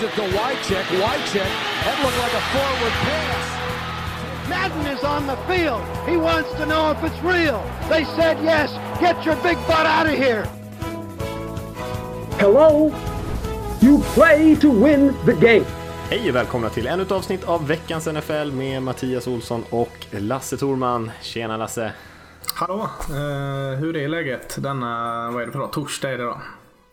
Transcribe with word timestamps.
Gives 0.00 0.12
it 0.12 0.16
to 0.16 0.38
Wycheck. 0.38 0.84
Wycheck. 1.02 1.50
That 1.84 1.96
looked 2.02 2.18
like 2.18 2.32
a 2.32 2.44
forward 2.52 2.94
pass. 3.04 4.48
Madden 4.48 4.86
is 4.86 5.04
on 5.04 5.26
the 5.26 5.36
field. 5.46 5.82
He 6.08 6.16
wants 6.16 6.50
to 6.54 6.64
know 6.66 6.90
if 6.90 7.04
it's 7.04 7.22
real. 7.22 7.62
They 7.90 8.04
said 8.04 8.38
yes. 8.42 8.70
Get 9.00 9.26
your 9.26 9.36
big 9.42 9.58
butt 9.66 9.86
out 9.86 10.06
of 10.06 10.12
here. 10.12 10.44
Hello? 12.38 12.92
You 13.82 13.98
play 14.14 14.56
to 14.56 14.70
win 14.70 15.14
the 15.26 15.34
game. 15.34 15.66
Hej 16.10 16.28
och 16.28 16.36
välkomna 16.36 16.68
till 16.68 16.86
ännu 16.86 17.02
ett 17.02 17.12
avsnitt 17.12 17.44
av 17.44 17.66
veckans 17.66 18.06
NFL 18.06 18.52
med 18.52 18.82
Mattias 18.82 19.26
Olsson 19.26 19.64
och 19.70 20.06
Lasse 20.10 20.56
Thorman. 20.56 21.10
Tjena 21.22 21.56
Lasse! 21.56 21.92
Hallå! 22.54 22.90
Eh, 23.08 23.78
hur 23.78 23.96
är 23.96 24.08
läget 24.08 24.62
denna, 24.62 25.30
vad 25.30 25.42
är 25.42 25.46
det 25.46 25.52
för 25.52 25.58
dag? 25.58 25.72
Torsdag 25.72 26.10
är 26.10 26.18
det 26.18 26.24
då. 26.24 26.40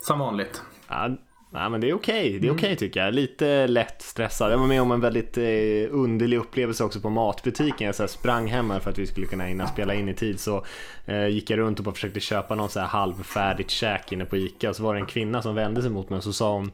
Som 0.01 0.19
vanligt. 0.19 0.61
Ja, 0.87 1.09
nej, 1.49 1.69
men 1.69 1.81
det 1.81 1.89
är 1.89 1.93
okej, 1.93 2.39
det 2.39 2.47
är 2.47 2.51
okej 2.51 2.75
tycker 2.75 3.05
jag. 3.05 3.13
Lite 3.13 3.67
lätt 3.67 4.01
stressad. 4.01 4.51
Jag 4.51 4.57
var 4.57 4.67
med 4.67 4.81
om 4.81 4.91
en 4.91 5.01
väldigt 5.01 5.37
eh, 5.37 5.43
underlig 5.89 6.37
upplevelse 6.37 6.83
också 6.83 6.99
på 6.99 7.09
matbutiken. 7.09 7.85
Jag 7.85 7.95
så 7.95 8.03
här, 8.03 8.07
sprang 8.07 8.47
hem 8.47 8.69
här 8.69 8.79
för 8.79 8.89
att 8.89 8.97
vi 8.97 9.07
skulle 9.07 9.27
kunna 9.27 9.43
hinna 9.43 9.67
spela 9.67 9.93
in 9.93 10.09
i 10.09 10.13
tid. 10.13 10.39
Så 10.39 10.65
eh, 11.05 11.27
gick 11.27 11.49
jag 11.49 11.59
runt 11.59 11.79
och 11.79 11.85
bara 11.85 11.95
försökte 11.95 12.19
köpa 12.19 12.55
någon 12.55 12.69
så 12.69 12.79
här 12.79 12.87
halvfärdigt 12.87 13.69
käk 13.69 14.11
inne 14.11 14.25
på 14.25 14.37
Ica. 14.37 14.69
Och 14.69 14.75
så 14.75 14.83
var 14.83 14.93
det 14.93 14.99
en 14.99 15.05
kvinna 15.05 15.41
som 15.41 15.55
vände 15.55 15.81
sig 15.81 15.91
mot 15.91 16.09
mig 16.09 16.17
och 16.17 16.23
så 16.23 16.33
sa 16.33 16.53
hon 16.53 16.71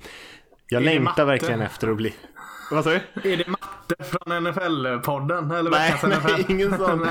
Jag 0.74 0.82
Är 0.82 0.86
det 0.90 0.94
längtar 0.94 1.26
verkligen 1.26 1.62
efter 1.62 1.88
att 1.88 1.98
bli... 1.98 2.14
Vad 2.72 2.84
sa 2.84 2.90
du? 2.90 3.32
Är 3.34 3.38
det 3.38 3.48
matte 3.48 4.04
från 4.04 4.48
NFL-podden? 4.48 5.56
Eller 5.60 5.72
Nej, 5.72 5.96
nej, 6.04 6.18
NFL? 6.18 6.52
ingen 6.52 6.78
sån. 6.78 7.08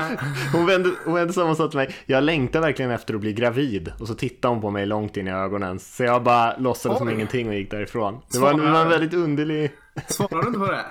Hon 0.53 0.65
vände, 0.65 0.89
hon 1.05 1.13
vände 1.13 1.33
sig 1.33 1.43
om 1.43 1.49
och 1.49 1.57
sa 1.57 1.67
till 1.67 1.77
mig, 1.77 1.95
jag 2.05 2.23
längtar 2.23 2.59
verkligen 2.61 2.91
efter 2.91 3.13
att 3.13 3.19
bli 3.19 3.33
gravid. 3.33 3.91
Och 3.99 4.07
så 4.07 4.13
tittade 4.15 4.53
hon 4.53 4.61
på 4.61 4.69
mig 4.71 4.85
långt 4.85 5.17
in 5.17 5.27
i 5.27 5.31
ögonen. 5.31 5.79
Så 5.79 6.03
jag 6.03 6.23
bara 6.23 6.57
låtsades 6.57 6.97
som 6.97 7.09
ingenting 7.09 7.47
och 7.47 7.53
gick 7.55 7.71
därifrån. 7.71 8.19
Det 8.31 8.39
var, 8.39 8.53
det 8.53 8.57
Svarade- 8.59 8.73
var 8.73 8.81
en 8.81 8.89
väldigt 8.89 9.13
underlig... 9.13 9.71
Svarar 10.07 10.41
du 10.41 10.47
inte 10.47 10.59
på 10.59 10.65
det? 10.71 10.85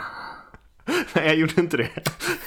Nej, 1.14 1.26
jag 1.26 1.34
gjorde 1.34 1.52
inte 1.60 1.76
det. 1.76 1.88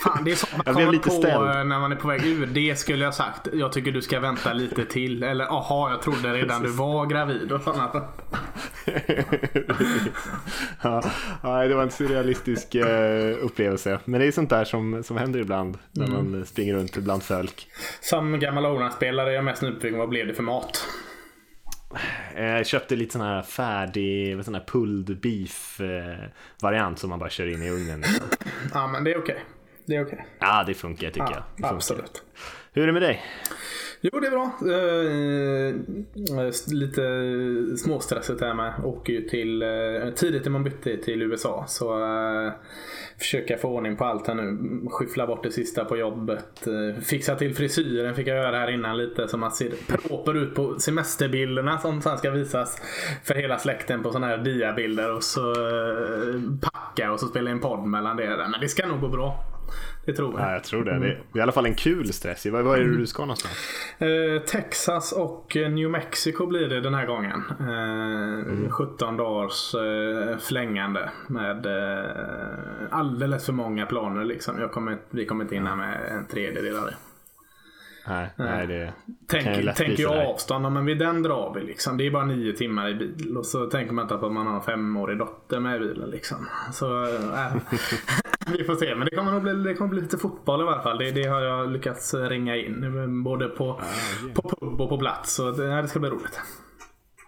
Fan, 0.04 0.24
det 0.24 0.32
är 0.32 0.36
sånt 0.36 0.52
man 0.58 0.64
Jag 0.66 0.76
blev 0.76 0.92
lite 0.92 1.10
på 1.10 1.28
eh, 1.28 1.64
när 1.64 1.80
man 1.80 1.92
är 1.92 1.96
på 1.96 2.08
väg 2.08 2.26
ur. 2.26 2.46
Det 2.46 2.76
skulle 2.80 3.04
jag 3.06 3.14
sagt. 3.14 3.48
Jag 3.54 3.72
tycker 3.72 3.92
du 3.92 4.02
ska 4.02 4.20
vänta 4.20 4.54
lite 4.54 4.86
till. 4.86 5.24
Eller 5.24 5.46
aha, 5.46 5.90
jag 5.92 6.02
trodde 6.02 6.34
redan 6.34 6.64
du 6.64 6.70
var 6.70 7.06
gravid 7.06 7.52
och 7.52 7.62
sådana. 7.62 7.92
ja, 10.82 11.02
nej, 11.44 11.68
det 11.68 11.76
var 11.76 11.84
en 11.84 11.92
surrealistisk 11.92 12.76
eh, 12.76 13.38
upplevelse. 13.42 14.00
Men 14.06 14.20
det 14.22 14.28
är 14.28 14.32
sånt 14.32 14.50
där 14.50 14.66
som, 14.66 15.04
som 15.04 15.18
händer 15.18 15.40
ibland. 15.40 15.78
När 15.92 16.06
Mm. 16.06 16.32
man 16.32 16.46
springer 16.46 16.74
runt 16.76 16.98
bland 16.98 17.24
folk. 17.24 17.68
Som 18.02 18.40
gammal 18.40 18.66
Orange-spelare 18.66 19.30
är 19.30 19.34
jag 19.36 19.44
mest 19.46 19.62
nyfiken. 19.62 19.98
Vad 20.00 20.10
blev 20.10 20.28
det 20.28 20.34
för 20.34 20.44
mat? 20.44 20.88
Eh, 22.36 22.46
Jag 22.46 22.68
köpte 22.68 22.96
lite 22.96 23.12
sån 23.14 23.22
här 23.22 23.42
färdig, 23.42 24.46
sån 24.46 24.56
här 24.56 24.64
pulled 24.68 25.20
beef 25.20 25.82
eh, 25.82 26.26
variant 26.62 27.00
som 27.00 27.10
man 27.10 27.20
bara 27.20 27.30
kör 27.30 27.48
in 27.54 27.62
i 27.64 27.70
ugnen. 27.70 28.02
Liksom. 28.02 28.26
Ja, 28.74 28.88
men 28.88 29.04
det 29.04 29.12
är 29.14 29.18
okej. 29.20 29.44
Det 29.86 29.96
är 29.96 30.06
okej. 30.06 30.26
Ja, 30.40 30.64
det 30.68 30.74
funkar 30.74 31.08
tycker 31.08 31.20
jag. 31.20 31.32
Ja, 31.32 31.44
Det 31.56 31.62
funkar. 31.62 31.76
absolut. 31.76 32.24
Hur 32.74 32.84
är 32.84 32.88
det 32.88 32.94
med 32.94 33.02
dig? 33.02 33.22
Jo, 34.12 34.20
det 34.20 34.28
är 34.28 34.32
bra. 34.32 34.52
Eh, 34.62 35.76
eh 36.46 36.54
lite 36.68 37.78
småstressigt 37.78 38.42
här 38.42 38.54
med. 38.54 38.74
Åker 38.84 39.14
ju 39.14 39.22
till, 39.22 39.62
eh, 39.62 40.10
tidigt 40.16 40.46
när 40.46 40.52
man 40.52 40.64
bytte 40.64 40.98
till 40.98 41.22
USA. 41.22 41.66
Så 41.68 42.04
eh, 42.04 42.54
försöka 43.18 43.58
få 43.58 43.68
ordning 43.68 43.98
på 43.98 44.06
allt 44.06 44.28
här 44.28 44.36
nu. 44.36 44.58
Skyffla 44.90 45.28
bort 45.28 45.44
det 45.44 45.52
sista 45.52 45.86
på 45.86 45.98
jobbet. 45.98 46.68
Eh, 46.68 47.02
fixa 47.02 47.36
till 47.36 47.56
frisyren 47.56 48.16
fick 48.16 48.28
jag 48.28 48.38
göra 48.38 48.58
här 48.58 48.72
innan 48.72 48.98
lite. 48.98 49.28
Så 49.28 49.38
man 49.38 49.52
ser 49.52 49.72
proper 49.88 50.34
ut 50.34 50.56
på 50.56 50.80
semesterbilderna 50.80 51.78
som 51.78 52.02
sen 52.02 52.18
ska 52.18 52.32
visas 52.32 52.82
för 53.24 53.36
hela 53.36 53.58
släkten 53.58 54.04
på 54.04 54.12
sådana 54.12 54.28
här 54.28 54.38
diabilder. 54.38 55.16
Och 55.16 55.24
så 55.24 55.52
eh, 55.52 56.42
packa 56.62 57.12
och 57.12 57.20
så 57.20 57.28
spela 57.28 57.52
in 57.52 57.60
podd 57.60 57.88
mellan 57.88 58.18
det. 58.18 58.48
Men 58.52 58.62
det 58.62 58.70
ska 58.70 58.88
nog 58.88 59.02
gå 59.02 59.08
bra. 59.08 59.55
Det 60.06 60.14
tror 60.14 60.40
jag. 60.40 60.50
Ja, 60.50 60.54
jag 60.54 60.64
tror 60.64 60.84
det. 60.84 60.92
Är, 60.92 61.00
det 61.00 61.08
är 61.08 61.38
i 61.38 61.42
alla 61.42 61.52
fall 61.52 61.66
en 61.66 61.76
kul 61.76 62.14
stress. 62.14 62.46
Vad 62.46 62.80
är 62.80 62.84
det 62.84 62.98
du 62.98 63.08
ska 63.08 63.22
någonstans? 63.22 63.54
Eh, 63.98 64.42
Texas 64.42 65.12
och 65.12 65.58
eh, 65.58 65.70
New 65.70 65.90
Mexico 65.90 66.46
blir 66.46 66.68
det 66.68 66.82
den 66.82 66.94
här 66.94 67.06
gången. 67.06 67.44
Eh, 68.66 68.72
17 68.72 69.18
dagars 69.18 69.76
eh, 69.76 70.38
flängande 70.38 71.10
med 71.28 71.66
eh, 71.66 72.06
alldeles 72.92 73.46
för 73.46 73.54
många 73.54 73.86
planer. 73.86 74.24
Liksom. 74.26 74.60
Jag 74.60 74.72
kommer, 74.72 74.98
vi 75.10 75.26
kommer 75.26 75.44
inte 75.44 75.56
hinna 75.56 75.76
med 75.76 76.00
en 76.12 76.26
tredjedel 76.26 76.78
av 76.78 76.86
det. 76.86 76.96
Nej, 78.08 78.30
nej 78.36 78.68
det 78.68 78.94
Tänk, 79.28 79.58
bli 79.58 79.74
tänker 79.74 80.04
jag 80.04 80.28
avstånd, 80.28 80.72
men 80.74 80.86
vid 80.86 81.00
den 81.00 81.24
drar 81.24 81.54
vi 81.56 81.62
liksom. 81.62 81.98
Det 81.98 82.08
är 82.08 82.12
bara 82.12 82.26
nio 82.26 82.54
timmar 82.54 82.90
i 82.90 82.94
bil. 82.94 83.38
Och 83.38 83.46
så 83.46 83.66
tänker 83.66 83.94
man 83.94 84.04
inte 84.06 84.18
på 84.18 84.26
att 84.26 84.32
man 84.32 84.48
har 84.48 84.56
en 84.56 84.62
femårig 84.62 85.18
dotter 85.18 85.60
med 85.60 85.76
i 85.76 85.80
bilen 85.80 86.10
liksom. 86.10 86.38
Så 86.74 87.04
äh, 87.04 87.56
vi 88.58 88.64
får 88.64 88.76
se. 88.76 88.96
Men 88.96 89.08
det 89.12 89.16
kommer 89.16 89.40
bli, 89.40 89.54
det 89.54 89.74
kommer 89.74 89.90
bli 89.90 90.02
lite 90.02 90.18
fotboll 90.18 90.62
i 90.62 90.64
alla 90.64 90.82
fall. 90.82 90.98
Det, 90.98 91.12
det 91.12 91.24
har 91.24 91.42
jag 91.42 91.72
lyckats 91.72 92.14
ringa 92.14 92.56
in. 92.56 93.24
Både 93.24 93.48
på, 93.48 93.82
på 94.34 94.42
pub 94.42 94.82
och 94.82 94.90
på 94.90 94.98
plats. 94.98 95.34
Så 95.34 95.52
det, 95.52 95.68
nej, 95.68 95.82
det 95.82 95.88
ska 95.88 96.00
bli 96.00 96.10
roligt. 96.10 96.40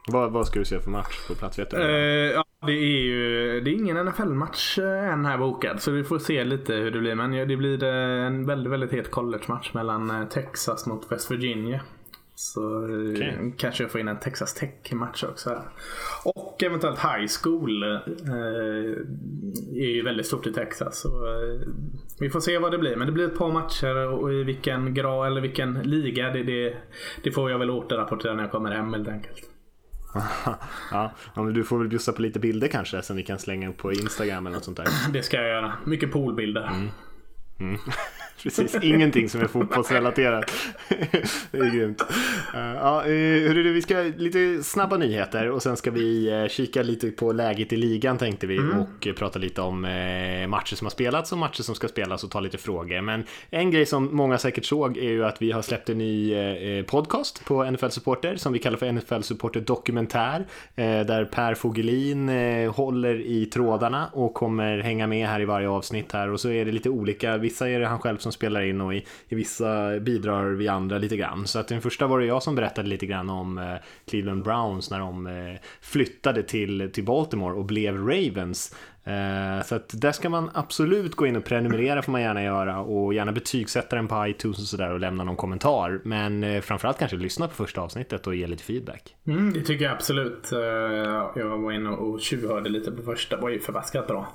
Vad, 0.07 0.31
vad 0.31 0.47
ska 0.47 0.59
du 0.59 0.65
se 0.65 0.79
för 0.79 0.91
match 0.91 1.27
på 1.27 1.35
plats? 1.35 1.59
Vet 1.59 1.69
du? 1.69 1.77
Eh, 1.77 2.31
ja, 2.31 2.43
det 2.65 2.71
är 2.71 3.01
ju 3.01 3.61
det 3.61 3.69
är 3.69 3.73
ingen 3.73 4.05
NFL-match 4.05 4.79
eh, 4.79 5.13
än 5.13 5.25
här 5.25 5.37
bokad. 5.37 5.81
Så 5.81 5.91
vi 5.91 6.03
får 6.03 6.19
se 6.19 6.43
lite 6.43 6.73
hur 6.73 6.91
det 6.91 6.99
blir. 6.99 7.15
Men 7.15 7.47
det 7.47 7.57
blir 7.57 7.83
eh, 7.83 8.25
en 8.25 8.45
väldigt, 8.45 8.73
väldigt 8.73 8.91
het 8.91 9.11
college-match 9.11 9.73
mellan 9.73 10.09
eh, 10.09 10.27
Texas 10.27 10.85
mot 10.85 11.11
West 11.11 11.31
Virginia. 11.31 11.81
Så 12.35 12.83
Okej. 13.13 13.53
kanske 13.57 13.83
jag 13.83 13.91
får 13.91 14.01
in 14.01 14.07
en 14.07 14.19
Texas 14.19 14.53
Tech-match 14.53 15.23
också 15.23 15.49
här. 15.49 15.61
Och 16.25 16.63
eventuellt 16.63 16.99
High 16.99 17.27
School 17.43 17.83
eh, 17.83 17.99
är 19.75 19.95
ju 19.95 20.03
väldigt 20.03 20.25
stort 20.25 20.47
i 20.47 20.53
Texas. 20.53 21.01
Så, 21.01 21.07
eh, 21.07 21.67
vi 22.19 22.29
får 22.29 22.39
se 22.39 22.57
vad 22.57 22.71
det 22.71 22.77
blir. 22.77 22.95
Men 22.95 23.07
det 23.07 23.13
blir 23.13 23.25
ett 23.25 23.37
par 23.37 23.51
matcher 23.51 24.07
och 24.07 24.33
i 24.33 24.43
vilken 24.43 24.93
grad 24.93 25.27
eller 25.27 25.41
vilken 25.41 25.73
liga 25.73 26.29
det, 26.29 26.43
det, 26.43 26.77
det 27.23 27.31
får 27.31 27.51
jag 27.51 27.59
väl 27.59 27.69
återrapportera 27.69 28.33
när 28.33 28.43
jag 28.43 28.51
kommer 28.51 28.71
hem 28.71 28.93
helt 28.93 29.07
enkelt. 29.07 29.49
ja, 30.91 31.11
men 31.35 31.53
du 31.53 31.63
får 31.63 31.77
väl 31.77 31.87
bjussa 31.87 32.13
på 32.13 32.21
lite 32.21 32.39
bilder 32.39 32.67
kanske 32.67 33.01
som 33.01 33.15
vi 33.15 33.23
kan 33.23 33.39
slänga 33.39 33.69
upp 33.69 33.77
på 33.77 33.93
Instagram 33.93 34.47
eller 34.47 34.55
något 34.55 34.65
sånt 34.65 34.77
där. 34.77 34.87
Det 35.13 35.23
ska 35.23 35.37
jag 35.37 35.47
göra. 35.47 35.73
Mycket 35.85 36.11
poolbilder. 36.11 36.71
Precis, 38.43 38.75
ingenting 38.81 39.29
som 39.29 39.41
är 39.41 39.47
fotbollsrelaterat. 39.47 40.51
det 41.51 41.57
är 41.57 41.75
grymt. 41.75 42.01
Uh, 42.55 42.59
ja, 42.59 43.03
eh, 43.03 43.47
hörru, 43.47 43.73
vi 43.73 43.81
ska 43.81 44.11
lite 44.17 44.63
snabba 44.63 44.97
nyheter 44.97 45.49
och 45.49 45.63
sen 45.63 45.77
ska 45.77 45.91
vi 45.91 46.29
eh, 46.29 46.47
kika 46.47 46.83
lite 46.83 47.11
på 47.11 47.31
läget 47.31 47.73
i 47.73 47.75
ligan 47.77 48.17
tänkte 48.17 48.47
vi 48.47 48.59
och 48.59 49.07
eh, 49.07 49.13
prata 49.13 49.39
lite 49.39 49.61
om 49.61 49.85
eh, 49.85 50.47
matcher 50.47 50.75
som 50.75 50.85
har 50.85 50.89
spelats 50.89 51.31
och 51.31 51.37
matcher 51.37 51.61
som 51.63 51.75
ska 51.75 51.87
spelas 51.87 52.23
och 52.23 52.31
ta 52.31 52.39
lite 52.39 52.57
frågor. 52.57 53.01
Men 53.01 53.23
en 53.49 53.71
grej 53.71 53.85
som 53.85 54.15
många 54.15 54.37
säkert 54.37 54.65
såg 54.65 54.97
är 54.97 55.09
ju 55.09 55.25
att 55.25 55.41
vi 55.41 55.51
har 55.51 55.61
släppt 55.61 55.89
en 55.89 55.97
ny 55.97 56.33
eh, 56.33 56.85
podcast 56.85 57.45
på 57.45 57.71
NFL 57.71 57.89
Supporter 57.89 58.35
som 58.35 58.53
vi 58.53 58.59
kallar 58.59 58.77
för 58.77 58.91
NFL 58.91 59.21
Supporter 59.21 59.61
Dokumentär 59.61 60.45
eh, 60.75 60.85
där 60.85 61.25
Per 61.25 61.53
Fogelin 61.55 62.29
eh, 62.29 62.73
håller 62.73 63.21
i 63.21 63.45
trådarna 63.45 64.09
och 64.13 64.33
kommer 64.33 64.77
hänga 64.77 65.07
med 65.07 65.27
här 65.27 65.41
i 65.41 65.45
varje 65.45 65.69
avsnitt 65.69 66.11
här 66.11 66.29
och 66.29 66.39
så 66.39 66.49
är 66.49 66.65
det 66.65 66.71
lite 66.71 66.89
olika. 66.89 67.37
Vissa 67.37 67.69
är 67.69 67.79
det 67.79 67.87
han 67.87 67.99
själv 67.99 68.17
som 68.17 68.26
som 68.27 68.31
spelar 68.31 68.61
in 68.61 68.81
och 68.81 68.93
i, 68.93 69.05
i 69.27 69.35
vissa 69.35 69.99
bidrar 69.99 70.45
vi 70.49 70.67
andra 70.67 70.97
lite 70.97 71.17
grann. 71.17 71.47
Så 71.47 71.59
att 71.59 71.67
den 71.67 71.81
första 71.81 72.07
var 72.07 72.19
det 72.19 72.25
jag 72.25 72.43
som 72.43 72.55
berättade 72.55 72.89
lite 72.89 73.05
grann 73.05 73.29
om 73.29 73.57
eh, 73.57 73.75
Cleveland 74.05 74.43
Browns 74.43 74.91
när 74.91 74.99
de 74.99 75.27
eh, 75.27 75.59
flyttade 75.81 76.43
till, 76.43 76.91
till 76.93 77.03
Baltimore 77.03 77.53
och 77.53 77.65
blev 77.65 77.97
Ravens. 77.97 78.75
Eh, 79.07 79.63
så 79.65 79.75
att 79.75 80.01
där 80.01 80.11
ska 80.11 80.29
man 80.29 80.49
absolut 80.53 81.15
gå 81.15 81.27
in 81.27 81.35
och 81.35 81.45
prenumerera 81.45 82.01
får 82.01 82.11
man 82.11 82.21
gärna 82.21 82.43
göra 82.43 82.79
och 82.79 83.13
gärna 83.13 83.31
betygsätta 83.31 83.95
den 83.95 84.07
på 84.07 84.27
iTunes 84.27 84.59
och 84.59 84.65
sådär 84.65 84.91
och 84.91 84.99
lämna 84.99 85.23
någon 85.23 85.35
kommentar. 85.35 86.01
Men 86.03 86.43
eh, 86.43 86.61
framförallt 86.61 86.99
kanske 86.99 87.17
lyssna 87.17 87.47
på 87.47 87.53
första 87.53 87.81
avsnittet 87.81 88.27
och 88.27 88.35
ge 88.35 88.47
lite 88.47 88.63
feedback. 88.63 89.15
Mm, 89.27 89.53
det 89.53 89.61
tycker 89.61 89.85
jag 89.85 89.93
absolut. 89.93 90.51
Eh, 90.51 90.59
jag 91.35 91.57
var 91.57 91.71
inne 91.71 91.89
och 91.89 92.21
tjuvhörde 92.21 92.69
lite 92.69 92.91
på 92.91 93.01
första. 93.01 93.35
Det 93.35 93.41
var 93.41 93.49
ju 93.49 93.59
förbaskat 93.59 94.07
bra. 94.07 94.27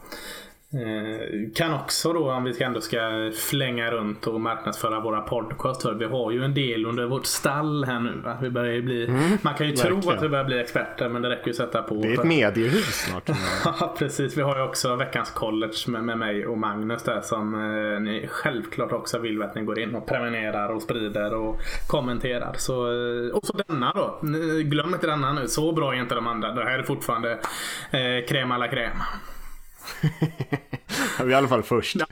Eh, 0.75 1.51
Kan 1.55 1.75
också 1.75 2.13
då, 2.13 2.33
om 2.33 2.45
vi 2.45 2.63
ändå 2.63 2.81
ska 2.81 3.31
flänga 3.51 3.91
runt 3.91 4.27
och 4.27 4.41
marknadsföra 4.41 5.01
våra 5.01 5.21
podcast. 5.21 5.83
För 5.83 5.95
vi 5.95 6.05
har 6.05 6.31
ju 6.31 6.45
en 6.45 6.55
del 6.55 6.87
under 6.87 7.05
vårt 7.07 7.27
stall 7.27 7.85
här 7.85 8.01
nu. 8.01 8.21
Va? 8.25 8.39
Vi 8.43 8.51
börjar 8.51 8.83
bli, 8.83 9.09
man 9.43 9.55
kan 9.55 9.67
ju 9.67 9.73
tro 9.77 9.95
verkligen. 9.95 10.17
att 10.19 10.25
vi 10.25 10.29
börjar 10.29 10.45
bli 10.45 10.61
experter 10.61 11.09
men 11.09 11.23
det 11.23 11.31
räcker 11.31 11.45
ju 11.47 11.51
att 11.51 11.57
sätta 11.57 11.83
på. 11.83 11.95
Det 11.95 12.09
är 12.09 12.13
ett 12.13 12.25
mediehus 12.25 12.95
snart. 13.09 13.29
Ja, 13.65 13.95
precis. 13.99 14.37
Vi 14.39 14.43
har 14.43 14.57
ju 14.57 14.63
också 14.63 14.97
veckans 14.97 15.31
college 15.31 15.73
med, 15.87 16.05
med 16.05 16.19
mig 16.19 16.47
och 16.47 16.59
Magnus 16.59 17.03
där 17.03 17.21
som 17.21 17.55
eh, 17.55 18.01
ni 18.01 18.27
självklart 18.31 18.93
också 18.93 19.19
vill 19.19 19.43
att 19.43 19.55
ni 19.55 19.63
går 19.63 19.79
in 19.79 19.95
och 19.95 20.07
prenumererar 20.07 20.69
och 20.69 20.83
sprider 20.83 21.35
och 21.35 21.61
kommenterar. 21.87 22.53
Så, 22.59 22.87
eh, 22.87 23.31
och 23.35 23.47
så 23.47 23.57
denna 23.69 23.93
då. 23.95 24.19
Glöm 24.63 24.95
inte 24.95 25.07
denna 25.07 25.33
nu. 25.33 25.49
Så 25.49 25.73
bra 25.73 25.95
är 25.95 25.99
inte 26.01 26.15
de 26.15 26.27
andra. 26.27 26.53
Det 26.53 26.65
här 26.65 26.79
är 26.79 26.83
fortfarande 26.83 27.33
eh, 27.91 27.99
crème 28.29 28.55
à 28.55 28.59
la 28.59 28.67
crème. 28.67 29.03
Vi 31.19 31.25
är 31.25 31.31
i 31.31 31.35
alla 31.35 31.49
fall 31.49 31.63
först. 31.63 31.97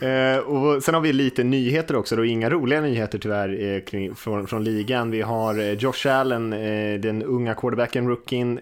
Eh, 0.00 0.38
och 0.38 0.82
sen 0.82 0.94
har 0.94 1.00
vi 1.00 1.12
lite 1.12 1.44
nyheter 1.44 1.96
också, 1.96 2.16
då. 2.16 2.24
inga 2.24 2.50
roliga 2.50 2.80
nyheter 2.80 3.18
tyvärr 3.18 3.62
eh, 3.62 3.80
kring, 3.80 4.14
från, 4.14 4.46
från 4.46 4.64
ligan. 4.64 5.10
Vi 5.10 5.22
har 5.22 5.58
eh, 5.58 5.72
Josh 5.72 6.06
Allen, 6.06 6.52
eh, 6.52 7.00
den 7.00 7.22
unga 7.22 7.54
quarterbacken, 7.54 8.08
rookien, 8.08 8.60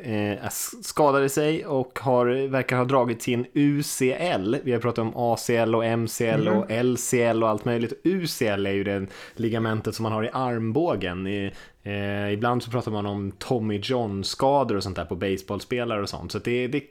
skadade 0.83 1.29
sig 1.29 1.67
och 1.67 1.99
har, 2.03 2.49
verkar 2.49 2.77
ha 2.77 2.85
dragit 2.85 3.23
sin 3.23 3.47
UCL. 3.55 4.57
Vi 4.65 4.73
har 4.73 4.79
pratat 4.79 4.99
om 4.99 5.13
ACL 5.17 5.75
och 5.75 5.99
MCL 5.99 6.49
mm. 6.49 6.59
och 6.59 6.85
LCL 6.85 7.43
och 7.43 7.49
allt 7.49 7.65
möjligt. 7.65 7.93
UCL 8.05 8.67
är 8.67 8.73
ju 8.73 8.85
det 8.85 9.07
ligamentet 9.35 9.95
som 9.95 10.03
man 10.03 10.13
har 10.13 10.25
i 10.25 10.31
armbågen. 10.33 11.51
Eh, 11.87 12.33
ibland 12.33 12.63
så 12.63 12.71
pratar 12.71 12.91
man 12.91 13.07
om 13.07 13.33
Tommy 13.39 13.81
John-skador 13.83 14.77
och 14.77 14.83
sånt 14.83 14.97
där 14.97 15.05
på 15.05 15.17
baseballspelare 15.17 16.03
och 16.03 16.09
sånt. 16.09 16.33
Så 16.33 16.39
det, 16.39 16.67
det 16.67 16.83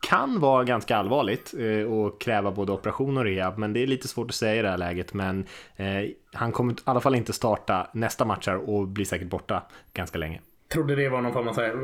kan 0.00 0.40
vara 0.40 0.64
ganska 0.64 0.96
allvarligt 0.96 1.54
eh, 1.58 1.92
och 1.92 2.20
kräva 2.20 2.50
både 2.50 2.72
operation 2.72 3.18
och 3.18 3.24
rehab, 3.24 3.58
men 3.58 3.72
det 3.72 3.82
är 3.82 3.86
lite 3.86 4.08
svårt 4.08 4.28
att 4.28 4.34
säga 4.34 4.56
i 4.56 4.62
det 4.62 4.70
här 4.70 4.78
läget. 4.78 5.14
Men 5.14 5.46
eh, 5.76 6.10
han 6.32 6.52
kommer 6.52 6.72
i 6.72 6.76
alla 6.84 7.00
fall 7.00 7.14
inte 7.14 7.32
starta 7.32 7.90
nästa 7.94 8.24
match 8.24 8.48
och 8.48 8.88
blir 8.88 9.04
säkert 9.04 9.28
borta 9.28 9.62
ganska 9.92 10.18
länge 10.18 10.40
trodde 10.72 10.94
det 10.94 11.08
var 11.08 11.20
någon 11.20 11.32
form 11.32 11.48
av 11.48 11.52
så 11.52 11.60
här, 11.60 11.74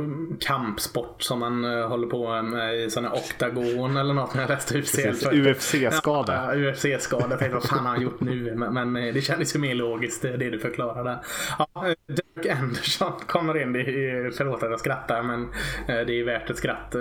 kampsport 0.40 1.22
som 1.22 1.40
man 1.40 1.64
uh, 1.64 1.88
håller 1.88 2.06
på 2.06 2.42
med 2.42 2.76
i 2.76 2.90
sådana 2.90 3.14
oktagon 3.14 3.96
eller 3.96 4.14
något 4.14 4.34
när 4.34 4.42
jag 4.42 4.50
läste 4.50 4.78
UFC. 4.78 4.98
UFC-skada. 5.32 6.54
Ja, 6.54 6.70
UFC-skada. 6.70 7.38
Vad 7.52 7.64
fan 7.64 7.86
har 7.86 7.92
han 7.92 8.02
gjort 8.02 8.20
nu? 8.20 8.54
Men, 8.56 8.74
men, 8.74 8.96
eh, 8.96 9.14
det 9.14 9.20
kändes 9.20 9.56
ju 9.56 9.60
mer 9.60 9.74
logiskt 9.74 10.22
det 10.22 10.50
du 10.50 10.58
förklarade. 10.58 11.18
Ja, 11.58 11.94
Dirk 12.06 12.46
Anderson 12.46 13.12
kommer 13.26 13.62
in. 13.62 13.72
Det 13.72 13.80
är, 13.80 14.30
förlåt 14.30 14.62
att 14.62 14.70
jag 14.70 14.80
skrattar 14.80 15.22
men 15.22 15.48
det 15.86 16.20
är 16.20 16.24
värt 16.24 16.50
ett 16.50 16.56
skratt. 16.56 16.96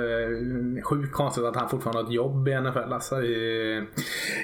Sjukt 0.84 1.14
konstigt 1.14 1.44
att 1.44 1.56
han 1.56 1.70
fortfarande 1.70 2.02
har 2.02 2.08
ett 2.08 2.14
jobb 2.14 2.48
i 2.48 2.62
NFL. 2.62 2.94
Alltså, 2.94 3.22
i, 3.22 3.84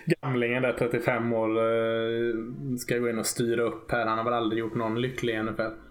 gamlingen 0.06 0.64
där 0.64 0.74
35 0.74 1.34
år 1.34 2.78
ska 2.78 2.98
gå 2.98 3.10
in 3.10 3.20
och 3.20 3.26
styra 3.26 3.62
upp 3.62 3.92
här. 3.92 4.06
Han 4.06 4.18
har 4.18 4.26
väl 4.26 4.34
aldrig 4.34 4.60
gjort 4.60 4.76
någon 4.76 5.02
lycklig 5.02 5.34
i 5.34 5.44
NFL. 5.44 5.91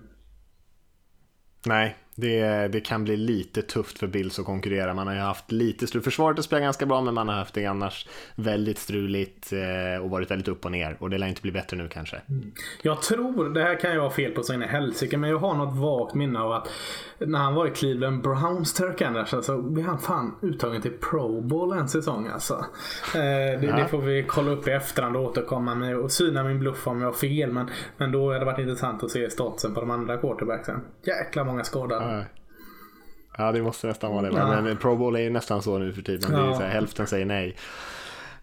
Nej, 1.66 1.96
det, 2.20 2.68
det 2.68 2.80
kan 2.80 3.04
bli 3.04 3.16
lite 3.16 3.62
tufft 3.62 3.98
för 3.98 4.06
Bills 4.06 4.38
att 4.38 4.44
konkurrera. 4.44 4.94
Man 4.94 5.06
har 5.06 5.14
ju 5.14 5.20
haft 5.20 5.52
lite 5.52 5.86
strul. 5.86 6.02
Försvaret 6.02 6.38
har 6.38 6.42
spelat 6.42 6.62
ganska 6.62 6.86
bra, 6.86 7.00
men 7.00 7.14
man 7.14 7.28
har 7.28 7.34
haft 7.34 7.54
det 7.54 7.66
annars 7.66 8.06
väldigt 8.34 8.78
struligt 8.78 9.52
eh, 9.52 10.02
och 10.02 10.10
varit 10.10 10.30
väldigt 10.30 10.48
upp 10.48 10.64
och 10.64 10.72
ner. 10.72 10.96
Och 10.98 11.10
det 11.10 11.18
lär 11.18 11.26
inte 11.26 11.42
bli 11.42 11.52
bättre 11.52 11.76
nu 11.76 11.88
kanske. 11.88 12.16
Mm. 12.28 12.52
Jag 12.82 13.02
tror, 13.02 13.48
det 13.48 13.62
här 13.62 13.80
kan 13.80 13.94
jag 13.94 14.02
ha 14.02 14.10
fel 14.10 14.32
på 14.32 14.42
så 14.42 14.54
in 14.54 14.62
i 14.62 14.66
helsike, 14.66 15.16
men 15.16 15.30
jag 15.30 15.38
har 15.38 15.54
något 15.54 15.76
vagt 15.76 16.14
minne 16.14 16.40
av 16.40 16.52
att 16.52 16.68
när 17.18 17.38
han 17.38 17.54
var 17.54 17.66
i 17.66 17.70
Cleveland 17.70 18.22
Browns, 18.22 18.74
Turk 18.74 19.02
Anderson, 19.02 19.42
så 19.42 19.62
blev 19.62 19.86
han 19.86 19.98
fan 19.98 20.34
uttagen 20.42 20.82
till 20.82 20.92
Pro 21.10 21.40
Bowl 21.40 21.72
en 21.72 21.88
säsong 21.88 22.28
alltså. 22.28 22.54
Eh, 23.14 23.60
det, 23.60 23.66
ja. 23.66 23.76
det, 23.76 23.88
får 23.88 24.00
vi 24.00 24.24
kolla 24.28 24.50
upp 24.50 24.68
i 24.68 24.70
efterhand 24.70 25.16
och 25.16 25.22
återkomma 25.22 25.74
med 25.74 25.96
och 25.96 26.12
syna 26.12 26.44
min 26.44 26.58
bluff 26.58 26.86
om 26.86 27.00
jag 27.00 27.08
har 27.08 27.12
fel. 27.12 27.52
Men, 27.52 27.70
men 27.96 28.12
då 28.12 28.26
hade 28.26 28.38
det 28.38 28.44
varit 28.44 28.58
intressant 28.58 29.02
att 29.02 29.10
se 29.10 29.30
statsen 29.30 29.74
på 29.74 29.80
de 29.80 29.90
andra 29.90 30.16
quarterbacksen. 30.16 30.80
Jäkla 31.02 31.44
många 31.44 31.64
skadade. 31.64 32.04
Ja. 32.04 32.09
Ja, 33.38 33.52
det 33.52 33.62
måste 33.62 33.86
nästan 33.86 34.12
vara 34.12 34.30
det. 34.30 34.38
Ja. 34.38 34.60
Men 34.60 34.76
Pro 34.76 34.96
Bowl 34.96 35.16
är 35.16 35.20
ju 35.20 35.30
nästan 35.30 35.62
så 35.62 35.78
nu 35.78 35.92
för 35.92 36.02
tiden. 36.02 36.32
Ja. 36.32 36.58
Här, 36.58 36.68
hälften 36.68 37.06
säger 37.06 37.26
nej. 37.26 37.56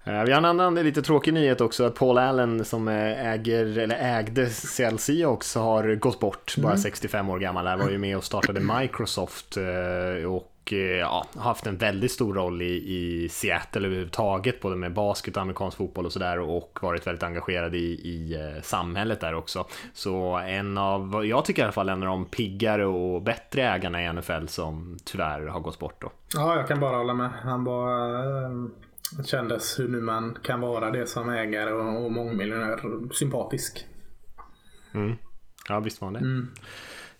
Eh, 0.04 0.24
vi 0.24 0.31
har 0.31 0.38
en 0.38 0.46
annan 0.46 0.75
lite 0.75 1.02
tråkig 1.02 1.34
nyhet 1.34 1.62
också, 1.62 1.84
att 1.86 1.96
Paul 1.96 2.18
Allen 2.18 2.66
som 2.66 2.88
äger, 2.88 3.78
eller 3.78 4.19
ägde 4.19 4.50
Seattle 4.50 4.98
Seahawks 4.98 5.56
har 5.56 5.96
gått 5.96 6.19
bort, 6.19 6.56
bara 6.58 6.72
mm. 6.72 6.81
65 6.81 7.30
år 7.30 7.40
gammal. 7.40 7.68
Han 7.68 7.80
var 7.80 7.90
ju 7.90 7.98
med 7.98 8.18
och 8.18 8.24
startade 8.24 8.60
Microsoft 8.60 9.58
eh, 9.58 10.25
och 10.68 10.74
Eh, 10.74 11.00
ja, 11.00 11.25
haft 11.36 11.68
en 11.68 11.78
väldigt 11.78 12.12
stor 12.12 12.34
roll 12.34 12.62
i, 12.62 12.66
i 12.66 13.30
Seattle 13.30 13.88
överhuvudtaget, 13.88 14.62
både 14.62 14.75
med 14.75 14.94
basket 14.94 15.36
och 15.36 15.42
amerikansk 15.42 15.78
fotboll 15.78 16.06
och 16.06 16.14
sådär 16.14 16.40
och 16.40 16.80
varit 16.81 17.08
väldigt 17.08 17.24
engagerad 17.24 17.75
i, 17.75 17.88
i 17.88 18.34
eh, 18.34 18.62
samhället 18.62 19.22
där 19.22 19.34
också. 19.34 19.68
Så 19.94 20.38
en 20.38 20.78
av, 20.78 21.25
jag 21.25 21.46
tycker 21.46 21.62
i 21.62 21.64
alla 21.64 21.72
fall 21.72 21.90
en 21.90 22.04
av 22.04 22.08
de 22.08 22.25
piggare 22.25 22.86
och 22.86 23.22
bättre 23.22 23.62
ägarna 23.62 24.04
i 24.04 24.14
NFL 24.14 24.48
som 24.48 24.98
tyvärr 25.06 25.48
har 25.48 25.60
gått 25.60 25.80
bort 25.80 26.02
då. 26.02 26.12
Ja, 26.34 26.56
jag 26.56 26.68
kan 26.68 26.80
bara 26.80 26.98
hålla 26.98 27.14
med. 27.14 27.30
Han 27.30 27.64
var 27.64 28.14
eh, 28.44 29.24
kändes 29.25 29.80
hur 29.80 29.88
nu 29.88 30.02
man 30.02 30.38
kan 30.44 30.62
vara 30.62 30.92
det 30.92 31.08
som 31.08 31.30
ägare 31.30 31.72
och, 31.72 32.06
och 32.06 32.12
mångmiljonär 32.12 32.80
sympatisk. 33.14 33.86
Mm. 34.94 35.16
Ja, 35.69 35.80
visst 35.80 36.02
var 36.02 36.06
han 36.06 36.14
det. 36.14 36.19
Mm. 36.19 36.48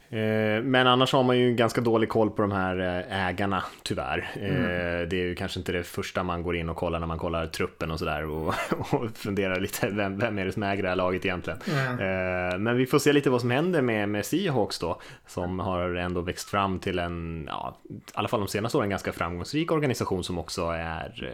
Eh, 0.10 0.64
men 0.64 0.88
annars 0.88 1.14
har 1.14 1.24
man 1.24 1.38
ju 1.38 1.54
ganska 1.54 1.82
dålig 1.82 2.10
koll 2.10 2.30
på 2.30 2.42
de 2.42 2.52
här 2.52 2.80
eh, 2.80 3.28
ägarna 3.28 3.64
tyvärr. 3.84 4.30
Eh, 4.34 4.50
mm. 4.50 5.10
Det 5.10 5.16
är 5.16 5.26
ju 5.26 5.36
kanske 5.36 5.60
inte 5.60 5.72
det 5.72 5.84
första 5.84 6.24
man 6.24 6.44
går 6.44 6.56
in 6.56 6.70
och 6.70 6.78
kollar 6.78 7.00
när 7.00 7.08
man 7.08 7.18
kollar 7.18 7.48
truppen 7.48 7.92
och 7.92 8.00
sådär 8.00 8.26
och, 8.26 8.48
och 8.94 9.18
funderar 9.18 9.60
lite 9.60 9.90
vem, 9.90 10.18
vem 10.18 10.40
är 10.40 10.46
det 10.46 10.52
som 10.52 10.64
äger 10.64 10.84
det 10.84 10.90
här 10.90 10.96
laget 10.96 11.26
egentligen. 11.26 11.60
Mm. 11.72 12.64
Men 12.64 12.78
vi 12.78 12.86
får 12.86 13.00
se 13.00 13.14
lite 13.14 13.30
vad 13.30 13.42
som 13.42 13.52
händer 13.52 13.82
med, 13.82 14.10
med 14.10 14.26
Seahawks 14.26 14.80
då 14.80 15.02
som 15.28 15.60
har 15.60 15.96
ändå 15.96 16.22
växt 16.22 16.50
fram 16.50 16.80
till 16.80 17.00
en, 17.00 17.46
ja, 17.48 17.78
i 17.90 17.94
alla 18.14 18.28
fall 18.28 18.40
de 18.40 18.48
senaste 18.48 18.78
åren 18.78 18.90
ganska 18.90 19.12
framgångsrik 19.12 19.72
organisation 19.72 20.24
som 20.24 20.38
också 20.38 20.62
är 20.70 21.32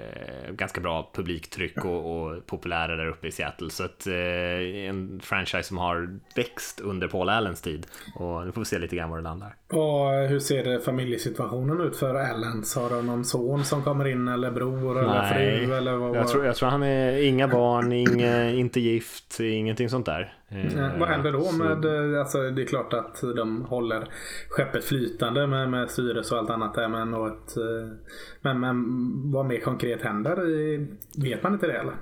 ganska 0.51 0.81
bra 0.81 1.11
publiktryck 1.13 1.85
och, 1.85 2.25
och 2.25 2.45
populära 2.45 2.95
där 2.95 3.07
uppe 3.07 3.27
i 3.27 3.31
Seattle. 3.31 3.69
Så 3.69 3.83
att 3.83 4.07
en 4.07 5.19
franchise 5.23 5.63
som 5.63 5.77
har 5.77 6.19
växt 6.35 6.79
under 6.79 7.07
Paul 7.07 7.29
Allens 7.29 7.61
tid 7.61 7.87
och 8.15 8.45
nu 8.45 8.51
får 8.51 8.62
vi 8.63 8.67
se 8.67 8.79
lite 8.79 8.95
grann 8.95 9.09
var 9.09 9.17
det 9.17 9.23
landar. 9.23 9.55
Och 9.71 10.29
hur 10.29 10.39
ser 10.39 10.79
familjesituationen 10.79 11.81
ut 11.81 11.95
för 11.95 12.15
Allens? 12.15 12.75
Har 12.75 12.89
de 12.89 13.07
någon 13.07 13.25
son 13.25 13.63
som 13.63 13.83
kommer 13.83 14.07
in 14.07 14.27
eller 14.27 14.51
bror 14.51 14.99
eller 14.99 15.13
Nej, 15.13 15.65
fru? 15.65 15.73
Eller 15.73 15.95
vad, 15.95 16.15
jag, 16.15 16.27
tror, 16.27 16.45
jag 16.45 16.55
tror 16.55 16.69
han 16.69 16.83
är 16.83 17.23
inga 17.23 17.47
barn, 17.47 17.91
inga, 17.91 18.51
inte 18.51 18.79
gift, 18.79 19.39
ingenting 19.39 19.89
sånt 19.89 20.05
där. 20.05 20.33
Eh, 20.49 20.99
vad 20.99 21.09
händer 21.09 21.31
då 21.31 21.51
med, 21.51 21.83
så... 21.83 22.19
alltså 22.19 22.49
det 22.51 22.61
är 22.61 22.65
klart 22.65 22.93
att 22.93 23.21
de 23.35 23.65
håller 23.65 24.07
skeppet 24.49 24.83
flytande 24.83 25.47
med, 25.47 25.69
med 25.69 25.89
styrelse 25.89 26.35
och 26.35 26.39
allt 26.39 26.49
annat 26.49 26.73
där 26.73 26.87
men, 26.87 27.13
ett, 27.13 27.57
eh, 27.57 27.97
men, 28.41 28.59
men 28.59 28.85
vad 29.31 29.45
mer 29.45 29.59
konkret 29.59 30.01
händer? 30.01 30.35
Vet 31.21 31.43
man 31.43 31.53
inte 31.53 31.67
det 31.67 31.77
eller? 31.77 31.93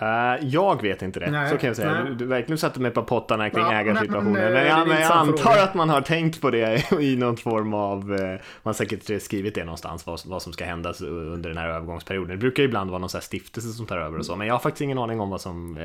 Uh, 0.00 0.48
jag 0.48 0.82
vet 0.82 1.02
inte 1.02 1.20
det, 1.20 1.30
nej, 1.30 1.50
så 1.50 1.56
kan 1.56 1.66
jag 1.66 1.76
säga. 1.76 2.04
Du, 2.04 2.14
du 2.14 2.26
verkligen 2.26 2.58
satte 2.58 2.80
mig 2.80 2.90
på 2.90 3.02
pottarna 3.02 3.50
kring 3.50 3.64
ja, 3.64 3.72
ägarsituationen. 3.72 4.32
Men, 4.32 4.52
men, 4.52 4.66
jag, 4.66 4.88
men 4.88 5.00
jag 5.00 5.12
antar 5.12 5.36
fråga. 5.36 5.62
att 5.62 5.74
man 5.74 5.88
har 5.88 6.00
tänkt 6.00 6.40
på 6.40 6.50
det 6.50 6.92
i 7.00 7.16
någon 7.16 7.36
form 7.36 7.74
av, 7.74 8.10
uh, 8.10 8.18
man 8.18 8.38
har 8.62 8.72
säkert 8.72 9.22
skrivit 9.22 9.54
det 9.54 9.64
någonstans, 9.64 10.06
vad, 10.06 10.20
vad, 10.26 10.42
som 10.42 10.52
ska 10.52 10.64
hända 10.64 10.92
under 11.00 11.48
den 11.48 11.58
här 11.58 11.68
övergångsperioden. 11.68 12.30
Det 12.30 12.36
brukar 12.36 12.62
ibland 12.62 12.90
vara 12.90 12.98
någon 12.98 13.08
så 13.08 13.16
här 13.16 13.22
stiftelse 13.22 13.68
som 13.68 13.86
tar 13.86 13.98
över 13.98 14.18
och 14.18 14.26
så, 14.26 14.36
men 14.36 14.46
jag 14.46 14.54
har 14.54 14.60
faktiskt 14.60 14.80
ingen 14.80 14.98
aning 14.98 15.20
om 15.20 15.30
vad 15.30 15.40
som, 15.40 15.76
uh, 15.76 15.82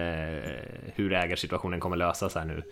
hur 0.96 1.14
ägarsituationen 1.14 1.80
kommer 1.80 1.98
lösas 1.98 2.36
här 2.36 2.46
nu 2.46 2.64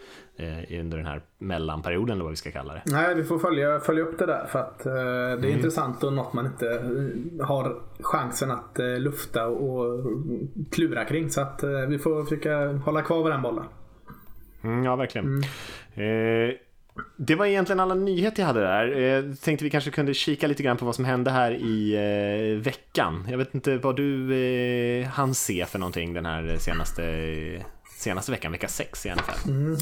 under 0.80 0.98
den 0.98 1.06
här 1.06 1.22
mellanperioden, 1.38 2.14
eller 2.14 2.24
vad 2.24 2.32
vi 2.32 2.38
ska 2.38 2.52
kalla 2.52 2.74
det. 2.74 2.82
Nej, 2.86 3.16
vi 3.16 3.24
får 3.24 3.40
följa, 3.40 3.80
följa 3.80 4.04
upp 4.04 4.20
det 4.20 4.26
där, 4.26 4.46
för 4.46 4.60
att 4.60 4.80
det 4.84 4.90
är 4.90 5.38
mm. 5.38 5.52
intressant 5.52 6.04
och 6.04 6.14
något 6.14 6.34
man 6.34 6.46
inte 6.46 6.66
har 7.44 7.82
chansen 8.00 8.52
att 8.52 8.78
lufta 8.98 9.48
och 9.48 10.06
klura 10.72 11.06
kring. 11.06 11.25
Så 11.30 11.42
att 11.42 11.64
eh, 11.64 11.70
vi 11.70 12.00
får 12.00 12.24
försöka 12.24 12.68
hålla 12.68 13.02
kvar 13.02 13.24
vid 13.24 13.32
den 13.32 13.42
bollen. 13.42 13.66
Mm, 14.64 14.84
ja, 14.84 14.96
verkligen. 14.96 15.28
Mm. 15.28 16.50
Eh, 16.50 16.56
det 17.18 17.36
var 17.36 17.46
egentligen 17.46 17.80
alla 17.80 17.96
nyheter 17.96 18.42
jag 18.42 18.48
hade 18.48 18.62
där. 18.62 19.02
Eh, 19.02 19.36
tänkte 19.36 19.64
vi 19.64 19.70
kanske 19.70 19.92
kunde 19.92 20.14
kika 20.14 20.48
lite 20.48 20.64
grann 20.64 20.78
på 20.78 20.86
vad 20.86 20.96
som 20.96 21.06
hände 21.06 21.32
här 21.32 21.52
i 21.52 21.96
eh, 21.96 22.64
veckan. 22.64 23.28
Jag 23.30 23.38
vet 23.38 23.56
inte 23.56 23.78
vad 23.78 23.96
du 23.96 24.36
eh, 24.36 25.08
hann 25.08 25.36
se 25.36 25.66
för 25.66 25.80
någonting 25.80 26.14
den 26.14 26.26
här 26.26 26.58
senaste 26.60 27.02
senaste 28.06 28.32
veckan, 28.32 28.52
vecka 28.52 28.68
6 28.68 29.06
i 29.06 29.10
NFL. 29.10 29.50
Mm, 29.50 29.78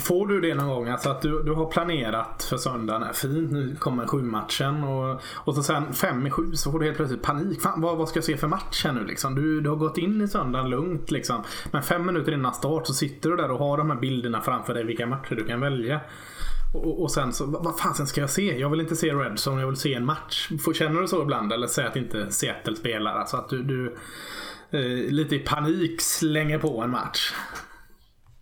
får 0.00 0.26
du 0.26 0.40
det 0.40 0.54
någon 0.54 0.68
gång? 0.68 0.88
Alltså 0.88 1.08
att 1.10 1.22
du, 1.22 1.42
du 1.42 1.52
har 1.52 1.66
planerat 1.66 2.46
för 2.50 2.56
söndagen, 2.56 3.14
fint, 3.14 3.52
nu 3.52 3.76
kommer 3.76 4.06
sju 4.06 4.22
matchen 4.22 4.84
och, 4.84 5.20
och 5.34 5.54
så 5.54 5.62
sen 5.62 5.92
fem 5.92 6.26
i 6.26 6.30
sju 6.30 6.52
så 6.54 6.72
får 6.72 6.78
du 6.78 6.84
helt 6.84 6.96
plötsligt 6.96 7.22
panik. 7.22 7.62
Fan, 7.62 7.80
vad, 7.80 7.96
vad 7.96 8.08
ska 8.08 8.16
jag 8.16 8.24
se 8.24 8.36
för 8.36 8.48
match 8.48 8.84
här 8.84 8.92
nu 8.92 9.04
liksom? 9.04 9.34
Du, 9.34 9.60
du 9.60 9.68
har 9.68 9.76
gått 9.76 9.98
in 9.98 10.22
i 10.22 10.28
söndagen 10.28 10.70
lugnt 10.70 11.10
liksom. 11.10 11.42
Men 11.70 11.82
fem 11.82 12.06
minuter 12.06 12.32
innan 12.32 12.54
start 12.54 12.86
så 12.86 12.94
sitter 12.94 13.30
du 13.30 13.36
där 13.36 13.50
och 13.50 13.58
har 13.58 13.78
de 13.78 13.90
här 13.90 13.96
bilderna 13.96 14.40
framför 14.40 14.74
dig 14.74 14.84
vilka 14.84 15.06
matcher 15.06 15.34
du 15.34 15.44
kan 15.44 15.60
välja. 15.60 16.00
Och, 16.74 17.02
och 17.02 17.10
sen 17.10 17.32
så, 17.32 17.46
vad 17.46 17.78
fasen 17.78 18.06
ska 18.06 18.20
jag 18.20 18.30
se? 18.30 18.58
Jag 18.58 18.70
vill 18.70 18.80
inte 18.80 18.96
se 18.96 19.14
Redson, 19.14 19.58
jag 19.58 19.66
vill 19.66 19.76
se 19.76 19.94
en 19.94 20.04
match. 20.04 20.50
Känner 20.74 21.00
du 21.00 21.08
så 21.08 21.22
ibland? 21.22 21.52
Eller 21.52 21.66
säg 21.66 21.86
att 21.86 21.96
inte 21.96 22.32
Seattle 22.32 22.76
spelar. 22.76 23.14
Alltså 23.14 23.36
att 23.36 23.48
du, 23.48 23.62
du 23.62 23.96
Eh, 24.74 25.12
lite 25.12 25.36
i 25.36 25.38
panik 25.38 26.00
slänger 26.00 26.58
på 26.58 26.82
en 26.82 26.90
match. 26.90 27.32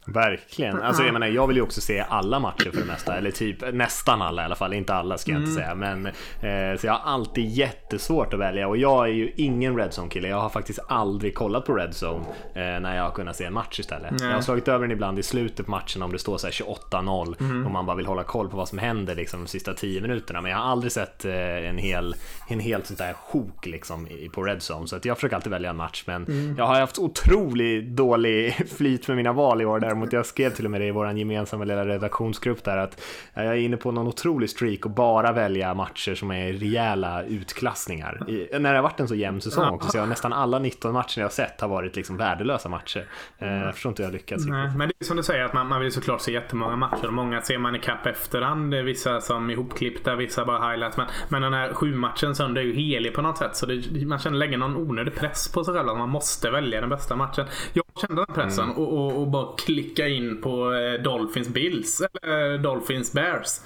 Verkligen. 0.07 0.83
Alltså, 0.83 1.03
jag, 1.03 1.13
menar, 1.13 1.27
jag 1.27 1.47
vill 1.47 1.57
ju 1.57 1.63
också 1.63 1.81
se 1.81 2.05
alla 2.09 2.39
matcher 2.39 2.71
för 2.71 2.81
det 2.81 2.85
mesta. 2.85 3.17
Eller 3.17 3.31
typ 3.31 3.75
nästan 3.75 4.23
alla 4.23 4.43
i 4.43 4.45
alla 4.45 4.55
fall. 4.55 4.75
Inte 4.75 4.95
alla 4.95 5.19
ska 5.19 5.33
jag 5.33 5.41
inte 5.41 5.53
säga. 5.53 5.75
Men, 5.75 6.07
eh, 6.07 6.79
så 6.79 6.87
jag 6.87 6.93
har 6.93 7.13
alltid 7.13 7.49
jättesvårt 7.49 8.35
att 8.35 8.41
välja. 8.41 8.69
Och 8.69 8.77
jag 8.77 9.09
är 9.09 9.13
ju 9.13 9.33
ingen 9.37 9.77
Red 9.77 9.91
Zone-kille. 9.91 10.29
Jag 10.29 10.41
har 10.41 10.49
faktiskt 10.49 10.79
aldrig 10.89 11.35
kollat 11.35 11.65
på 11.65 11.75
Red 11.75 11.91
Zone 11.91 12.25
eh, 12.55 12.81
när 12.81 12.97
jag 12.97 13.03
har 13.03 13.11
kunnat 13.11 13.37
se 13.37 13.45
en 13.45 13.53
match 13.53 13.81
istället. 13.81 14.11
Nej. 14.11 14.29
Jag 14.29 14.35
har 14.35 14.43
slagit 14.43 14.69
över 14.69 14.81
den 14.81 14.91
ibland 14.91 15.19
i 15.19 15.23
slutet 15.23 15.67
på 15.67 15.71
matchen 15.71 16.03
om 16.03 16.13
det 16.13 16.19
står 16.19 16.39
så 16.39 16.47
här 16.47 16.53
28-0 16.53 17.65
och 17.65 17.71
man 17.71 17.87
bara 17.87 17.97
vill 17.97 18.07
hålla 18.07 18.25
koll 18.25 18.49
på 18.49 18.57
vad 18.57 18.69
som 18.69 18.79
händer 18.79 19.15
liksom, 19.15 19.41
de 19.41 19.47
sista 19.47 19.75
10 19.75 20.01
minuterna. 20.01 20.41
Men 20.41 20.51
jag 20.51 20.59
har 20.59 20.71
aldrig 20.71 20.93
sett 20.93 21.25
eh, 21.25 21.69
en 21.69 21.79
hel, 21.79 22.15
en 22.49 22.61
helt 22.61 22.87
sånt 22.87 22.99
där 22.99 23.13
sjok 23.13 23.67
liksom, 23.67 24.09
på 24.35 24.43
Red 24.43 24.61
Zone. 24.71 24.87
Så 24.87 24.97
att 24.97 25.05
jag 25.05 25.17
försöker 25.17 25.37
alltid 25.37 25.53
välja 25.53 25.71
en 25.71 25.77
match. 25.77 26.05
Men 26.07 26.55
jag 26.59 26.67
har 26.67 26.81
haft 26.81 26.99
otroligt 26.99 27.89
dålig 27.89 28.55
flyt 28.77 29.09
med 29.09 29.17
mina 29.17 29.33
val 29.33 29.63
i 29.63 29.65
år 29.65 29.92
däremot. 29.93 30.13
Jag 30.13 30.27
skrev 30.27 30.51
till 30.51 30.65
och 30.65 30.71
med 30.71 30.81
det 30.81 30.87
i 30.87 30.91
vår 30.91 31.13
gemensamma 31.13 31.65
lilla 31.65 31.87
redaktionsgrupp 31.87 32.65
där 32.65 32.77
att 32.77 33.03
jag 33.35 33.45
är 33.45 33.55
inne 33.55 33.77
på 33.77 33.93
någon 33.93 34.07
otrolig 34.07 34.51
streak 34.51 34.85
och 34.85 34.91
bara 34.91 35.33
välja 35.33 35.75
matcher 35.75 36.15
som 36.15 36.31
är 36.31 36.53
rejäla 36.53 37.23
utklassningar. 37.23 38.31
I, 38.31 38.59
när 38.59 38.73
det 38.73 38.79
har 38.79 38.83
varit 38.83 39.01
en 39.01 39.09
så 39.09 39.15
jämn 39.15 39.41
säsong 39.41 39.75
också 39.75 39.89
så 39.89 39.99
jag, 39.99 40.09
nästan 40.09 40.33
alla 40.33 40.59
19 40.59 40.93
matcher 40.93 41.21
jag 41.21 41.25
har 41.25 41.31
sett 41.31 41.61
har 41.61 41.69
varit 41.69 41.97
liksom 41.97 42.17
värdelösa 42.17 42.69
matcher. 42.69 43.07
Eh, 43.39 43.49
jag 43.49 43.75
förstår 43.75 43.91
inte 43.91 44.03
hur 44.03 44.07
jag 44.07 44.13
lyckats. 44.13 44.47
Nej, 44.47 44.71
men 44.77 44.89
det 44.89 44.95
är 45.01 45.05
som 45.05 45.17
du 45.17 45.23
säger 45.23 45.45
att 45.45 45.53
man, 45.53 45.69
man 45.69 45.81
vill 45.81 45.93
såklart 45.93 46.21
se 46.21 46.33
jättemånga 46.33 46.77
matcher. 46.77 47.09
Många 47.11 47.43
ser 47.43 47.59
man 47.59 47.77
i 47.77 47.79
kapp 47.79 48.07
efterhand. 48.07 48.75
Vissa 48.75 49.21
som 49.21 49.51
ihopklippta, 49.51 50.17
vissa 50.17 50.45
bara 50.45 50.71
highlights. 50.71 50.97
Men, 50.97 51.07
men 51.29 51.43
den 51.43 51.53
här 51.53 51.73
sju 51.73 51.95
matchen 51.95 52.35
söndag 52.35 52.61
är 52.61 52.65
ju 52.65 52.73
helig 52.73 53.15
på 53.15 53.23
något 53.23 53.39
sätt. 53.39 53.57
Så 53.57 53.67
det, 53.67 54.07
man 54.07 54.19
känner 54.19 54.39
lägger 54.39 54.59
någon 54.59 54.77
onödig 54.77 55.15
press 55.15 55.53
på 55.53 55.65
sig 55.65 55.75
själv. 55.75 55.89
Att 55.89 55.99
man 55.99 56.09
måste 56.09 56.51
välja 56.51 56.81
den 56.81 56.91
bästa 56.91 57.17
matchen. 57.17 57.47
Jag 57.73 57.85
kände 58.01 58.25
den 58.27 58.35
pressen 58.35 58.71
och, 58.71 58.93
och, 58.93 59.21
och 59.21 59.29
bara 59.29 59.57
klicka 59.83 60.09
in 60.09 60.41
på 60.41 60.75
eh, 60.75 61.03
Dolphins 61.03 61.49
Bills. 61.49 62.03
Eller 62.23 62.55
eh, 62.55 62.61
Dolphins 62.61 63.13
Bears. 63.13 63.61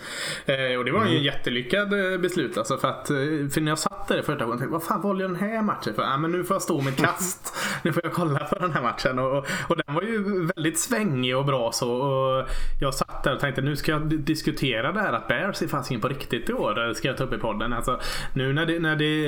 Eh, 0.46 0.78
och 0.78 0.84
det 0.84 0.92
var 0.92 1.06
ju 1.06 1.16
en 1.16 1.22
jättelyckad 1.22 1.90
beslut. 2.20 2.58
Alltså 2.58 2.76
för, 2.76 2.88
att, 2.88 3.06
för 3.52 3.60
när 3.60 3.70
jag 3.70 3.78
satt 3.78 4.08
där 4.08 4.22
första 4.22 4.44
gången 4.44 4.58
tänkte 4.58 4.72
vad 4.72 4.82
fan 4.82 5.02
valde 5.02 5.22
jag 5.24 5.30
den 5.30 5.40
här 5.40 5.62
matchen 5.62 5.94
för? 5.94 6.02
Ah, 6.02 6.16
men 6.16 6.32
nu 6.32 6.44
får 6.44 6.54
jag 6.54 6.62
stå 6.62 6.80
mitt 6.80 6.96
kast. 6.96 7.54
nu 7.82 7.92
får 7.92 8.04
jag 8.04 8.12
kolla 8.12 8.38
på 8.38 8.58
den 8.58 8.72
här 8.72 8.82
matchen. 8.82 9.18
Och, 9.18 9.38
och, 9.38 9.46
och 9.68 9.76
den 9.76 9.94
var 9.94 10.02
ju 10.02 10.46
väldigt 10.56 10.78
svängig 10.78 11.36
och 11.36 11.44
bra 11.44 11.72
så. 11.72 11.90
Och 11.90 12.48
jag 12.80 12.94
satt 12.94 13.24
där 13.24 13.34
och 13.34 13.40
tänkte 13.40 13.62
nu 13.62 13.76
ska 13.76 13.92
jag 13.92 14.18
diskutera 14.18 14.92
det 14.92 15.00
här 15.00 15.12
att 15.12 15.28
Bears 15.28 15.62
är 15.62 15.66
fasiken 15.66 16.00
på 16.00 16.08
riktigt 16.08 16.50
i 16.50 16.52
år. 16.52 16.74
Det 16.74 16.94
ska 16.94 17.08
jag 17.08 17.16
ta 17.16 17.24
upp 17.24 17.32
i 17.32 17.38
podden. 17.38 17.72
Alltså, 17.72 18.00
nu 18.34 18.52
när 18.52 18.66
det, 18.66 18.78
när 18.78 18.96
det 18.96 19.24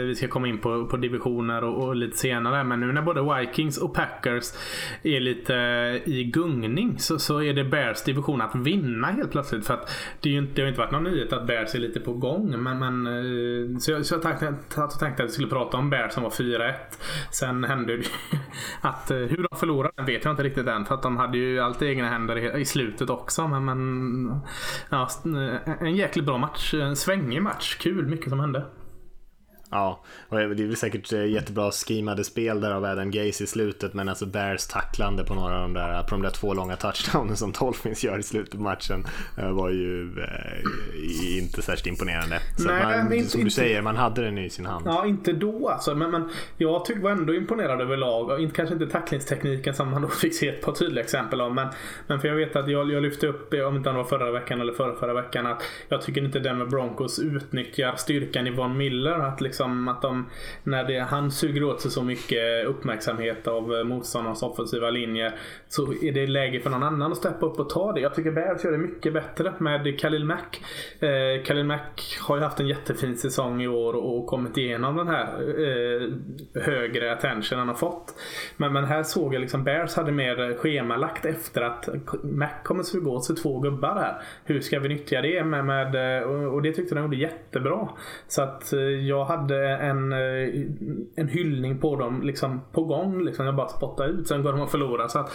eh, 0.00 0.06
vi 0.06 0.14
ska 0.14 0.28
komma 0.28 0.48
in 0.48 0.58
på, 0.58 0.86
på 0.86 0.96
divisioner 0.96 1.64
och, 1.64 1.84
och 1.84 1.96
lite 1.96 2.16
senare. 2.16 2.64
Men 2.64 2.80
nu 2.80 2.92
när 2.92 3.02
både 3.02 3.40
Vikings 3.40 3.78
och 3.78 3.94
Packers 3.94 4.44
är 5.02 5.20
lite 5.20 5.54
i 6.04 6.24
gungning 6.24 6.98
så, 6.98 7.18
så 7.18 7.42
är 7.42 7.54
det 7.54 7.64
Bears 7.64 8.02
division 8.02 8.40
att 8.40 8.54
vinna 8.54 9.06
helt 9.06 9.30
plötsligt. 9.30 9.66
För 9.66 9.74
att 9.74 9.90
det, 10.20 10.28
är 10.28 10.32
ju 10.32 10.38
inte, 10.38 10.52
det 10.54 10.62
har 10.62 10.68
inte 10.68 10.80
varit 10.80 10.92
någon 10.92 11.04
nyhet 11.04 11.32
att 11.32 11.46
Bears 11.46 11.74
är 11.74 11.78
lite 11.78 12.00
på 12.00 12.12
gång. 12.12 12.62
Men, 12.62 12.78
men, 12.78 13.06
eh, 13.06 13.78
så 13.78 13.90
jag, 13.90 14.06
så 14.06 14.14
jag 14.14 14.22
tänkte, 14.22 14.54
jag 14.76 14.98
tänkte 14.98 15.22
att 15.22 15.28
vi 15.28 15.32
skulle 15.32 15.48
prata 15.48 15.76
om 15.76 15.90
Bears 15.90 16.12
som 16.12 16.22
var 16.22 16.30
4-1. 16.30 16.72
Sen 17.30 17.64
hände 17.64 17.96
det 17.96 18.04
att 18.80 19.10
eh, 19.10 19.16
hur 19.16 19.46
de 19.50 19.58
förlorade 19.58 20.02
vet 20.02 20.24
jag 20.24 20.32
inte 20.32 20.42
riktigt 20.42 20.66
än. 20.66 20.84
För 20.84 20.94
att 20.94 21.02
de 21.02 21.16
hade 21.16 21.38
ju 21.38 21.60
allt 21.60 21.82
i 21.82 21.86
egna 21.86 22.08
händer 22.08 22.56
i, 22.56 22.60
i 22.60 22.64
slutet 22.64 23.10
också. 23.10 23.48
Men, 23.48 23.64
men 23.64 24.40
ja, 24.90 25.08
en 25.80 25.96
jäkligt 25.96 26.24
bra 26.24 26.38
match. 26.38 26.74
En 26.74 26.96
svängig 26.96 27.42
match. 27.42 27.76
Kul, 27.80 28.06
mycket 28.06 28.28
som 28.28 28.40
hände. 28.40 28.64
Ja, 29.72 30.00
och 30.28 30.36
det 30.36 30.42
är 30.44 30.66
väl 30.66 30.76
säkert 30.76 31.12
eh, 31.12 31.24
jättebra 31.26 31.70
schemade 31.70 32.24
spel 32.24 32.60
där 32.60 32.70
av 32.70 32.84
Adam 32.84 33.10
Gaze 33.10 33.44
i 33.44 33.46
slutet 33.46 33.94
men 33.94 34.08
alltså 34.08 34.26
Bears 34.26 34.66
tacklande 34.66 35.24
på 35.24 35.34
några 35.34 35.54
av 35.54 35.60
de 35.62 35.72
där, 35.74 36.02
på 36.02 36.08
de 36.10 36.22
där 36.22 36.30
två 36.30 36.54
långa 36.54 36.76
touchdownen 36.76 37.36
som 37.36 37.52
Dolphins 37.52 38.04
gör 38.04 38.18
i 38.18 38.22
slutet 38.22 38.50
på 38.54 38.60
matchen 38.62 39.04
eh, 39.38 39.50
var 39.50 39.70
ju 39.70 40.02
eh, 40.20 41.38
inte 41.38 41.62
särskilt 41.62 41.86
imponerande. 41.86 42.40
Så 42.58 42.68
Nej, 42.68 42.82
man, 43.04 43.12
inte- 43.12 43.30
som 43.30 43.38
du 43.40 43.42
inte- 43.44 43.54
säger, 43.54 43.82
man 43.82 43.96
hade 43.96 44.22
den 44.22 44.38
i 44.38 44.50
sin 44.50 44.66
hand. 44.66 44.86
Ja, 44.86 45.06
inte 45.06 45.32
då 45.32 45.68
alltså. 45.68 45.94
Men, 45.94 46.10
men 46.10 46.28
jag 46.56 46.84
tyck, 46.84 46.98
var 47.02 47.10
ändå 47.10 47.34
imponerad 47.34 47.80
överlag. 47.80 48.50
Kanske 48.54 48.72
inte 48.74 48.86
tacklingstekniken 48.86 49.74
som 49.74 49.90
man 49.90 50.02
då 50.02 50.08
fick 50.22 50.34
se 50.34 50.48
ett 50.48 50.62
par 50.62 50.72
tydliga 50.72 51.04
exempel 51.04 51.40
av. 51.40 51.54
Men, 51.54 51.68
men 52.06 52.20
för 52.20 52.28
jag 52.28 52.34
vet 52.34 52.56
att 52.56 52.68
jag, 52.70 52.90
jag 52.92 53.02
lyfte 53.02 53.26
upp, 53.26 53.54
om 53.68 53.76
inte 53.76 53.90
det 53.90 53.96
var 53.96 54.04
förra 54.04 54.30
veckan 54.32 54.60
eller 54.60 54.72
förra, 54.72 54.94
förra 54.94 55.14
veckan, 55.14 55.46
att 55.46 55.62
jag 55.88 56.02
tycker 56.02 56.24
inte 56.24 56.40
Denver 56.40 56.66
Broncos 56.66 57.18
utnyttjar 57.18 57.94
styrkan 57.96 58.46
i 58.46 58.50
Von 58.50 58.76
Miller. 58.76 59.18
Att 59.18 59.40
liksom 59.40 59.61
Liksom 59.62 59.88
att 59.88 60.02
de, 60.02 60.26
när 60.64 60.84
det, 60.84 60.98
han 60.98 61.30
suger 61.30 61.64
åt 61.64 61.80
sig 61.80 61.90
så 61.90 62.02
mycket 62.02 62.66
uppmärksamhet 62.66 63.48
av 63.48 63.74
eh, 63.74 63.84
motståndarnas 63.84 64.42
offensiva 64.42 64.90
linje 64.90 65.32
så 65.68 65.92
är 65.92 66.12
det 66.12 66.26
läge 66.26 66.60
för 66.60 66.70
någon 66.70 66.82
annan 66.82 67.12
att 67.12 67.18
steppa 67.18 67.46
upp 67.46 67.58
och 67.58 67.70
ta 67.70 67.92
det. 67.92 68.00
Jag 68.00 68.14
tycker 68.14 68.30
Bears 68.30 68.64
gör 68.64 68.72
det 68.72 68.78
mycket 68.78 69.12
bättre 69.12 69.52
med 69.58 70.00
Khalil 70.00 70.24
Mack. 70.24 70.62
Eh, 71.00 71.44
Khalil 71.44 71.64
Mack 71.64 72.18
har 72.20 72.36
ju 72.36 72.42
haft 72.42 72.60
en 72.60 72.68
jättefin 72.68 73.16
säsong 73.16 73.62
i 73.62 73.68
år 73.68 73.94
och, 73.94 74.26
kommit 74.26 74.56
igenom 74.56 74.96
den 74.96 75.08
här 75.08 75.26
eh, 75.60 76.08
högre 76.62 77.12
attention 77.12 77.58
han 77.58 77.68
har 77.68 77.74
fått. 77.74 78.14
Men, 78.56 78.72
men 78.72 78.84
här 78.84 79.02
såg 79.02 79.34
jag 79.34 79.40
liksom 79.40 79.64
Bears 79.64 79.96
hade 79.96 80.12
mer 80.12 80.56
schemalagt 80.58 81.24
efter 81.24 81.62
att 81.62 81.88
Mac 82.22 82.48
kommer 82.64 82.82
suga 82.82 83.10
åt 83.10 83.24
sig 83.24 83.36
två 83.36 83.60
gubbar 83.60 83.94
här. 83.94 84.22
Hur 84.44 84.60
ska 84.60 84.78
vi 84.78 84.88
nyttja 84.88 85.20
det? 85.20 85.44
Med, 85.44 85.64
med, 85.64 86.20
eh, 86.22 86.28
och, 86.28 86.62
det 86.62 86.72
tyckte 86.72 86.94
de 86.94 87.04
gjorde 87.04 87.16
jättebra. 87.16 87.88
Så 88.28 88.42
att 88.42 88.72
eh, 88.72 88.80
jag 88.80 89.24
hade 89.24 89.51
en, 89.56 90.12
eh, 90.12 90.66
en 91.16 91.28
hyllning 91.28 91.78
på 91.78 91.96
dem 91.96 92.22
liksom 92.22 92.60
på 92.72 92.84
gång. 92.84 93.24
Liksom, 93.24 93.46
jag 93.46 93.56
bara 93.56 93.68
spottade 93.68 94.08
ut. 94.08 94.28
Sen 94.28 94.42
går 94.42 94.52
de 94.52 94.60
och 94.60 94.70
förlorar. 94.70 95.08
Så 95.08 95.18
att, 95.18 95.32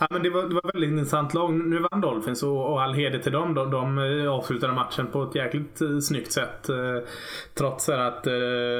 ja, 0.00 0.06
men 0.10 0.22
det, 0.22 0.30
var, 0.30 0.42
det 0.42 0.54
var 0.54 0.72
väldigt 0.72 0.90
intressant 0.90 1.34
lag. 1.34 1.52
Nu 1.52 1.86
vann 1.90 2.00
Dolphins 2.00 2.42
och, 2.42 2.72
och 2.72 2.82
all 2.82 2.94
heder 2.94 3.18
till 3.18 3.32
dem. 3.32 3.54
De, 3.54 3.70
de 3.70 3.98
eh, 3.98 4.32
avslutade 4.32 4.72
matchen 4.72 5.06
på 5.06 5.22
ett 5.22 5.34
jäkligt 5.34 5.80
eh, 5.80 5.98
snyggt 5.98 6.32
sätt. 6.32 6.68
Eh, 6.68 7.08
trots 7.54 7.88
att 7.88 8.26
eh, 8.26 8.32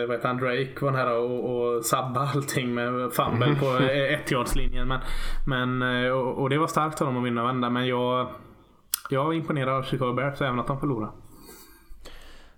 vad 0.09 0.17
heter 0.17 0.29
han, 0.29 0.39
Drake 0.39 0.75
var 0.81 0.91
nära 0.91 1.19
och, 1.19 1.77
och 1.77 1.85
sabba 1.85 2.21
allting 2.35 2.75
med 2.75 3.13
fumble 3.13 3.57
på 3.61 3.85
eh, 3.85 4.15
ettjardslinjen. 4.15 4.89
Men, 4.89 5.01
men, 5.47 6.13
och, 6.13 6.39
och 6.39 6.51
det 6.51 6.59
var 6.59 6.67
starkt 6.67 7.01
av 7.01 7.07
dem 7.07 7.17
att 7.17 7.25
vinna 7.25 7.45
vända. 7.45 7.71
Men 7.71 7.87
jag, 7.87 8.29
jag 9.11 9.25
var 9.25 9.33
imponerad 9.33 9.75
av 9.75 9.83
Chicago 9.83 10.13
Bears 10.13 10.41
även 10.41 10.61
att 10.61 10.67
de 10.67 10.81
förlorade. 10.81 11.13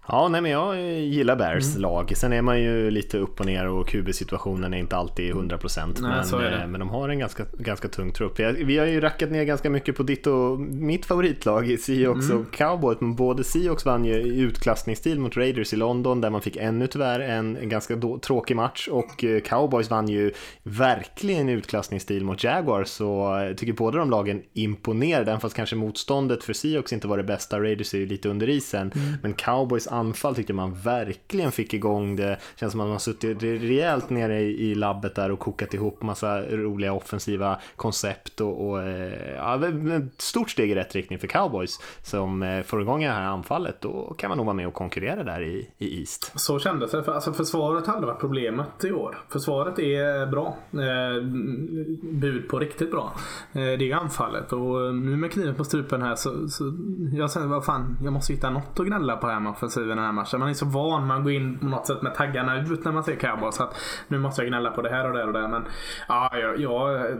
Ja, 0.09 0.29
nej 0.29 0.41
men 0.41 0.51
jag 0.51 0.75
eh, 0.79 0.99
gillar 1.05 1.37
Bears 1.37 1.67
Mm. 1.71 1.83
lag. 1.83 2.13
Sen 2.17 2.33
är 2.33 2.43
man 2.43 2.61
ju 2.61 2.91
lite 2.91 3.19
upp 3.19 3.41
och 3.41 3.47
ner 3.47 3.69
och 3.69 3.89
QB-situationen 3.89 4.75
är 4.75 4.79
inte 4.79 4.97
alltid 4.97 5.35
100% 5.35 5.99
Nej, 6.01 6.23
men, 6.33 6.61
eh, 6.61 6.67
men 6.67 6.81
de 6.81 6.89
har 6.89 7.09
en 7.09 7.19
ganska, 7.19 7.45
ganska 7.59 7.89
tung 7.89 8.13
trupp. 8.13 8.39
Vi, 8.57 8.79
har 8.79 8.87
ju 8.87 9.01
rackat 9.01 9.31
ner 9.31 9.45
ganska 9.45 9.71
mycket 9.71 9.97
på 9.97 10.03
ditt 10.03 10.27
och 10.27 10.61
mitt 10.61 11.07
favoritlag 11.07 11.71
i 11.71 11.77
Seahawks 11.79 12.31
Mm. 12.31 12.41
och 12.43 12.53
Cowboys. 12.53 13.01
Men 13.01 13.15
både 13.15 13.45
Seahawks 13.45 13.85
vann 13.87 14.05
ju 14.05 14.13
i 14.15 14.39
utklassningsstil 14.41 15.19
mot 15.21 15.37
Raiders 15.37 15.73
i 15.73 15.77
London 15.77 16.21
där 16.21 16.31
man 16.31 16.41
fick 16.41 16.57
ännu 16.57 16.87
tyvärr 16.87 17.21
en, 17.21 17.59
ganska 17.69 17.97
tråkig 18.23 18.57
match 18.57 18.89
och 18.89 19.25
eh, 19.25 19.41
Cowboys 19.41 19.91
vann 19.91 20.09
ju 20.09 20.33
verkligen 20.63 21.49
i 21.49 21.53
utklassningsstil 21.53 22.25
mot 22.25 22.45
Jaguars. 22.45 22.89
Så 22.89 23.37
eh, 23.39 23.45
jag 23.45 23.59
tycker 23.59 23.73
båda 23.73 23.99
de 23.99 24.11
lagen 24.11 24.43
imponerade, 24.53 25.31
även 25.31 25.41
fast 25.41 25.57
kanske 25.57 25.77
motståndet 25.77 26.45
för 26.45 26.53
Seahawks 26.53 26.93
inte 26.93 27.09
var 27.09 27.17
det 27.17 27.25
bästa. 27.25 27.61
Raiders 27.61 27.95
är 27.95 27.99
ju 27.99 28.07
lite 28.07 28.29
under 28.29 28.49
isen, 28.49 28.93
men 29.23 29.33
Cowboys 29.33 29.89
anfall 29.93 30.35
tyckte 30.35 30.53
man 30.53 30.75
verkligen 30.75 31.53
fick 31.53 31.75
igång 31.75 32.17
det. 32.17 32.39
Känns 32.57 32.73
som 32.73 32.81
att 32.81 32.85
man 32.85 32.93
har 32.93 32.99
suttit 32.99 33.43
rejält 33.43 34.11
nere 34.11 34.41
i, 34.41 34.75
labbet 34.75 35.15
där 35.15 35.31
och 35.31 35.39
kokat 35.39 35.75
ihop 35.75 36.03
massa 36.03 36.43
roliga 36.43 36.93
offensiva 36.93 37.61
koncept 37.77 38.41
och, 38.41 38.69
och 38.69 38.83
eh, 38.83 39.35
ja, 39.37 39.67
ett 39.67 40.23
stort 40.23 40.51
steg 40.51 40.71
i 40.71 40.75
rätt 40.75 40.95
riktning 40.95 41.19
för 41.19 41.27
Cowboys 41.27 41.81
som 42.03 42.43
eh, 42.43 42.63
får 42.63 42.83
igång 42.83 43.01
det 43.01 43.09
här 43.09 43.23
anfallet. 43.23 43.81
Då 43.81 44.15
kan 44.19 44.29
man 44.29 44.37
nog 44.37 44.47
vara 44.47 44.57
med 44.57 44.67
och 44.67 44.75
konkurrera 44.75 45.25
där 45.25 45.43
i, 45.43 45.69
i 45.79 46.01
East. 46.01 46.33
Så 46.41 46.59
kändes 46.59 46.91
det. 46.91 47.03
För, 47.03 47.13
alltså 47.13 47.33
försvaret 47.33 47.87
hade 47.87 48.07
varit 48.07 48.21
problemet 48.21 48.85
i 48.85 48.93
år. 48.93 49.19
Försvaret 49.29 49.79
är 49.79 50.21
eh, 50.21 50.31
bra. 50.31 50.57
Eh, 50.73 51.23
bud 52.03 52.49
på 52.49 52.59
riktigt 52.59 52.91
bra. 52.91 53.13
Eh, 53.53 53.61
det 53.61 53.61
är 53.61 53.83
ju 53.83 53.93
anfallet. 53.93 54.53
Och 54.53 54.95
nu 54.95 55.17
med 55.17 55.33
kniven 55.33 55.55
på 55.55 55.65
strupen 55.65 56.03
här 56.03 56.15
så, 56.15 56.49
så 56.49 56.73
jag 57.13 57.31
säger 57.31 57.47
vad 57.47 57.65
fan, 57.65 57.97
jag 58.05 58.13
måste 58.13 58.33
hitta 58.33 58.51
något 58.51 58.81
att 58.81 58.87
gnälla 58.87 59.17
på 59.17 59.27
här 59.27 59.41
med 59.41 59.51
i 59.83 59.89
den 59.89 59.99
här 59.99 60.13
matchen. 60.13 60.41
Man 60.41 60.49
är 60.49 60.55
så 60.55 60.67
van, 60.67 61.07
man 61.07 61.23
går 61.23 61.33
in 61.33 61.59
på 61.59 61.67
något 61.67 61.87
sätt 61.87 62.03
med 62.03 62.15
taggarna 62.15 62.61
ut 62.61 62.85
när 62.85 62.93
man 62.93 63.05
ser 63.05 63.17
cowboys. 63.17 63.55
Så 63.55 63.63
att 63.63 63.77
nu 64.09 64.19
måste 64.19 64.43
jag 64.43 64.49
gnälla 64.49 64.71
på 64.71 64.83
det 64.83 64.91
här 64.91 65.09
och 65.09 65.17
det 65.17 65.25
och 65.25 65.33
det. 65.33 65.49
Men 65.49 65.65
ja, 66.09 66.31
jag, 66.33 66.61
jag 66.61 66.95
eh, 66.95 67.17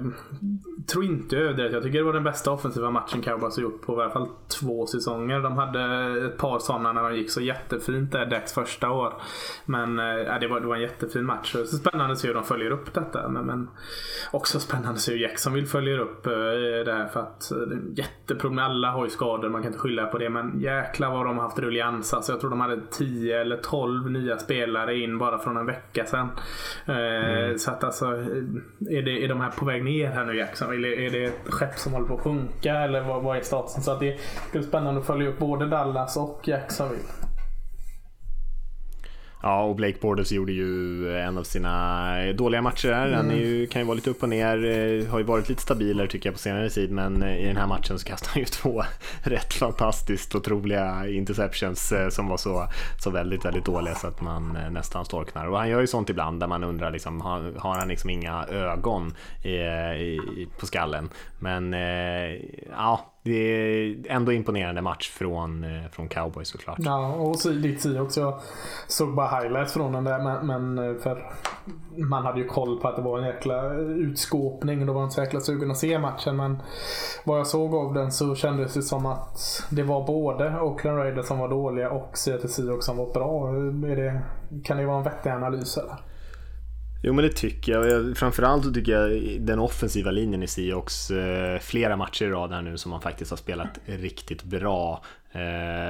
tror 0.93 1.05
inte 1.05 1.37
överdrivet. 1.37 1.73
Jag 1.73 1.83
tycker 1.83 1.99
det 1.99 2.05
var 2.05 2.13
den 2.13 2.25
bästa 2.25 2.51
offensiva 2.51 2.91
matchen 2.91 3.23
cowboys 3.23 3.57
har 3.57 3.63
gjort 3.63 3.83
på 3.83 3.99
i 3.99 4.03
alla 4.03 4.11
fall 4.11 4.29
två 4.61 4.87
säsonger. 4.87 5.41
De 5.41 5.57
hade 5.57 5.83
ett 6.27 6.39
par 6.39 6.59
sådana 6.59 6.93
när 6.93 7.03
de 7.03 7.17
gick 7.17 7.31
så 7.31 7.41
jättefint 7.41 8.13
där 8.13 8.27
Dax 8.27 8.53
första 8.53 8.91
år. 8.91 9.15
Men 9.65 9.99
eh, 9.99 10.05
ja, 10.05 10.39
det, 10.39 10.49
var, 10.49 10.61
det 10.61 10.67
var 10.67 10.77
en 10.77 10.83
jättefin 10.83 11.25
match. 11.25 11.53
Så 11.53 11.67
spännande 11.67 12.13
att 12.13 12.19
se 12.19 12.29
hur 12.29 12.35
de 12.35 12.45
följer 12.45 12.71
upp 12.71 12.95
detta. 12.95 13.29
Men, 13.29 13.47
men 13.47 13.69
också 14.31 14.61
spännande 14.61 14.91
att 14.91 15.01
se 15.01 15.13
hur 15.13 15.19
Jacksonville 15.19 15.67
följer 15.67 15.99
upp 15.99 16.27
eh, 16.27 16.33
det 16.85 16.93
här. 16.93 17.07
För 17.07 17.21
att 17.21 17.49
det 17.51 17.75
är 17.75 17.99
jätteproblem. 17.99 18.65
Alla 18.65 18.91
har 18.91 19.05
ju 19.05 19.11
skador, 19.11 19.49
man 19.49 19.63
kan 19.63 19.69
inte 19.69 19.79
skylla 19.79 20.07
på 20.07 20.19
det. 20.19 20.31
Men 20.31 20.61
jäklar 20.61 21.11
vad 21.11 21.27
de 21.27 21.37
har 21.37 21.45
haft 21.45 21.59
ruljans. 21.59 22.15
Alltså, 22.15 22.33
jag 22.33 22.41
tror 22.41 22.51
de 22.53 22.61
hade 22.61 22.81
10 22.91 23.41
eller 23.41 23.57
12 23.57 24.11
nya 24.11 24.39
spelare 24.39 24.99
in 24.99 25.19
bara 25.19 25.39
från 25.39 25.57
en 25.57 25.67
vecka 25.67 26.05
sedan. 26.05 26.29
Mm. 26.87 27.59
Så 27.59 27.71
att 27.71 27.85
alltså, 27.85 28.07
är, 28.91 29.03
det, 29.03 29.25
är 29.25 29.29
de 29.29 29.41
här 29.41 29.51
på 29.51 29.65
väg 29.65 29.85
ner 29.85 30.11
här 30.11 30.25
nu 30.25 30.37
Jackson? 30.37 30.73
Eller 30.73 30.89
är 30.89 31.11
det 31.11 31.25
ett 31.25 31.49
skepp 31.49 31.79
som 31.79 31.93
håller 31.93 32.07
på 32.07 32.15
att 32.15 32.21
sjunka? 32.21 32.75
Eller 32.75 33.01
vad, 33.01 33.23
vad 33.23 33.37
är 33.37 33.41
statusen? 33.41 33.83
Så 33.83 33.91
att 33.91 34.01
det, 34.01 34.19
det 34.53 34.59
är 34.59 34.63
spännande 34.63 35.01
att 35.01 35.07
följa 35.07 35.29
upp 35.29 35.39
både 35.39 35.67
Dallas 35.67 36.17
och 36.17 36.41
Jacksonville. 36.45 37.32
Ja, 39.43 39.63
och 39.63 39.77
Blake 39.77 39.99
Borders 40.01 40.33
gjorde 40.33 40.53
ju 40.53 41.19
en 41.19 41.39
av 41.39 41.43
sina 41.43 42.33
dåliga 42.33 42.63
matcher 42.63 42.89
där. 42.89 43.07
Mm. 43.07 43.15
Han 43.15 43.31
är 43.31 43.37
ju, 43.37 43.67
kan 43.67 43.83
ju 43.83 43.87
vara 43.87 43.95
lite 43.95 44.11
upp 44.11 44.23
och 44.23 44.29
ner, 44.29 44.65
eh, 44.65 45.11
har 45.11 45.19
ju 45.19 45.25
varit 45.25 45.49
lite 45.49 45.63
stabilare 45.63 46.09
tycker 46.09 46.29
jag 46.29 46.35
på 46.35 46.39
senare 46.39 46.71
tid, 46.71 46.91
men 46.91 47.23
eh, 47.23 47.45
i 47.45 47.47
den 47.47 47.57
här 47.57 47.67
matchen 47.67 47.99
så 47.99 48.07
kastade 48.07 48.33
han 48.33 48.41
ju 48.41 48.47
två 48.51 48.85
rätt 49.23 49.55
fantastiskt 49.55 50.35
otroliga 50.35 51.09
interceptions 51.09 51.93
eh, 51.93 52.09
som 52.09 52.29
var 52.29 52.37
så, 52.37 52.69
så 53.03 53.11
väldigt, 53.11 53.45
väldigt 53.45 53.65
dåliga 53.65 53.95
så 53.95 54.07
att 54.07 54.21
man 54.21 54.59
nästan 54.71 55.05
storknar. 55.05 55.47
Och 55.47 55.59
han 55.59 55.69
gör 55.69 55.81
ju 55.81 55.87
sånt 55.87 56.11
ibland 56.11 56.41
där 56.41 56.47
man 56.47 56.65
undrar, 56.65 56.91
liksom, 56.91 57.21
har, 57.21 57.53
har 57.59 57.79
han 57.79 57.89
liksom 57.89 58.11
inga 58.11 58.47
ögon 58.47 59.15
i, 59.43 59.49
i, 59.49 60.49
på 60.59 60.67
skallen? 60.67 61.09
Men 61.39 61.73
ja, 62.71 63.12
det 63.25 63.33
är 63.33 63.97
ändå 64.09 64.33
imponerande 64.33 64.83
match 64.83 65.11
från, 65.11 65.65
eh, 65.65 65.91
från 65.91 66.09
Cowboys 66.09 66.49
såklart. 66.49 66.79
Ja, 66.79 67.15
och 67.15 67.53
ditt 67.63 67.87
också. 68.01 68.21
Jag 68.21 68.41
såg 68.87 69.15
bara 69.15 69.41
highlights 69.41 69.73
från 69.73 69.93
den 69.93 70.05
där. 70.05 70.19
Men, 70.19 70.47
men, 70.47 70.91
eh, 70.91 71.01
för 71.03 71.33
man 71.97 72.25
hade 72.25 72.41
ju 72.41 72.47
koll 72.47 72.81
på 72.81 72.89
att 72.89 72.97
det 72.97 73.03
var 73.03 73.19
en 73.19 73.27
jäkla 73.27 73.75
utskåpning. 73.75 74.81
Och 74.81 74.87
då 74.87 74.93
var 74.93 75.01
man 75.01 75.07
inte 75.07 75.15
så 75.15 75.21
jäkla 75.21 75.41
sugen 75.41 75.71
att 75.71 75.79
se 75.79 75.99
matchen. 75.99 76.37
Men 76.37 76.63
vad 77.25 77.39
jag 77.39 77.47
såg 77.47 77.75
av 77.75 77.95
den 77.95 78.13
så 78.13 78.35
kändes 78.35 78.75
det 78.75 78.83
som 78.83 79.07
att 79.07 79.67
det 79.71 79.83
var 79.83 80.07
både 80.07 80.61
Oakland 80.61 80.99
Raiders 80.99 81.27
som 81.27 81.39
var 81.39 81.49
dåliga 81.49 81.91
och 81.91 82.19
Seattle 82.19 82.49
Seahawks 82.49 82.87
som 82.87 82.97
var 82.97 83.13
bra. 83.13 83.49
Är 83.93 83.97
det, 83.97 84.23
kan 84.65 84.77
det 84.77 84.87
vara 84.87 84.99
en 84.99 85.05
vettig 85.05 85.31
analys 85.31 85.77
eller? 85.77 86.12
Jo 87.05 87.13
men 87.13 87.25
det 87.25 87.33
tycker 87.33 87.73
jag. 87.73 88.17
Framförallt 88.17 88.65
så 88.65 88.73
tycker 88.73 88.93
jag 88.93 89.41
den 89.41 89.59
offensiva 89.59 90.11
linjen 90.11 90.43
i 90.43 90.47
Seahawks 90.47 91.11
eh, 91.11 91.59
flera 91.59 91.97
matcher 91.97 92.25
i 92.25 92.29
rad 92.29 92.53
här 92.53 92.63
nu 92.63 92.79
som 92.79 92.91
man 92.91 93.01
faktiskt 93.01 93.31
har 93.31 93.39
spelat 93.39 93.79
riktigt 93.87 94.43
bra. 94.43 95.05
Eh, 95.33 95.43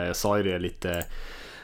jag 0.07 0.17
sa 0.17 0.37
ju 0.37 0.43
det 0.43 0.59
lite 0.59 1.05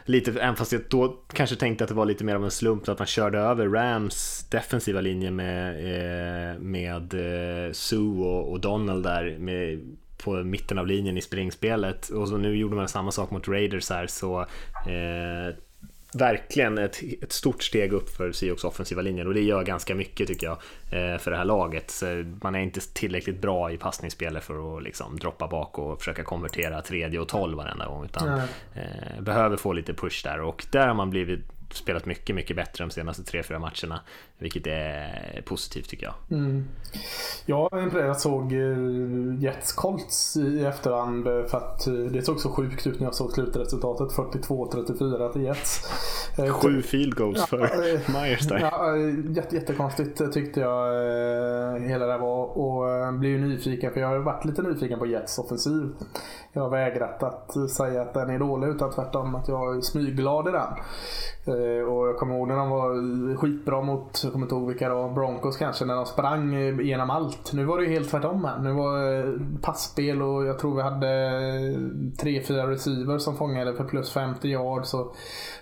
Lite, 0.05 0.31
även 0.31 0.57
fast 0.57 0.73
jag 0.73 0.83
då 0.88 1.17
kanske 1.33 1.57
tänkte 1.57 1.85
att 1.85 1.88
det 1.88 1.95
var 1.95 2.05
lite 2.05 2.25
mer 2.25 2.35
av 2.35 2.45
en 2.45 2.50
slump 2.50 2.88
att 2.88 2.99
man 2.99 3.07
körde 3.07 3.38
över 3.38 3.69
Rams 3.69 4.47
defensiva 4.50 5.00
linje 5.00 5.31
med, 5.31 5.71
eh, 5.75 6.59
med 6.59 7.14
Sue 7.73 8.25
och, 8.25 8.52
och 8.52 8.61
Donald 8.61 9.05
där 9.05 9.37
med, 9.38 9.81
på 10.25 10.33
mitten 10.33 10.78
av 10.78 10.87
linjen 10.87 11.19
i 11.19 11.21
springspelet 11.21 12.09
och 12.09 12.28
så 12.28 12.37
nu 12.37 12.57
gjorde 12.57 12.76
man 12.76 12.88
samma 12.88 13.11
sak 13.11 13.31
mot 13.31 13.49
Raiders 13.49 13.90
här 13.90 14.07
så 14.07 14.40
eh, 14.87 15.55
verkligen 16.12 16.79
ett, 16.79 17.03
ett 17.23 17.33
stort 17.33 17.62
steg 17.62 17.93
upp 17.93 18.11
för 18.11 18.33
Seahawks 18.33 18.65
offensiva 18.65 19.03
linjen 19.03 19.27
och 19.27 19.35
det 19.35 19.41
gör 19.41 19.65
ganska 19.65 19.95
mycket 19.95 20.29
tycker 20.29 20.47
jag 20.47 20.57
eh, 20.91 21.19
för 21.19 21.31
det 21.31 21.37
här 21.37 21.45
laget. 21.45 22.03
Man 22.43 22.55
är 22.55 22.61
inte 22.61 22.81
tillräckligt 22.81 23.41
bra 23.41 23.73
i 23.73 23.77
passningsspelet 23.77 24.45
för 24.45 24.77
att 24.77 24.83
liksom 24.83 25.19
droppa 25.19 25.49
bak 25.49 25.79
och 25.79 25.99
försöka 25.99 26.25
konvertera 26.25 26.83
tredje 26.83 27.21
och 27.21 27.29
tolv 27.29 27.57
varenda 27.57 27.87
gång 27.87 28.05
utan 28.05 28.38
eh, 28.75 29.21
behöver 29.21 29.57
få 29.57 29.73
lite 29.73 29.95
push 29.95 30.25
där. 30.25 30.41
Och 30.41 30.67
där 30.71 30.87
har 30.87 30.95
man 30.95 31.11
blivit 31.11 31.41
spelat 31.71 32.07
mycket, 32.07 32.37
mycket 32.37 32.57
bättre 32.57 32.85
de 32.85 32.91
senaste 32.91 33.25
tre, 33.25 33.43
fyra 33.43 33.59
matcherna. 33.59 34.01
Vilket 34.39 34.67
är 34.67 35.43
positivt 35.45 35.89
tycker 35.89 36.07
jag. 36.07 36.39
Mm. 36.39 36.69
Jag 37.47 37.73
är 37.73 37.83
imponerad 37.83 38.21
såg 38.21 38.53
eh, 38.53 39.43
Jets 39.43 39.73
Colts 39.73 40.37
i 40.37 40.65
efterhand 40.65 41.27
eh, 41.27 41.45
för 41.45 41.59
att 41.59 41.87
eh, 41.87 41.93
det 41.95 42.23
såg 42.23 42.41
så 42.41 42.51
sjukt 42.51 42.87
ut 42.87 43.01
när 43.01 43.07
jag 43.07 43.15
såg 43.15 43.33
slutresultatet. 43.33 44.17
42-34 44.17 45.33
till 45.33 45.43
Jets. 45.43 45.91
Sju 46.47 46.83
field 46.83 47.14
goals 47.14 47.47
för 47.47 47.59
ja, 47.59 48.21
Myers 48.21 48.49
där. 48.49 48.59
Ja, 48.59 48.97
jätte, 49.37 49.57
jättekonstigt 49.57 50.33
tyckte 50.33 50.61
jag 50.61 51.80
hela 51.80 52.07
det 52.07 52.18
var 52.18 52.59
och 52.59 53.14
blev 53.14 53.33
ju 53.33 53.38
nyfiken 53.38 53.92
för 53.92 54.00
jag 54.00 54.09
har 54.09 54.18
varit 54.18 54.45
lite 54.45 54.62
nyfiken 54.62 54.99
på 54.99 55.07
Jets 55.07 55.38
offensiv. 55.38 55.88
Jag 56.52 56.62
har 56.62 56.71
vägrat 56.71 57.23
att 57.23 57.71
säga 57.71 58.02
att 58.02 58.14
den 58.14 58.30
är 58.30 58.38
dålig 58.38 58.68
utan 58.68 58.90
tvärtom 58.90 59.35
att 59.35 59.49
jag 59.49 59.76
är 59.76 59.80
smygglad 59.80 60.49
i 60.49 60.50
den. 60.50 60.68
Och 61.88 62.09
jag 62.09 62.16
kommer 62.16 62.35
ihåg 62.35 62.49
när 62.49 62.57
de 62.57 62.71
var 62.71 63.37
skitbra 63.37 63.83
mot 63.83 64.21
jag 64.25 64.33
kommer 64.33 64.47
inte 64.47 64.54
ihåg 64.54 64.68
vilka 64.68 64.88
det 64.88 64.95
var, 64.95 65.14
Broncos 65.14 65.57
kanske, 65.57 65.85
när 65.85 65.95
de 65.95 66.07
sprang 66.07 66.54
igenom 66.80 67.11
allt. 67.11 67.52
Nu 67.52 67.64
var 67.64 67.78
det 67.78 67.85
ju 67.85 67.90
helt 67.90 68.11
tvärtom 68.11 68.45
här. 68.45 68.59
Nu 68.59 68.73
var 68.73 69.61
passspel 69.62 70.23
och 70.23 70.47
jag 70.47 70.59
tror 70.59 70.76
vi 70.76 70.83
hade 70.83 71.33
tre, 72.21 72.42
fyra 72.42 72.71
receivers 72.71 73.23
som 73.23 73.37
fångade 73.37 73.75
för 73.75 73.85
plus 73.85 74.12
50 74.12 74.49
yards. 74.49 74.88
Så 74.88 75.12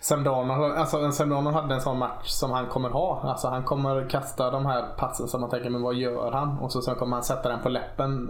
Semdano, 0.08 0.52
alltså 0.52 1.12
Semdano 1.12 1.50
hade 1.50 1.74
en 1.74 1.80
sån 1.80 1.98
match 1.98 2.28
som 2.28 2.50
han 2.50 2.66
kommer 2.66 2.90
ha. 2.90 3.20
Alltså 3.22 3.48
han 3.48 3.64
kommer 3.64 4.08
kasta 4.10 4.50
de 4.50 4.66
här 4.66 4.82
passen 4.96 5.28
som 5.28 5.40
man 5.40 5.50
tänker, 5.50 5.70
men 5.70 5.82
vad 5.82 5.94
gör 5.94 6.32
han? 6.32 6.58
Och 6.58 6.72
så 6.72 6.82
sen 6.82 6.94
kommer 6.94 7.16
han 7.16 7.24
sätta 7.24 7.48
den 7.48 7.62
på 7.62 7.68
läppen 7.68 8.28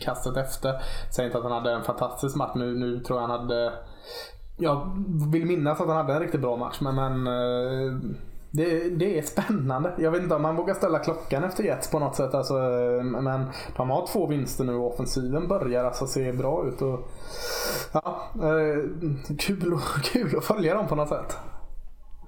kastet 0.00 0.36
efter. 0.36 0.74
Säger 1.14 1.28
inte 1.28 1.38
att 1.38 1.44
han 1.44 1.52
hade 1.52 1.72
en 1.72 1.82
fantastisk 1.82 2.36
match. 2.36 2.52
Nu, 2.54 2.74
nu 2.74 3.00
tror 3.00 3.20
jag 3.20 3.28
han 3.28 3.40
hade 3.40 3.72
jag 4.56 5.04
vill 5.32 5.46
minnas 5.46 5.80
att 5.80 5.86
han 5.86 5.96
hade 5.96 6.12
en 6.12 6.20
riktigt 6.20 6.40
bra 6.40 6.56
match 6.56 6.80
men, 6.80 6.94
men 6.94 7.26
eh, 7.26 7.92
det, 8.50 8.88
det, 8.88 9.18
är 9.18 9.22
spännande. 9.22 9.92
Jag 9.98 10.10
vet 10.10 10.22
inte 10.22 10.34
om 10.34 10.42
man 10.42 10.56
vågar 10.56 10.74
ställa 10.74 10.98
klockan 10.98 11.44
efter 11.44 11.64
Jets 11.64 11.90
på 11.90 11.98
något 11.98 12.16
sätt. 12.16 12.34
Alltså, 12.34 12.54
eh, 12.54 13.02
men 13.02 13.44
de 13.76 13.90
har 13.90 14.06
två 14.06 14.26
vinster 14.26 14.64
nu 14.64 14.74
och 14.74 14.94
offensiven 14.94 15.48
börjar 15.48 15.84
alltså 15.84 16.06
se 16.06 16.32
bra 16.32 16.66
ut. 16.66 16.82
Och, 16.82 17.08
ja, 17.92 18.30
eh, 18.34 18.84
kul, 19.38 19.78
kul 20.12 20.38
att 20.38 20.44
följa 20.44 20.74
dem 20.74 20.86
på 20.86 20.94
något 20.94 21.08
sätt. 21.08 21.36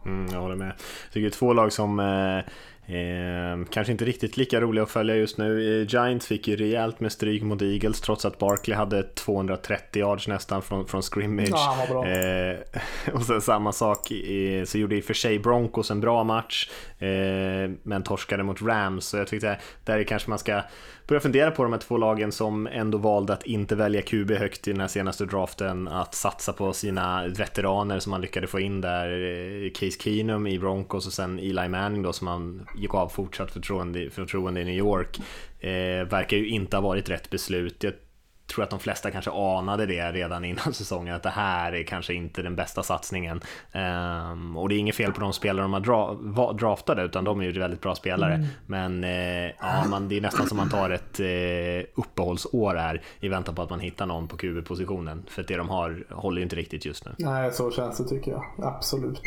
Mm, 0.05 0.27
jag 0.33 0.41
håller 0.41 0.57
med. 0.57 0.69
Jag 0.69 1.13
tycker 1.13 1.21
det 1.21 1.27
är 1.27 1.39
två 1.39 1.53
lag 1.53 1.73
som 1.73 2.01
eh 2.01 2.53
Eh, 2.87 3.65
kanske 3.71 3.93
inte 3.93 4.05
riktigt 4.05 4.37
lika 4.37 4.61
roliga 4.61 4.83
att 4.83 4.91
följa 4.91 5.17
just 5.17 5.39
nu. 5.39 5.81
Eh, 5.81 5.89
Giants 5.89 6.27
fick 6.27 6.49
ju 6.49 6.57
rejält 6.57 7.01
med 7.01 7.13
stryk 7.13 7.43
mot 7.43 7.63
Eagles 7.63 8.01
trots 8.01 8.25
att 8.25 8.39
Barkley 8.39 8.77
hade 8.77 9.03
230 9.03 10.01
yards 10.01 10.29
nästan 10.29 10.63
från, 10.63 10.87
från 10.87 11.03
scrimmage. 11.03 11.49
Ja, 11.51 12.07
eh, 12.07 12.57
och 13.15 13.23
sen 13.23 13.41
samma 13.41 13.73
sak 13.73 14.11
i, 14.11 14.67
så 14.67 14.79
gjorde 14.79 14.97
i 14.97 15.01
och 15.01 15.05
för 15.05 15.15
sig 15.15 15.39
Broncos 15.39 15.91
en 15.91 16.01
bra 16.01 16.25
match 16.25 16.71
eh, 16.99 17.71
men 17.83 18.03
torskade 18.03 18.43
mot 18.43 18.63
Rams. 18.63 19.07
Så 19.07 19.17
jag 19.17 19.27
tyckte 19.27 19.59
där 19.85 20.05
kanske 20.05 20.31
man 20.31 20.39
ska 20.39 20.63
börjar 21.13 21.21
fundera 21.21 21.51
på 21.51 21.63
de 21.63 21.73
här 21.73 21.81
två 21.81 21.97
lagen 21.97 22.33
som 22.33 22.67
ändå 22.67 22.99
valde 22.99 23.33
att 23.33 23.43
inte 23.43 23.77
välja 23.77 24.03
QB 24.03 24.31
högt 24.31 24.69
i 24.69 24.71
den 24.71 24.81
här 24.81 24.89
senaste 24.89 25.25
draften, 25.25 25.89
att 25.89 26.15
satsa 26.15 26.53
på 26.53 26.73
sina 26.73 27.29
veteraner 27.29 27.99
som 27.99 28.11
man 28.11 28.21
lyckades 28.21 28.51
få 28.51 28.61
in 28.61 28.81
där, 28.81 29.09
eh, 29.09 29.71
Case 29.71 30.01
Keenum 30.01 30.47
i 30.47 30.59
Broncos 30.59 31.07
och 31.07 31.13
sen 31.13 31.39
Eli 31.39 31.69
Manning 31.69 32.03
då 32.03 32.13
som 32.13 32.25
man 32.25 32.67
gick 32.79 32.95
av 32.95 33.09
fortsatt 33.09 33.51
förtroende, 33.51 34.11
förtroende 34.11 34.61
i 34.61 34.65
New 34.65 34.75
York. 34.75 35.19
Eh, 35.61 36.09
verkar 36.09 36.37
ju 36.37 36.49
inte 36.49 36.77
ha 36.77 36.83
varit 36.83 37.11
rätt 37.11 37.31
beslut. 37.31 37.83
Jag 37.83 37.93
tror 38.53 38.65
att 38.65 38.71
de 38.71 38.79
flesta 38.79 39.11
kanske 39.11 39.31
anade 39.31 39.87
det 39.87 40.13
redan 40.13 40.45
innan 40.45 40.73
säsongen, 40.73 41.15
att 41.15 41.23
det 41.23 41.31
här 41.31 41.73
är 41.73 41.83
kanske 41.83 42.15
inte 42.15 42.43
den 42.43 42.57
bästa 42.57 42.83
satsningen. 42.83 43.41
Um, 43.73 44.57
och 44.57 44.69
det 44.69 44.75
är 44.75 44.79
inget 44.79 44.97
fel 44.97 45.13
på 45.13 45.21
de 45.21 45.33
spelare 45.33 45.63
de 45.63 45.73
har 45.73 45.81
dra 45.81 46.53
draftade, 46.53 47.03
utan 47.03 47.25
de 47.25 47.41
är 47.41 47.45
ju 47.45 47.59
väldigt 47.59 47.81
bra 47.81 47.95
spelare. 47.95 48.35
Mm. 48.35 48.47
Men 48.67 49.05
uh, 49.05 49.51
ja, 49.61 49.85
man, 49.91 50.09
det 50.09 50.17
är 50.17 50.21
nästan 50.21 50.47
som 50.47 50.57
man 50.57 50.71
tar 50.71 50.91
ett 50.91 51.21
uh, 51.21 52.01
uppehållsår 52.03 52.75
här 52.75 53.03
i 53.21 53.29
väntan 53.29 53.55
på 53.55 53.63
att 53.63 53.71
man 53.71 53.81
hittar 53.81 54.07
någon 54.07 54.29
på 54.29 54.37
QB-positionen. 54.37 55.23
För 55.29 55.43
det 55.43 55.57
de 55.57 55.69
har 55.69 56.05
håller 56.11 56.37
ju 56.37 56.43
inte 56.43 56.57
riktigt 56.57 56.85
just 56.85 57.05
nu. 57.05 57.15
Nej, 57.19 57.53
så 57.53 57.71
känns 57.71 57.99
det 57.99 58.09
tycker 58.09 58.31
jag. 58.31 58.45
Absolut. 58.59 59.21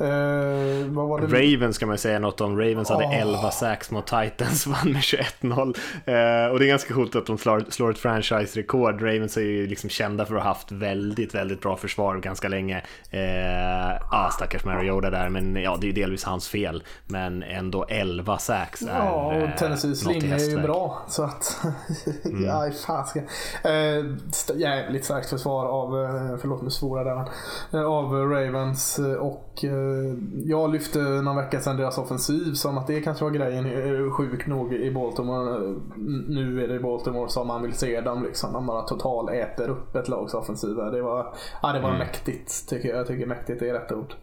Uh, 0.00 1.28
Ravens 1.28 1.76
ska 1.76 1.86
man 1.86 1.98
säga 1.98 2.18
något 2.18 2.40
om. 2.40 2.58
Ravens 2.58 2.90
oh. 2.90 2.94
hade 2.94 3.16
11 3.16 3.50
sax 3.50 3.90
mot 3.90 4.06
Titans, 4.06 4.66
vann 4.72 4.92
med 4.92 5.02
21-0. 5.02 5.58
Uh, 5.58 6.52
och 6.52 6.58
det 6.58 6.64
är 6.64 6.68
ganska 6.68 6.94
coolt 6.94 7.16
att 7.16 7.26
de 7.26 7.38
slår, 7.38 7.64
slår 7.68 7.90
ett 7.90 7.98
franchise-rekord. 8.22 9.02
Ravens 9.02 9.36
är 9.36 9.40
ju 9.40 9.66
liksom 9.66 9.90
kända 9.90 10.26
för 10.26 10.34
att 10.34 10.42
ha 10.42 10.48
haft 10.48 10.72
väldigt, 10.72 11.34
väldigt 11.34 11.60
bra 11.60 11.76
försvar 11.76 12.16
ganska 12.16 12.48
länge. 12.48 12.76
Uh, 13.14 14.02
ah, 14.10 14.30
stackars 14.30 14.64
Mariota 14.64 15.10
där, 15.10 15.28
men 15.28 15.56
ja, 15.56 15.76
det 15.80 15.84
är 15.84 15.88
ju 15.88 15.92
delvis 15.92 16.24
hans 16.24 16.48
fel. 16.48 16.82
Men 17.06 17.42
ändå 17.42 17.84
11 17.88 18.38
sax 18.38 18.82
är 18.82 18.88
Ja, 18.88 19.42
och 19.42 19.58
Tennessees 19.58 20.06
linje 20.06 20.34
är 20.34 20.50
ju 20.50 20.62
bra. 20.62 21.02
Så 21.08 21.22
att, 21.22 21.60
mm. 22.24 22.44
ja, 22.44 22.70
fasiken. 22.86 23.28
Uh, 23.66 24.16
jävligt 24.54 25.04
starkt 25.04 25.30
försvar 25.30 25.66
av, 25.66 25.90
förlåt 26.40 26.62
mig 26.62 26.70
svora 26.70 27.04
där, 27.04 27.84
av 27.84 28.12
Ravens 28.12 29.00
och 29.18 29.64
jag 30.44 30.72
lyfte 30.72 30.98
någon 30.98 31.36
vecka 31.36 31.60
sedan 31.60 31.76
deras 31.76 31.98
offensiv 31.98 32.54
som 32.54 32.78
att 32.78 32.86
det 32.86 33.00
kanske 33.00 33.24
var 33.24 33.30
grejen 33.30 33.66
eh, 33.66 34.10
sjuk 34.10 34.46
nog 34.46 34.74
i 34.74 34.90
Baltimore. 34.90 35.74
Nu 36.28 36.64
är 36.64 36.68
det 36.68 36.74
i 36.74 36.78
Baltimore 36.78 37.28
som 37.28 37.46
man 37.46 37.62
vill 37.62 37.72
se 37.72 38.00
dem 38.14 38.24
liksom. 38.24 38.52
De 38.52 38.66
bara 38.66 38.82
total 38.82 39.28
äter 39.28 39.68
upp 39.68 39.96
ett 39.96 40.08
lags 40.08 40.34
offensiv. 40.34 40.76
Det 40.76 41.02
var, 41.02 41.34
ja, 41.62 41.72
det 41.72 41.80
var 41.80 41.88
mm. 41.88 41.98
mäktigt 41.98 42.68
tycker 42.68 42.88
jag. 42.88 42.98
Jag 42.98 43.06
tycker 43.06 43.26
mäktigt 43.26 43.62
är 43.62 43.72
rätt 43.72 43.92
ord. 43.92 44.14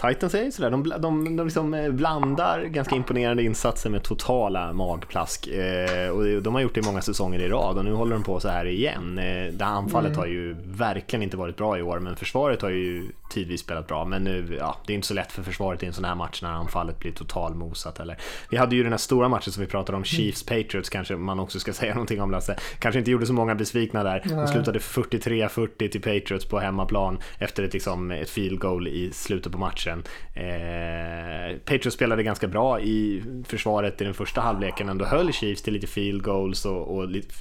Titans 0.00 0.34
är 0.34 0.42
ju 0.42 0.52
sådär, 0.52 0.70
de, 0.70 0.92
de, 0.98 1.36
de 1.36 1.44
liksom 1.44 1.74
eh, 1.74 1.90
blandar 1.90 2.64
ganska 2.64 2.96
imponerande 2.96 3.42
insatser 3.42 3.90
med 3.90 4.02
totala 4.02 4.72
magplask. 4.72 5.46
Eh, 5.46 6.08
och 6.08 6.42
de 6.42 6.54
har 6.54 6.60
gjort 6.60 6.74
det 6.74 6.80
i 6.80 6.84
många 6.84 7.02
säsonger 7.02 7.38
i 7.38 7.48
rad 7.48 7.78
och 7.78 7.84
nu 7.84 7.92
håller 7.92 8.12
de 8.12 8.22
på 8.22 8.40
så 8.40 8.48
här 8.48 8.64
igen. 8.64 9.18
Eh, 9.18 9.52
det 9.52 9.64
här 9.64 9.72
anfallet 9.72 10.08
mm. 10.08 10.18
har 10.18 10.26
ju 10.26 10.56
verkligen 10.64 11.22
inte 11.22 11.36
varit 11.36 11.56
bra 11.56 11.78
i 11.78 11.82
år, 11.82 11.98
men 11.98 12.16
försvaret 12.16 12.62
har 12.62 12.70
ju 12.70 13.08
tidvis 13.30 13.60
spelat 13.60 13.86
bra. 13.86 14.04
Men 14.04 14.24
nu, 14.24 14.56
ja, 14.58 14.76
det 14.86 14.92
är 14.92 14.94
inte 14.94 15.06
så 15.06 15.14
lätt 15.14 15.32
för 15.32 15.42
försvaret 15.42 15.82
i 15.82 15.86
en 15.86 15.92
sån 15.92 16.04
här 16.04 16.14
match 16.14 16.42
när 16.42 16.50
anfallet 16.50 16.98
blir 16.98 17.12
totalmosat. 17.12 18.00
Eller. 18.00 18.16
Vi 18.50 18.56
hade 18.56 18.76
ju 18.76 18.82
den 18.82 18.92
här 18.92 18.98
stora 18.98 19.28
matchen 19.28 19.52
som 19.52 19.60
vi 19.60 19.66
pratade 19.66 19.96
om, 19.96 20.04
Chiefs-Patriots 20.04 20.88
kanske 20.90 21.16
man 21.16 21.40
också 21.40 21.60
ska 21.60 21.72
säga 21.78 21.94
någonting 21.94 22.20
om 22.20 22.30
Lasse. 22.30 22.56
Kanske 22.78 22.98
inte 22.98 23.10
gjorde 23.10 23.26
så 23.26 23.32
många 23.32 23.54
besvikna 23.54 24.02
där. 24.02 24.22
De 24.24 24.46
slutade 24.46 24.78
43-40 24.78 25.88
till 25.88 26.02
Patriots 26.02 26.44
på 26.44 26.58
hemmaplan 26.58 27.18
efter 27.38 27.62
ett, 27.62 27.72
liksom, 27.72 28.10
ett 28.10 28.30
field 28.30 28.58
goal 28.58 28.88
i 28.88 29.10
slutet 29.12 29.52
på 29.52 29.58
matchen. 29.58 29.87
Eh, 30.34 31.58
Patriots 31.64 31.94
spelade 31.94 32.22
ganska 32.22 32.48
bra 32.48 32.80
i 32.80 33.22
försvaret 33.46 34.00
i 34.00 34.04
den 34.04 34.14
första 34.14 34.40
halvleken, 34.40 34.88
ändå 34.88 35.04
höll 35.04 35.32
Chiefs 35.32 35.62
till 35.62 35.72
lite 35.72 35.86
field 35.86 36.22
goals 36.22 36.64
och, 36.64 36.96
och 36.96 37.08
lite 37.08 37.34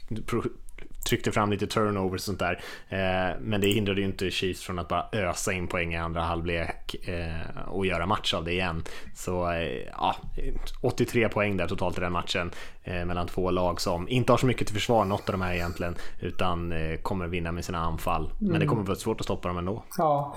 tryckte 1.07 1.31
fram 1.31 1.51
lite 1.51 1.67
turnovers 1.67 2.21
och 2.21 2.21
sånt 2.21 2.39
där. 2.39 2.61
Eh, 2.89 3.35
men 3.41 3.61
det 3.61 3.67
hindrade 3.67 4.01
ju 4.01 4.07
inte 4.07 4.31
Chiefs 4.31 4.61
från 4.61 4.79
att 4.79 4.87
bara 4.87 5.05
ösa 5.11 5.53
in 5.53 5.67
poäng 5.67 5.93
i 5.93 5.97
andra 5.97 6.21
halvlek 6.21 6.95
eh, 7.07 7.67
och 7.67 7.85
göra 7.85 8.05
match 8.05 8.33
av 8.33 8.43
det 8.43 8.51
igen. 8.51 8.83
Så 9.15 9.51
eh, 9.51 9.87
ja, 9.91 10.15
83 10.81 11.29
poäng 11.29 11.57
där 11.57 11.67
totalt 11.67 11.97
i 11.97 12.01
den 12.01 12.11
matchen 12.11 12.51
mellan 13.05 13.27
två 13.27 13.51
lag 13.51 13.81
som 13.81 14.09
inte 14.09 14.33
har 14.33 14.37
så 14.37 14.45
mycket 14.45 14.67
till 14.67 14.75
försvar, 14.75 15.05
något 15.05 15.29
av 15.29 15.31
de 15.31 15.41
här 15.41 15.53
egentligen, 15.53 15.95
utan 16.21 16.73
kommer 17.01 17.27
vinna 17.27 17.51
med 17.51 17.65
sina 17.65 17.77
anfall. 17.77 18.21
Mm. 18.21 18.35
Men 18.39 18.49
det 18.49 18.55
mm. 18.55 18.67
kommer 18.67 18.83
vara 18.83 18.95
svårt 18.95 19.19
att 19.19 19.25
stoppa 19.25 19.47
dem 19.47 19.57
ändå. 19.57 19.83
Ja, 19.97 20.35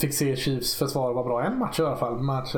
fick 0.00 0.14
se 0.14 0.36
Chiefs 0.36 0.74
försvar 0.78 1.12
var 1.12 1.24
bra 1.24 1.44
en 1.44 1.58
match 1.58 1.80
i 1.80 1.82
alla 1.82 1.96
fall, 1.96 2.18
match 2.18 2.54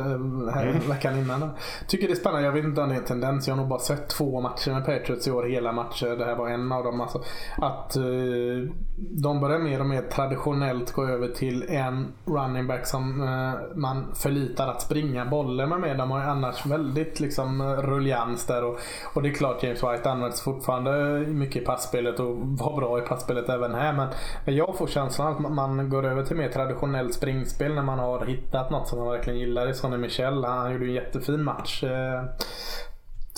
här 0.54 0.66
mm. 0.66 0.88
veckan 0.88 1.18
innan. 1.18 1.50
Tycker 1.88 2.06
det 2.06 2.12
är 2.12 2.16
spännande, 2.16 2.46
jag 2.46 2.52
vet 2.52 2.64
inte 2.64 2.80
om 2.80 2.88
det 2.88 2.94
är 2.94 2.98
en 2.98 3.04
tendens, 3.04 3.48
jag 3.48 3.54
har 3.54 3.60
nog 3.60 3.68
bara 3.68 3.80
sett 3.80 4.08
två 4.08 4.40
matcher 4.40 4.70
med 4.70 4.84
Patriots 4.86 5.28
i 5.28 5.30
år, 5.30 5.44
hela 5.44 5.72
matcher. 5.72 6.16
Det 6.16 6.24
här 6.24 6.36
var 6.36 6.48
en 6.48 6.53
av 6.72 6.84
dem. 6.84 7.00
Alltså, 7.00 7.22
att 7.58 7.96
uh, 7.96 8.70
de 8.96 9.40
börjar 9.40 9.58
mer 9.58 9.80
och 9.80 9.86
mer 9.86 10.02
traditionellt 10.02 10.92
gå 10.92 11.06
över 11.06 11.28
till 11.28 11.62
en 11.68 12.12
running 12.24 12.66
back 12.66 12.86
som 12.86 13.22
uh, 13.22 13.54
man 13.74 14.14
förlitar 14.14 14.68
att 14.68 14.82
springa 14.82 15.26
bollen 15.26 15.68
med. 15.68 15.80
med. 15.80 15.98
De 15.98 16.10
har 16.10 16.18
ju 16.18 16.26
annars 16.26 16.66
väldigt 16.66 17.20
liksom 17.20 17.62
rullians 17.62 18.46
där. 18.46 18.64
Och, 18.64 18.78
och 19.14 19.22
det 19.22 19.28
är 19.28 19.34
klart 19.34 19.62
James 19.62 19.84
White 19.84 20.10
används 20.10 20.42
fortfarande 20.42 21.24
mycket 21.26 21.62
i 21.62 21.64
passspelet 21.64 22.20
och 22.20 22.36
var 22.36 22.76
bra 22.76 22.98
i 22.98 23.02
passspelet 23.02 23.48
även 23.48 23.74
här. 23.74 23.92
Men, 23.92 24.08
men 24.44 24.56
jag 24.56 24.78
får 24.78 24.86
känslan 24.86 25.32
att 25.32 25.52
man 25.52 25.90
går 25.90 26.06
över 26.06 26.24
till 26.24 26.36
mer 26.36 26.48
traditionellt 26.48 27.14
springspel 27.14 27.74
när 27.74 27.82
man 27.82 27.98
har 27.98 28.26
hittat 28.26 28.70
något 28.70 28.88
som 28.88 28.98
man 28.98 29.08
verkligen 29.08 29.38
gillar. 29.38 29.70
I 29.70 29.74
Sonny 29.74 29.96
Michel, 29.96 30.44
han 30.44 30.72
gjorde 30.72 30.84
en 30.84 30.92
jättefin 30.92 31.42
match. 31.42 31.84
Uh, 31.84 32.24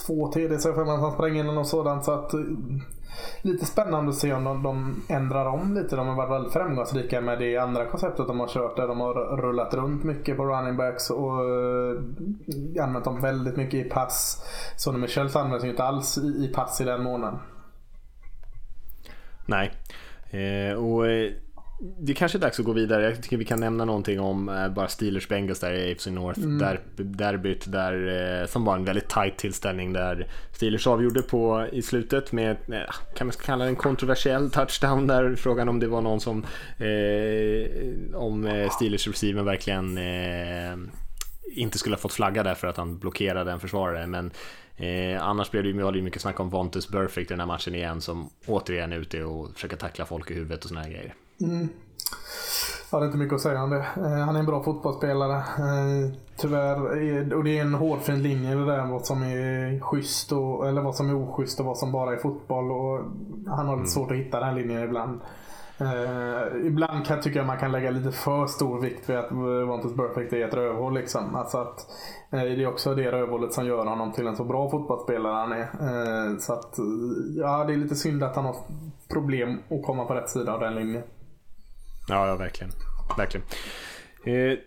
två 0.07 0.33
TD 0.33 0.59
så 0.59 0.72
får 0.72 0.85
man 0.85 0.94
att 0.94 1.00
han 1.00 1.12
sprang 1.12 1.37
in 1.37 1.40
eller 1.40 1.52
något 1.52 1.68
sådant. 1.68 2.05
Så 2.05 2.12
att, 2.12 2.33
lite 3.42 3.66
spännande 3.66 4.11
att 4.11 4.16
se 4.16 4.33
om 4.33 4.44
de, 4.44 4.62
de 4.62 5.02
ändrar 5.09 5.46
om 5.46 5.74
lite. 5.74 5.96
De 5.96 6.09
har 6.09 6.14
varit 6.14 6.31
väldigt 6.31 6.52
framgångsrika 6.52 7.20
med 7.20 7.38
det 7.38 7.57
andra 7.57 7.87
konceptet 7.87 8.26
de 8.26 8.40
har 8.40 8.48
kört 8.48 8.76
där 8.76 8.88
de 8.88 9.00
har 9.00 9.14
rullat 9.37 9.74
runt 9.74 10.05
mycket 10.05 10.37
på 10.37 10.44
running 10.44 10.76
backs 10.76 11.11
och 11.11 11.40
uh, 11.40 12.02
använt 12.83 13.05
dem 13.05 13.20
väldigt 13.20 13.57
mycket 13.57 13.87
i 13.87 13.88
pass. 13.88 14.44
Sonny 14.76 14.98
Michels 14.98 15.37
används 15.37 15.64
ju 15.64 15.70
inte 15.70 15.85
alls 15.85 16.18
i, 16.18 16.44
i 16.44 16.52
pass 16.55 16.81
i 16.81 16.85
den 16.85 17.02
månaden. 17.02 17.38
Nej. 19.46 19.72
Eh, 20.31 20.74
och 20.74 21.07
eh, 21.07 21.33
det 21.78 22.14
kanske 22.14 22.38
är 22.38 22.40
dags 22.40 22.58
att 22.58 22.64
gå 22.64 22.72
vidare. 22.72 23.04
Jag 23.04 23.22
tycker 23.22 23.36
vi 23.36 23.44
kan 23.44 23.60
nämna 23.60 23.84
någonting 23.84 24.20
om 24.20 24.48
eh, 24.48 24.68
bara 24.68 24.88
Steelers 24.88 25.28
Bengals 25.28 25.60
där 25.60 25.72
i 25.72 25.92
AFC 25.92 26.06
North. 26.06 26.40
Mm. 26.40 26.58
Där, 26.58 26.80
derbyt 26.96 27.72
där, 27.72 28.40
eh, 28.42 28.46
som 28.46 28.64
var 28.64 28.76
en 28.76 28.84
väldigt 28.84 29.08
tight 29.08 29.36
tillställning 29.38 29.92
där 29.92 30.28
Steelers 30.52 30.86
avgjorde 30.86 31.22
på 31.22 31.66
i 31.72 31.82
slutet 31.82 32.32
med, 32.32 32.50
eh, 32.50 32.94
kan 33.16 33.26
man 33.26 33.34
kalla 33.44 33.64
det 33.64 33.70
en 33.70 33.76
kontroversiell 33.76 34.50
touchdown 34.50 35.06
där. 35.06 35.34
Frågan 35.36 35.68
om 35.68 35.80
det 35.80 35.86
var 35.86 36.00
någon 36.00 36.20
som, 36.20 36.44
eh, 36.78 38.20
om 38.20 38.68
Steelers 38.72 39.08
receiver 39.08 39.42
verkligen 39.42 39.98
eh, 39.98 40.76
inte 41.56 41.78
skulle 41.78 41.96
ha 41.96 42.00
fått 42.00 42.12
flagga 42.12 42.42
där 42.42 42.54
för 42.54 42.66
att 42.66 42.76
han 42.76 42.98
blockerade 42.98 43.52
en 43.52 43.60
försvarare. 43.60 44.06
Men 44.06 44.30
Eh, 44.78 45.22
annars 45.22 45.50
blev 45.50 45.62
det 45.62 45.68
ju 45.68 46.02
mycket 46.02 46.22
snack 46.22 46.40
om 46.40 46.50
Vontus 46.50 46.88
Burfict 46.88 47.30
i 47.30 47.34
den 47.34 47.40
här 47.40 47.46
matchen 47.46 47.74
igen 47.74 48.00
som 48.00 48.30
återigen 48.46 48.92
är 48.92 48.96
ute 48.96 49.24
och 49.24 49.54
försöker 49.54 49.76
tackla 49.76 50.04
folk 50.04 50.30
i 50.30 50.34
huvudet 50.34 50.64
och 50.64 50.68
såna 50.68 50.82
här 50.82 50.90
grejer. 50.90 51.14
Mm. 51.40 51.68
Jag 52.90 52.99
hade 52.99 53.07
inte 53.07 53.18
mycket 53.18 53.35
att 53.35 53.40
säga 53.40 53.62
om 53.62 53.70
det. 53.70 53.87
Eh, 53.96 54.25
han 54.25 54.37
är 54.37 54.40
en 54.40 54.46
bra 54.46 54.62
fotbollsspelare. 54.62 55.37
Eh, 55.37 56.12
tyvärr, 56.37 57.35
och 57.35 57.44
det 57.44 57.59
är 57.59 57.62
en 57.62 57.75
hårfin 57.75 58.22
linje 58.22 58.55
det 58.55 58.66
där 58.66 58.87
vad 58.87 59.07
som 59.07 59.22
är 59.22 59.81
schysst 59.81 60.33
och, 60.33 60.68
eller 60.68 60.83
vad 60.83 60.94
som 60.94 61.09
är 61.09 61.14
oschysst 61.14 61.61
och 61.61 61.66
vad 61.66 61.79
som 61.79 61.92
bara 61.92 62.12
är 62.12 62.16
fotboll. 62.16 62.70
Och 62.70 62.99
han 63.46 63.66
har 63.66 63.77
lite 63.77 63.77
mm. 63.77 63.87
svårt 63.87 64.11
att 64.11 64.16
hitta 64.16 64.40
den 64.40 64.55
linjen 64.55 64.83
ibland. 64.83 65.20
Uh, 65.81 66.66
ibland 66.66 67.07
kan 67.07 67.16
jag 67.16 67.22
tycka 67.22 67.40
att 67.40 67.46
man 67.46 67.59
kan 67.59 67.72
lägga 67.72 67.90
lite 67.90 68.12
för 68.12 68.46
stor 68.46 68.81
vikt 68.81 69.09
vid 69.09 69.16
att 69.16 69.33
Vontus 69.68 69.96
Perfect 69.96 70.33
är 70.33 70.49
ett 70.49 70.55
rövhål. 70.55 70.94
Liksom. 70.94 71.35
Alltså 71.35 71.59
att, 71.59 71.87
uh, 72.35 72.40
det 72.40 72.62
är 72.62 72.66
också 72.66 72.94
det 72.94 73.12
rövhålet 73.12 73.53
som 73.53 73.66
gör 73.66 73.87
honom 73.87 74.12
till 74.12 74.27
en 74.27 74.37
så 74.37 74.44
bra 74.44 74.70
fotbollsspelare 74.70 75.33
han 75.33 75.53
är. 75.53 75.62
Uh, 75.62 76.38
så 76.38 76.53
att, 76.53 76.79
ja, 77.37 77.64
det 77.64 77.72
är 77.72 77.77
lite 77.77 77.94
synd 77.94 78.22
att 78.22 78.37
han 78.37 78.44
har 78.44 78.57
problem 79.12 79.59
att 79.70 79.87
komma 79.87 80.05
på 80.05 80.14
rätt 80.14 80.31
sida 80.31 80.53
av 80.53 80.61
den 80.61 80.75
linjen. 80.75 81.03
Ja, 82.07 82.27
ja 82.27 82.37
verkligen. 82.37 82.73
verkligen. 83.16 83.47
Eh, 84.25 84.59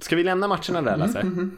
ska 0.00 0.16
vi 0.16 0.24
lämna 0.24 0.48
matcherna 0.48 0.82
där 0.82 0.96
Lasse? 0.96 1.20
Mm, 1.20 1.32
mm, 1.32 1.56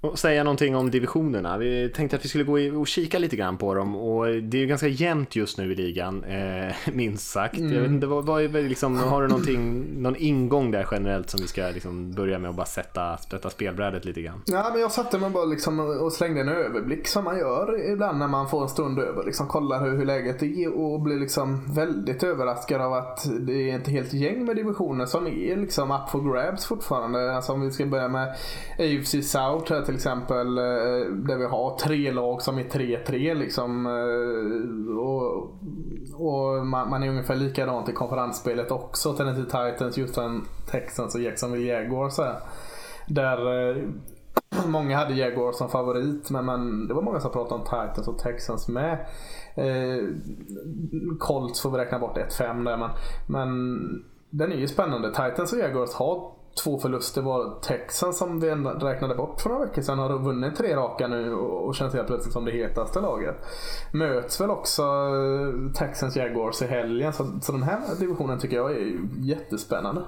och 0.00 0.18
säga 0.18 0.44
någonting 0.44 0.76
om 0.76 0.90
divisionerna. 0.90 1.58
Vi 1.58 1.88
tänkte 1.88 2.16
att 2.16 2.24
vi 2.24 2.28
skulle 2.28 2.44
gå 2.44 2.80
och 2.80 2.86
kika 2.86 3.18
lite 3.18 3.36
grann 3.36 3.56
på 3.56 3.74
dem 3.74 3.96
och 3.96 4.26
det 4.26 4.56
är 4.56 4.60
ju 4.60 4.66
ganska 4.66 4.88
jämnt 4.88 5.36
just 5.36 5.58
nu 5.58 5.72
i 5.72 5.74
ligan, 5.74 6.24
eh, 6.24 6.74
minst 6.92 7.30
sagt. 7.30 7.58
Mm. 7.58 7.72
Jag 7.72 7.80
vet 7.80 7.90
inte, 7.90 8.06
vad, 8.06 8.26
vad 8.26 8.42
är 8.42 8.62
liksom, 8.62 8.96
har 8.96 9.22
du 9.22 9.28
någonting, 9.28 9.86
någon 10.02 10.16
ingång 10.16 10.70
där 10.70 10.86
generellt 10.90 11.30
som 11.30 11.40
vi 11.40 11.46
ska 11.46 11.62
liksom 11.74 12.12
börja 12.12 12.38
med 12.38 12.50
att 12.50 12.56
bara 12.56 12.66
sätta, 12.66 13.16
sätta 13.16 13.50
spelbrädet 13.50 14.04
lite 14.04 14.22
grann? 14.22 14.42
Ja, 14.46 14.70
men 14.72 14.80
jag 14.80 14.92
satte 14.92 15.18
mig 15.18 15.30
bara 15.30 15.44
liksom 15.44 15.80
och 15.80 16.12
slängde 16.12 16.40
en 16.40 16.48
överblick 16.48 17.06
som 17.06 17.24
man 17.24 17.38
gör 17.38 17.90
ibland 17.92 18.18
när 18.18 18.28
man 18.28 18.48
får 18.48 18.62
en 18.62 18.68
stund 18.68 18.98
över. 18.98 19.24
Liksom 19.24 19.46
kollar 19.46 19.84
hur, 19.84 19.96
hur 19.96 20.06
läget 20.06 20.42
är 20.42 20.78
och 20.78 21.00
blir 21.00 21.20
liksom 21.20 21.74
väldigt 21.74 22.22
överraskad 22.22 22.80
av 22.80 22.92
att 22.92 23.26
det 23.40 23.70
är 23.70 23.78
ett 23.78 23.88
helt 23.88 24.12
gäng 24.12 24.44
med 24.44 24.56
divisioner 24.56 25.06
som 25.06 25.26
är 25.26 25.56
liksom 25.56 25.90
up 25.90 26.10
for 26.10 26.32
grabs 26.32 26.66
fortfarande. 26.66 27.36
Alltså 27.36 27.52
om 27.52 27.60
vi 27.60 27.70
ska 27.70 27.86
börja 27.86 28.08
med 28.08 28.28
AFC 28.78 29.30
South 29.30 29.72
här 29.72 29.87
till 29.88 29.96
exempel 29.96 30.58
eh, 30.58 31.12
där 31.12 31.36
vi 31.36 31.44
har 31.44 31.76
tre 31.76 32.12
lag 32.12 32.42
som 32.42 32.58
är 32.58 32.62
3-3 32.62 33.34
liksom. 33.34 33.86
Eh, 33.86 34.98
och, 34.98 35.34
och 36.14 36.66
man, 36.66 36.90
man, 36.90 37.02
är 37.02 37.08
ungefär 37.08 37.36
likadant 37.36 37.88
i 37.88 37.92
konferensspelet 37.92 38.70
också. 38.70 39.12
Tennessee 39.12 39.44
Titans, 39.44 39.98
Houston 39.98 40.46
Texans 40.70 41.14
och 41.14 41.20
Jacksonville 41.20 41.66
Jaguars. 41.66 42.16
Där 43.06 43.70
eh, 43.70 43.84
många 44.66 44.96
hade 44.96 45.14
Jaguars 45.14 45.56
som 45.56 45.68
favorit 45.68 46.30
men, 46.30 46.44
men 46.44 46.88
det 46.88 46.94
var 46.94 47.02
många 47.02 47.20
som 47.20 47.32
pratade 47.32 47.54
om 47.54 47.64
Titans 47.64 48.08
och 48.08 48.18
Texans 48.18 48.68
med. 48.68 48.92
Eh, 49.54 50.04
Colts 51.18 51.62
får 51.62 51.70
vi 51.70 51.78
räkna 51.78 51.98
bort 51.98 52.16
1-5 52.16 52.64
där 52.64 52.76
men, 52.76 52.90
men 53.26 53.78
den 54.30 54.52
är 54.52 54.56
ju 54.56 54.68
spännande. 54.68 55.08
Titans 55.08 55.52
och 55.52 55.58
Jaguars 55.58 55.94
har 55.94 56.37
två 56.64 56.78
förluster 56.78 57.22
var 57.22 57.60
Texans 57.60 58.18
som 58.18 58.40
vi 58.40 58.50
räknade 58.50 59.14
bort 59.14 59.40
för 59.40 59.48
några 59.48 59.64
veckor 59.64 59.82
sedan 59.82 59.98
har 59.98 60.18
vunnit 60.18 60.56
tre 60.56 60.76
raka 60.76 61.08
nu 61.08 61.34
och 61.34 61.74
känns 61.74 61.94
helt 61.94 62.06
plötsligt 62.06 62.32
som 62.32 62.44
det 62.44 62.52
hetaste 62.52 63.00
laget. 63.00 63.36
Möts 63.92 64.40
väl 64.40 64.50
också 64.50 64.82
eh, 64.82 65.72
Texans 65.72 66.16
Jaguars 66.16 66.62
i 66.62 66.66
helgen 66.66 67.12
så, 67.12 67.38
så 67.42 67.52
den 67.52 67.62
här 67.62 67.80
divisionen 68.00 68.38
tycker 68.38 68.56
jag 68.56 68.70
är 68.70 68.98
jättespännande. 69.18 70.02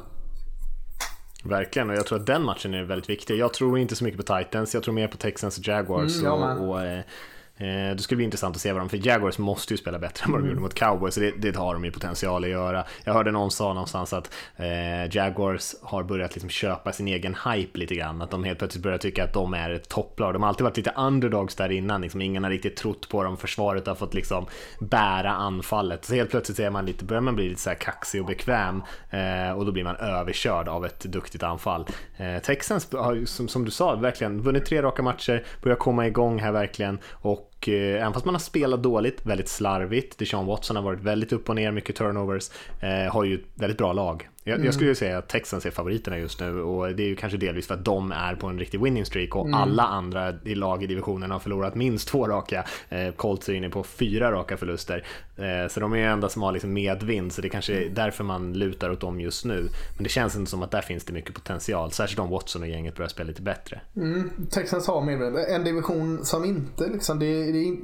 Verkligen, 1.44 1.90
och 1.90 1.96
jag 1.96 2.06
tror 2.06 2.18
att 2.18 2.26
den 2.26 2.44
matchen 2.44 2.74
är 2.74 2.82
väldigt 2.82 3.10
viktig. 3.10 3.36
Jag 3.36 3.52
tror 3.54 3.78
inte 3.78 3.96
så 3.96 4.04
mycket 4.04 4.26
på 4.26 4.38
Titans, 4.38 4.74
jag 4.74 4.82
tror 4.82 4.94
mer 4.94 5.08
på 5.08 5.16
Texans 5.16 5.58
och 5.58 5.68
Jaguars. 5.68 6.22
Mm, 6.22 6.32
och, 6.32 6.68
och 6.68 6.82
eh, 6.82 7.00
Eh, 7.60 7.96
det 7.96 8.02
skulle 8.02 8.16
bli 8.16 8.24
intressant 8.24 8.56
att 8.56 8.62
se 8.62 8.72
vad 8.72 8.82
de, 8.82 8.88
för 8.88 9.06
Jaguars 9.06 9.38
måste 9.38 9.74
ju 9.74 9.78
spela 9.78 9.98
bättre 9.98 10.24
än 10.24 10.32
vad 10.32 10.40
de 10.40 10.44
mm. 10.44 10.50
gjorde 10.50 10.62
mot 10.62 10.74
Cowboys, 10.74 11.14
så 11.14 11.20
det, 11.20 11.30
det 11.30 11.56
har 11.56 11.74
de 11.74 11.84
ju 11.84 11.90
potential 11.90 12.44
att 12.44 12.50
göra. 12.50 12.84
Jag 13.04 13.14
hörde 13.14 13.30
någon 13.30 13.50
sa 13.50 13.72
någonstans 13.72 14.12
att 14.12 14.34
eh, 14.56 15.16
Jaguars 15.16 15.74
har 15.82 16.02
börjat 16.02 16.34
liksom 16.34 16.50
köpa 16.50 16.92
sin 16.92 17.08
egen 17.08 17.36
hype 17.44 17.78
lite 17.78 17.94
grann, 17.94 18.22
att 18.22 18.30
de 18.30 18.44
helt 18.44 18.58
plötsligt 18.58 18.82
börjar 18.82 18.98
tycka 18.98 19.24
att 19.24 19.32
de 19.32 19.54
är 19.54 19.70
ett 19.70 19.88
topplag. 19.88 20.32
De 20.32 20.42
har 20.42 20.48
alltid 20.48 20.64
varit 20.64 20.76
lite 20.76 20.92
underdogs 20.96 21.54
där 21.54 21.70
innan, 21.70 22.00
liksom, 22.00 22.22
ingen 22.22 22.44
har 22.44 22.50
riktigt 22.50 22.76
trott 22.76 23.08
på 23.08 23.22
dem, 23.22 23.36
försvaret 23.36 23.86
har 23.86 23.94
fått 23.94 24.14
liksom 24.14 24.46
bära 24.80 25.30
anfallet. 25.30 26.04
Så 26.04 26.14
helt 26.14 26.30
plötsligt 26.30 26.58
är 26.58 26.70
man 26.70 26.86
lite, 26.86 27.04
börjar 27.04 27.20
man 27.20 27.34
bli 27.34 27.48
lite 27.48 27.60
så 27.60 27.70
här 27.70 27.76
kaxig 27.76 28.20
och 28.20 28.26
bekväm 28.26 28.82
eh, 29.10 29.52
och 29.58 29.66
då 29.66 29.72
blir 29.72 29.84
man 29.84 29.96
överkörd 29.96 30.68
av 30.68 30.86
ett 30.86 31.00
duktigt 31.00 31.42
anfall. 31.42 31.86
Eh, 32.16 32.42
Texans 32.42 32.92
har 32.92 33.24
som, 33.24 33.48
som 33.48 33.64
du 33.64 33.70
sa, 33.70 33.94
verkligen 33.94 34.42
vunnit 34.42 34.66
tre 34.66 34.82
raka 34.82 35.02
matcher, 35.02 35.44
börjar 35.62 35.76
komma 35.76 36.06
igång 36.06 36.38
här 36.38 36.52
verkligen 36.52 36.98
och 37.12 37.49
och 37.60 37.68
eh, 37.68 38.00
även 38.00 38.12
fast 38.12 38.24
man 38.24 38.34
har 38.34 38.40
spelat 38.40 38.82
dåligt, 38.82 39.26
väldigt 39.26 39.48
slarvigt, 39.48 40.18
Deshaun 40.18 40.46
Watson 40.46 40.76
har 40.76 40.82
varit 40.82 41.00
väldigt 41.00 41.32
upp 41.32 41.48
och 41.48 41.54
ner, 41.54 41.72
mycket 41.72 41.96
turnovers, 41.96 42.50
eh, 42.80 43.12
har 43.12 43.24
ju 43.24 43.34
ett 43.34 43.46
väldigt 43.54 43.78
bra 43.78 43.92
lag. 43.92 44.28
Jag, 44.44 44.54
mm. 44.54 44.64
jag 44.64 44.74
skulle 44.74 44.94
säga 44.94 45.18
att 45.18 45.28
Texans 45.28 45.66
är 45.66 45.70
favoriterna 45.70 46.18
just 46.18 46.40
nu 46.40 46.60
och 46.62 46.94
det 46.94 47.02
är 47.02 47.06
ju 47.06 47.16
kanske 47.16 47.38
delvis 47.38 47.66
för 47.66 47.74
att 47.74 47.84
de 47.84 48.12
är 48.12 48.34
på 48.34 48.46
en 48.46 48.58
riktig 48.58 48.82
winning 48.82 49.04
streak 49.04 49.36
och 49.36 49.46
mm. 49.46 49.54
alla 49.54 49.82
andra 49.82 50.34
i 50.44 50.54
lag 50.54 50.82
i 50.82 50.86
divisionen 50.86 51.30
har 51.30 51.38
förlorat 51.38 51.74
minst 51.74 52.08
två 52.08 52.28
raka. 52.28 52.64
Eh, 52.88 53.12
Colts 53.12 53.48
är 53.48 53.52
inne 53.52 53.70
på 53.70 53.82
fyra 53.82 54.32
raka 54.32 54.56
förluster. 54.56 55.04
Eh, 55.36 55.68
så 55.68 55.80
de 55.80 55.92
är 55.92 55.96
ju 55.96 56.04
enda 56.04 56.28
som 56.28 56.42
har 56.42 56.52
liksom 56.52 56.72
medvind 56.72 57.32
så 57.32 57.42
det 57.42 57.48
kanske 57.48 57.74
är 57.74 57.88
därför 57.88 58.24
man 58.24 58.52
lutar 58.52 58.90
åt 58.90 59.00
dem 59.00 59.20
just 59.20 59.44
nu. 59.44 59.68
Men 59.96 60.02
det 60.04 60.08
känns 60.08 60.36
inte 60.36 60.50
som 60.50 60.62
att 60.62 60.70
där 60.70 60.82
finns 60.82 61.04
det 61.04 61.12
mycket 61.12 61.34
potential, 61.34 61.92
särskilt 61.92 62.20
om 62.20 62.30
Watson 62.30 62.62
och 62.62 62.68
gänget 62.68 62.96
börjar 62.96 63.08
spela 63.08 63.26
lite 63.26 63.42
bättre. 63.42 63.80
Mm. 63.96 64.30
Texans 64.50 64.86
har 64.86 65.02
medvind. 65.02 65.36
En 65.36 65.64
division 65.64 66.24
som 66.24 66.44
inte 66.44 66.88
liksom, 66.88 67.18
det, 67.18 67.52
det 67.52 67.76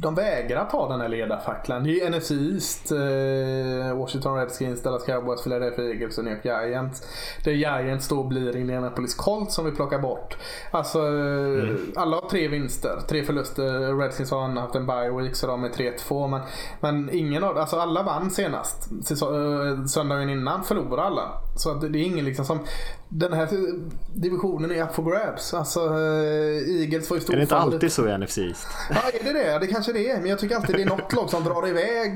de 0.00 0.14
vägrar 0.14 0.64
ta 0.64 0.88
den 0.88 1.00
här 1.00 1.08
ledarfacklan. 1.08 1.84
Det 1.84 1.90
är 1.90 2.04
ju 2.04 2.10
NFC 2.10 2.30
East, 2.30 2.92
eh, 2.92 3.98
Washington 3.98 4.36
Redskins, 4.36 4.82
Dallas 4.82 5.04
Cowboys, 5.04 5.42
Philadelphia 5.42 5.84
Eagles 5.84 6.18
och 6.18 6.24
New 6.24 6.32
York 6.32 6.44
Giants. 6.44 7.02
Där 7.44 7.52
Giants 7.52 8.08
då 8.08 8.24
blir 8.24 8.56
Indianapolis 8.56 9.14
Colts 9.14 9.54
som 9.54 9.64
vi 9.64 9.70
plockar 9.70 9.98
bort. 9.98 10.36
Alltså, 10.70 10.98
mm. 10.98 11.92
alla 11.96 12.16
har 12.16 12.28
tre 12.28 12.48
vinster, 12.48 12.98
tre 13.08 13.24
förluster. 13.24 13.98
Redskins 13.98 14.30
har 14.30 14.48
haft 14.48 14.74
en 14.74 14.86
bye 14.86 15.10
week 15.10 15.36
så 15.36 15.46
de 15.46 15.64
är 15.64 15.68
3-2. 15.68 16.28
Men, 16.28 16.40
men 16.80 17.10
ingen 17.12 17.44
av, 17.44 17.58
alltså 17.58 17.76
alla 17.76 18.02
vann 18.02 18.30
senast. 18.30 18.88
Söndagen 19.90 20.30
innan 20.30 20.64
förlorade 20.64 21.02
alla. 21.02 21.30
Så 21.60 21.70
att 21.70 21.80
det 21.80 21.86
är 21.98 22.02
ingen 22.02 22.24
liksom 22.24 22.44
som 22.44 22.58
den 23.08 23.32
här 23.32 23.48
divisionen 24.14 24.70
är 24.70 24.82
up 24.82 24.94
for 24.94 25.10
grabs. 25.10 25.54
Alltså, 25.54 25.80
uh, 25.80 26.80
Eagles 26.80 27.10
var 27.10 27.16
ju 27.16 27.20
stor 27.20 27.32
Är 27.32 27.36
det 27.36 27.42
inte 27.42 27.56
alltid 27.56 27.92
så 27.92 28.08
i 28.08 28.18
NFC 28.18 28.38
East? 28.38 28.66
Ja, 28.90 29.00
är 29.20 29.24
det 29.24 29.32
det? 29.32 29.58
Det 29.58 29.66
kanske 29.66 29.92
det 29.92 30.10
är. 30.10 30.20
Men 30.20 30.30
jag 30.30 30.38
tycker 30.38 30.56
alltid 30.56 30.76
det 30.76 30.82
är 30.82 30.86
något 30.86 31.12
lag 31.12 31.30
som 31.30 31.44
drar 31.44 31.68
iväg. 31.68 32.12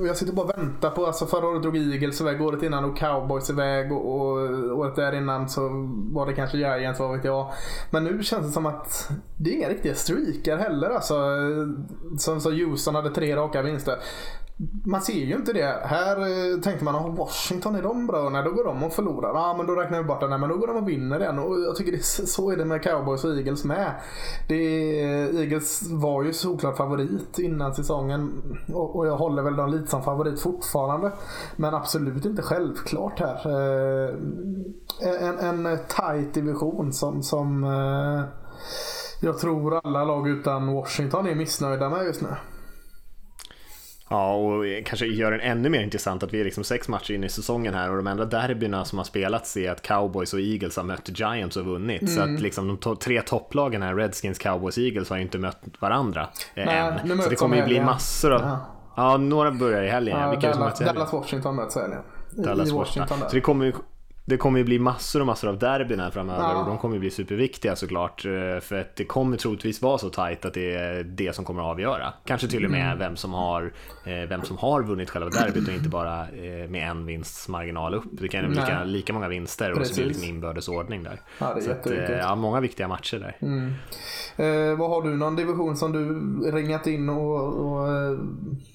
Och 0.00 0.06
jag 0.06 0.16
sitter 0.16 0.32
bara 0.32 0.46
och 0.46 0.58
väntar 0.58 0.90
på, 0.90 1.06
alltså 1.06 1.26
förra 1.26 1.46
året 1.46 1.62
drog 1.62 1.76
Eagles 1.76 2.20
iväg, 2.20 2.42
året 2.42 2.62
innan 2.62 2.84
och 2.84 2.96
Cowboys 2.98 3.50
iväg 3.50 3.92
och, 3.92 4.06
och 4.12 4.78
året 4.78 4.96
där 4.96 5.14
innan 5.14 5.48
så 5.48 5.68
var 6.12 6.26
det 6.26 6.32
kanske 6.32 6.58
Giants, 6.58 7.00
vad 7.00 7.16
vet 7.16 7.24
jag. 7.24 7.52
Men 7.90 8.04
nu 8.04 8.22
känns 8.22 8.46
det 8.46 8.52
som 8.52 8.66
att 8.66 9.10
det 9.36 9.50
är 9.50 9.54
inga 9.54 9.68
riktiga 9.68 9.94
streakar 9.94 10.56
heller. 10.56 10.90
Alltså, 10.90 11.16
som 12.18 12.40
så 12.40 12.50
Houston 12.50 12.94
hade 12.94 13.10
tre 13.10 13.36
raka 13.36 13.62
vinster 13.62 13.98
man 14.84 15.02
ser 15.02 15.12
ju 15.12 15.34
inte 15.34 15.52
det. 15.52 15.80
Här 15.84 16.16
eh, 16.16 16.60
tänkte 16.60 16.84
man, 16.84 16.96
oh, 16.96 17.16
Washington, 17.16 17.74
är 17.74 17.82
de 17.82 18.06
bra? 18.06 18.28
Nej, 18.28 18.42
då 18.44 18.50
går 18.50 18.64
de 18.64 18.82
och 18.82 18.92
förlorar. 18.92 19.34
Ja, 19.34 19.54
men 19.56 19.66
då 19.66 19.72
räknar 19.74 19.98
vi 19.98 20.04
bort 20.04 20.20
den. 20.20 20.30
Nej, 20.30 20.38
men 20.38 20.48
då 20.48 20.56
går 20.56 20.66
de 20.66 20.76
och 20.76 20.88
vinner 20.88 21.20
igen. 21.20 21.38
Och 21.38 21.60
jag 21.60 21.76
tycker 21.76 21.92
det, 21.92 22.02
så 22.04 22.50
är 22.50 22.56
det 22.56 22.64
med 22.64 22.82
Cowboys 22.82 23.24
och 23.24 23.36
Eagles 23.36 23.64
med. 23.64 23.94
Det, 24.48 25.00
Eagles 25.40 25.82
var 25.90 26.22
ju 26.22 26.32
såklart 26.32 26.76
favorit 26.76 27.38
innan 27.38 27.74
säsongen. 27.74 28.42
Och, 28.74 28.96
och 28.96 29.06
jag 29.06 29.16
håller 29.16 29.42
väl 29.42 29.56
dem 29.56 29.70
lite 29.70 29.86
som 29.86 30.02
favorit 30.02 30.40
fortfarande. 30.40 31.12
Men 31.56 31.74
absolut 31.74 32.24
inte 32.24 32.42
självklart 32.42 33.20
här. 33.20 33.46
Eh, 33.46 34.14
en, 35.28 35.66
en 35.66 35.78
tight 35.88 36.34
division 36.34 36.92
som, 36.92 37.22
som 37.22 37.64
eh, 37.64 38.24
jag 39.20 39.38
tror 39.38 39.80
alla 39.84 40.04
lag 40.04 40.28
utan 40.28 40.74
Washington 40.74 41.26
är 41.26 41.34
missnöjda 41.34 41.88
med 41.90 42.04
just 42.04 42.22
nu. 42.22 42.28
Ja, 44.10 44.34
och 44.34 44.64
kanske 44.84 45.06
gör 45.06 45.30
den 45.30 45.40
ännu 45.40 45.68
mer 45.68 45.80
intressant 45.80 46.22
att 46.22 46.34
vi 46.34 46.40
är 46.40 46.44
liksom 46.44 46.64
sex 46.64 46.88
matcher 46.88 47.14
in 47.14 47.24
i 47.24 47.28
säsongen 47.28 47.74
här 47.74 47.90
och 47.90 47.96
de 47.96 48.06
enda 48.06 48.24
derbyna 48.24 48.84
som 48.84 48.98
har 48.98 49.04
spelats 49.04 49.56
är 49.56 49.70
att 49.70 49.82
Cowboys 49.82 50.34
och 50.34 50.40
Eagles 50.40 50.76
har 50.76 50.84
mött 50.84 51.18
Giants 51.18 51.56
och 51.56 51.64
vunnit. 51.64 52.02
Mm. 52.02 52.14
Så 52.14 52.22
att 52.22 52.40
liksom 52.40 52.68
de 52.68 52.76
to 52.76 52.96
tre 52.96 53.22
topplagen 53.22 53.82
här, 53.82 53.94
Redskins, 53.94 54.38
Cowboys, 54.38 54.78
Eagles, 54.78 55.10
har 55.10 55.16
ju 55.16 55.22
inte 55.22 55.38
mött 55.38 55.60
varandra 55.80 56.28
eh, 56.54 56.66
Nej, 56.66 56.78
än. 56.78 57.22
Så 57.22 57.30
det 57.30 57.36
kommer 57.36 57.56
ju 57.56 57.64
bli 57.64 57.80
massor 57.80 58.32
av... 58.32 58.40
Ja. 58.40 58.58
ja, 58.96 59.16
några 59.16 59.50
börjar 59.50 59.82
i 59.82 59.88
helgen. 59.88 60.20
Ja, 60.20 60.30
Vilka 60.30 60.52
Dallas, 60.52 61.12
Washington 61.12 61.56
möts 61.56 61.76
i 61.76 61.80
helgen. 61.80 62.00
Dallas 62.30 62.70
Washington. 62.70 63.18
Så 63.18 63.34
det 63.34 63.40
kommer 63.40 63.72
det 64.28 64.36
kommer 64.36 64.58
ju 64.58 64.64
bli 64.64 64.78
massor 64.78 65.20
och 65.20 65.26
massor 65.26 65.48
av 65.48 65.58
derbyn 65.58 66.00
här 66.00 66.10
framöver 66.10 66.42
ja. 66.42 66.60
och 66.60 66.66
de 66.66 66.78
kommer 66.78 66.94
ju 66.94 67.00
bli 67.00 67.10
superviktiga 67.10 67.76
såklart. 67.76 68.24
Eh, 68.24 68.60
för 68.60 68.80
att 68.80 68.96
det 68.96 69.04
kommer 69.04 69.36
troligtvis 69.36 69.82
vara 69.82 69.98
så 69.98 70.10
tajt 70.10 70.44
att 70.44 70.54
det 70.54 70.74
är 70.74 71.04
det 71.04 71.34
som 71.34 71.44
kommer 71.44 71.60
att 71.60 71.66
avgöra. 71.66 72.12
Kanske 72.24 72.48
till 72.48 72.64
och 72.64 72.70
med 72.70 72.86
mm. 72.86 72.98
vem, 72.98 73.16
som 73.16 73.34
har, 73.34 73.72
eh, 74.04 74.28
vem 74.28 74.42
som 74.42 74.56
har 74.56 74.82
vunnit 74.82 75.10
själva 75.10 75.30
derbyt 75.30 75.68
och 75.68 75.74
inte 75.74 75.88
bara 75.88 76.20
eh, 76.20 76.70
med 76.70 76.90
en 76.90 77.06
vinsts 77.06 77.48
marginal 77.48 77.94
upp. 77.94 78.04
Det 78.10 78.28
kan 78.28 78.46
bli 78.46 78.60
lika, 78.60 78.84
lika 78.84 79.12
många 79.12 79.28
vinster 79.28 79.72
och 79.72 79.86
så 79.86 79.94
blir 79.94 80.04
det 80.04 80.08
lite 80.08 80.26
inbördes 80.26 80.68
ordning 80.68 81.02
där. 81.02 81.20
Ja, 81.38 81.54
det 81.54 81.60
är 81.60 81.64
så 81.64 81.70
att, 81.70 82.18
ja, 82.18 82.34
många 82.34 82.60
viktiga 82.60 82.88
matcher 82.88 83.18
där. 83.18 83.36
Mm. 83.40 83.72
Eh, 84.36 84.78
vad 84.78 84.90
har 84.90 85.02
du 85.02 85.16
någon 85.16 85.36
division 85.36 85.76
som 85.76 85.92
du 85.92 86.50
ringat 86.50 86.86
in 86.86 87.08
och, 87.08 87.54
och 87.54 87.88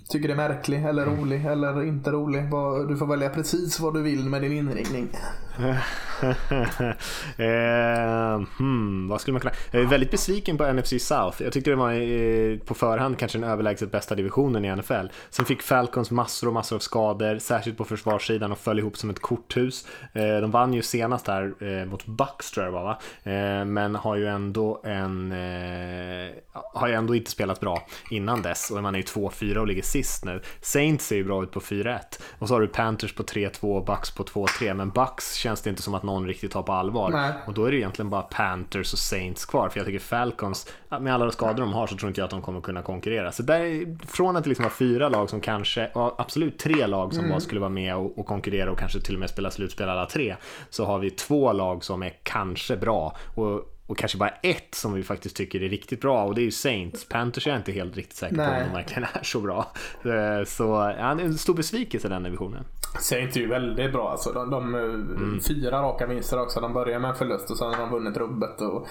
tycker 0.09 0.29
är 0.29 0.35
märklig 0.35 0.83
eller 0.85 1.05
rolig 1.05 1.45
eller 1.45 1.83
inte 1.83 2.11
rolig? 2.11 2.43
Du 2.87 2.97
får 2.97 3.05
välja 3.05 3.29
precis 3.29 3.79
vad 3.79 3.93
du 3.93 4.01
vill 4.01 4.29
med 4.29 4.41
din 4.41 4.51
inringning. 4.51 5.09
eh, 7.38 8.41
hmm, 8.58 9.08
vad 9.08 9.21
skulle 9.21 9.34
man 9.34 9.41
kunna... 9.41 9.54
Jag 9.71 9.82
är 9.82 9.86
väldigt 9.86 10.12
besviken 10.12 10.58
på 10.58 10.73
NFC 10.73 10.89
South. 10.89 11.43
Jag 11.43 11.54
tyckte 11.54 11.69
det 11.69 11.76
var 11.76 11.91
eh, 11.91 12.58
på 12.58 12.73
förhand 12.73 13.17
kanske 13.17 13.38
den 13.38 13.49
överlägset 13.49 13.91
bästa 13.91 14.15
divisionen 14.15 14.65
i 14.65 14.76
NFL. 14.76 15.06
Sen 15.30 15.45
fick 15.45 15.62
Falcons 15.62 16.12
massor 16.12 16.47
och 16.47 16.54
massor 16.54 16.76
av 16.76 16.80
skador, 16.80 17.39
särskilt 17.39 17.78
på 17.78 17.86
försvarssidan 17.86 18.52
och 18.52 18.58
föll 18.58 18.80
ihop 18.80 18.97
som 18.97 19.10
ett 19.10 19.19
korthus. 19.19 19.88
Eh, 20.13 20.38
de 20.41 20.52
vann 20.52 20.73
ju 20.73 20.82
senast 20.82 21.28
här 21.28 21.54
eh, 21.60 21.86
mot 21.86 22.06
Bucks 22.06 22.52
tror 22.52 22.65
jag 22.65 22.73
det 22.73 22.78
var 22.78 22.84
va? 22.84 22.99
Eh, 23.23 23.65
men 23.65 23.95
har 23.95 24.15
ju 24.15 24.28
ändå 24.28 24.82
en... 24.84 25.32
Eh, 25.32 26.32
har 26.73 26.88
ju 26.88 26.93
ändå 26.93 27.15
inte 27.15 27.32
spelat 27.32 27.60
bra 27.60 27.88
innan 28.10 28.41
dess 28.41 28.71
och 28.71 28.84
man 28.84 28.95
är 28.95 28.99
ju 28.99 29.06
2-4 29.06 29.58
och 29.58 29.67
ligger 29.67 29.82
sist 29.82 30.26
nu. 30.26 30.41
Saints 30.62 31.08
ser 31.08 31.15
ju 31.15 31.23
bra 31.23 31.43
ut 31.43 31.52
på 31.52 31.60
4-1 31.60 31.99
och 32.39 32.47
så 32.47 32.54
har 32.54 32.62
du 32.62 32.67
Panthers 32.67 33.15
på 33.15 33.23
3-2 33.23 33.78
och 33.78 33.86
Bucks 33.86 34.12
på 34.12 34.23
2-3 34.23 34.73
men 34.73 34.89
Bucks 34.89 35.34
känns 35.34 35.62
det 35.62 35.69
inte 35.69 35.82
som 35.82 35.93
att 35.93 36.04
någon 36.04 36.12
riktigt 36.21 36.52
tar 36.52 36.63
på 36.63 36.73
allvar. 36.73 37.10
Nej. 37.10 37.34
Och 37.47 37.54
då 37.54 37.65
är 37.65 37.71
det 37.71 37.78
egentligen 37.78 38.10
bara 38.10 38.21
Panthers 38.21 38.93
och 38.93 38.99
Saints 38.99 39.45
kvar. 39.45 39.69
För 39.69 39.80
jag 39.80 39.86
tycker 39.86 39.99
Falcons, 39.99 40.71
med 40.99 41.13
alla 41.13 41.26
de 41.26 41.32
skador 41.32 41.63
de 41.63 41.73
har 41.73 41.88
så 41.88 41.95
tror 41.95 42.08
inte 42.08 42.21
jag 42.21 42.26
att 42.26 42.32
de 42.32 42.41
kommer 42.41 42.62
kunna 42.62 42.82
konkurrera. 42.82 43.32
Så 43.32 43.43
där, 43.43 43.97
från 44.08 44.36
att 44.36 44.43
det 44.43 44.49
liksom 44.49 44.63
var 44.63 44.69
fyra 44.69 45.10
lag 45.10 45.30
som 45.30 45.41
kanske, 45.41 45.91
absolut 45.93 46.60
tre 46.60 46.88
lag 46.88 47.13
som 47.13 47.19
mm. 47.19 47.32
bara 47.32 47.39
skulle 47.39 47.60
vara 47.60 47.69
med 47.69 47.95
och, 47.95 48.19
och, 48.19 48.26
konkurrera 48.26 48.71
och 48.71 48.80
kanske 48.80 48.99
till 48.99 49.15
och 49.15 49.19
med 49.19 49.30
spela 49.30 49.52
slutspel 49.52 49.89
alla 49.89 50.06
tre. 50.06 50.36
Så 50.69 50.86
har 50.86 50.99
vi 50.99 51.10
två 51.10 51.54
lag 51.54 51.84
som 51.84 52.04
är 52.04 52.13
kanske 52.23 52.78
bra. 52.78 53.17
Och 53.36 53.72
och 53.88 53.98
kanske 53.98 54.17
bara 54.17 54.30
ett 54.30 54.76
som 54.76 54.93
vi 54.93 55.04
faktiskt 55.04 55.36
tycker 55.36 55.63
är 55.63 55.69
riktigt 55.69 56.02
bra 56.02 56.24
och 56.24 56.36
det 56.36 56.41
är 56.41 56.46
ju 56.46 56.52
Saints. 56.52 57.08
Panthers 57.10 57.48
är 57.48 57.52
jag 57.52 57.60
inte 57.60 57.72
helt 57.72 57.96
riktigt 57.96 58.17
säker 58.17 58.36
på 58.36 58.41
om 58.41 58.67
de 58.67 58.74
verkligen 58.74 59.04
är 59.04 59.24
så 59.24 59.41
bra. 59.41 59.72
Eh, 60.04 60.46
så 60.46 60.63
ja, 60.63 60.93
är 60.93 61.19
en 61.19 61.38
stor 61.38 61.54
besvikelse 61.54 62.10
den 62.10 62.24
divisionen. 62.24 62.63
Saints 63.00 63.38
är 63.38 63.41
ju 63.41 63.48
väldigt 63.48 63.91
bra 63.91 64.12
alltså. 64.12 64.32
De, 64.32 64.50
de 64.50 64.76
mm. 64.76 65.39
Fyra 65.48 65.82
raka 65.82 66.08
vinster 66.08 66.41
också. 66.41 66.62
De 66.62 66.74
börjar 66.74 67.00
med 67.00 67.10
en 67.10 67.15
förlust 67.15 67.52
och 67.52 67.58
sen 67.58 67.67
har 67.67 67.78
de 67.78 67.89
vunnit 67.89 68.17
rubbet. 68.17 68.62
Och, 68.62 68.88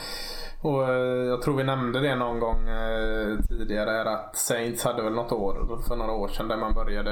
och 0.63 0.89
eh, 0.89 1.25
jag 1.25 1.43
tror 1.43 1.57
vi 1.57 1.65
nämnde 1.65 2.01
det 2.01 2.17
någon 2.17 2.41
gång 2.41 2.69
eh, 2.69 3.39
tidigare 3.49 4.11
att 4.11 4.37
Saints 4.37 4.85
hade 4.85 5.03
väl 5.03 5.15
något 5.15 5.33
år 5.33 5.83
för 5.89 5.97
några 5.97 6.13
år 6.13 6.29
sedan 6.29 6.49
där 6.49 6.57
man 6.57 6.75
började 6.75 7.11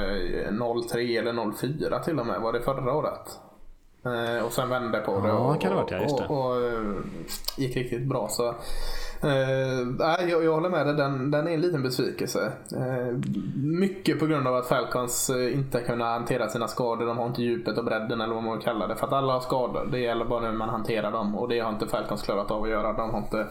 0-3 0.51 1.19
eller 1.19 1.33
0-4 1.33 2.03
till 2.05 2.21
och 2.21 2.27
med. 2.27 2.41
Var 2.41 2.53
det 2.53 2.61
förra 2.61 2.95
året? 2.95 3.50
Eh, 4.05 4.45
och 4.45 4.53
sen 4.53 4.69
vände 4.69 4.99
på 4.99 5.21
det. 5.21 5.29
Ja, 5.29 5.35
och, 5.35 5.61
kan 5.61 5.71
det 5.71 5.77
varit, 5.77 5.91
ja, 5.91 5.99
just 5.99 6.19
det. 6.19 6.27
Och, 6.27 6.37
och, 6.37 6.57
och, 6.57 6.67
eh, 6.67 6.97
gick 7.57 7.77
riktigt 7.77 8.09
bra. 8.09 8.29
Så, 8.29 8.49
eh, 9.23 10.29
jag, 10.29 10.45
jag 10.45 10.53
håller 10.53 10.69
med 10.69 10.87
dig, 10.87 10.95
den, 10.95 11.31
den 11.31 11.49
är 11.49 11.53
en 11.53 11.61
liten 11.61 11.83
besvikelse. 11.83 12.53
Eh, 12.77 13.17
mycket 13.57 14.19
på 14.19 14.27
grund 14.27 14.49
av 14.49 14.57
att 14.57 14.69
Falcons 14.69 15.31
eh, 15.31 15.55
inte 15.55 15.81
kunnat 15.81 16.09
hantera 16.09 16.49
sina 16.49 16.69
skador. 16.69 17.07
De 17.07 17.19
har 17.19 17.27
inte 17.27 17.43
djupet 17.43 17.79
och 17.79 17.85
bredden 17.85 18.21
eller 18.21 18.35
vad 18.35 18.43
man 18.43 18.61
kallar 18.61 18.89
det. 18.89 18.97
För 18.97 19.07
att 19.07 19.13
alla 19.13 19.33
har 19.33 19.41
skador. 19.41 19.89
Det 19.93 19.99
gäller 19.99 20.25
bara 20.25 20.47
hur 20.47 20.57
man 20.57 20.69
hanterar 20.69 21.13
dem. 21.13 21.39
Och 21.39 21.49
det 21.49 21.59
har 21.59 21.73
inte 21.73 21.87
Falcons 21.87 22.23
klarat 22.23 22.51
av 22.51 22.63
att 22.63 22.71
göra. 22.71 22.93
De 22.93 23.11
har 23.11 23.19
inte 23.19 23.47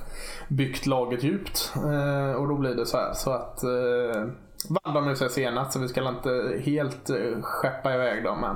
byggt 0.48 0.86
laget 0.86 1.24
djupt. 1.24 1.74
Eh, 1.76 2.42
och 2.42 2.48
då 2.48 2.56
blir 2.56 2.76
det 2.76 2.86
så 2.86 2.98
här. 2.98 3.14
Så 3.14 3.32
att 3.32 3.64
eh, 3.64 4.22
vann 4.70 4.94
de 4.94 5.06
nu 5.08 5.16
sig 5.16 5.30
senast 5.30 5.74
så 5.74 5.80
vi 5.80 5.88
ska 5.88 6.10
inte 6.10 6.62
helt 6.66 7.10
skeppa 7.42 7.94
iväg 7.94 8.24
dem. 8.24 8.42
Men 8.42 8.56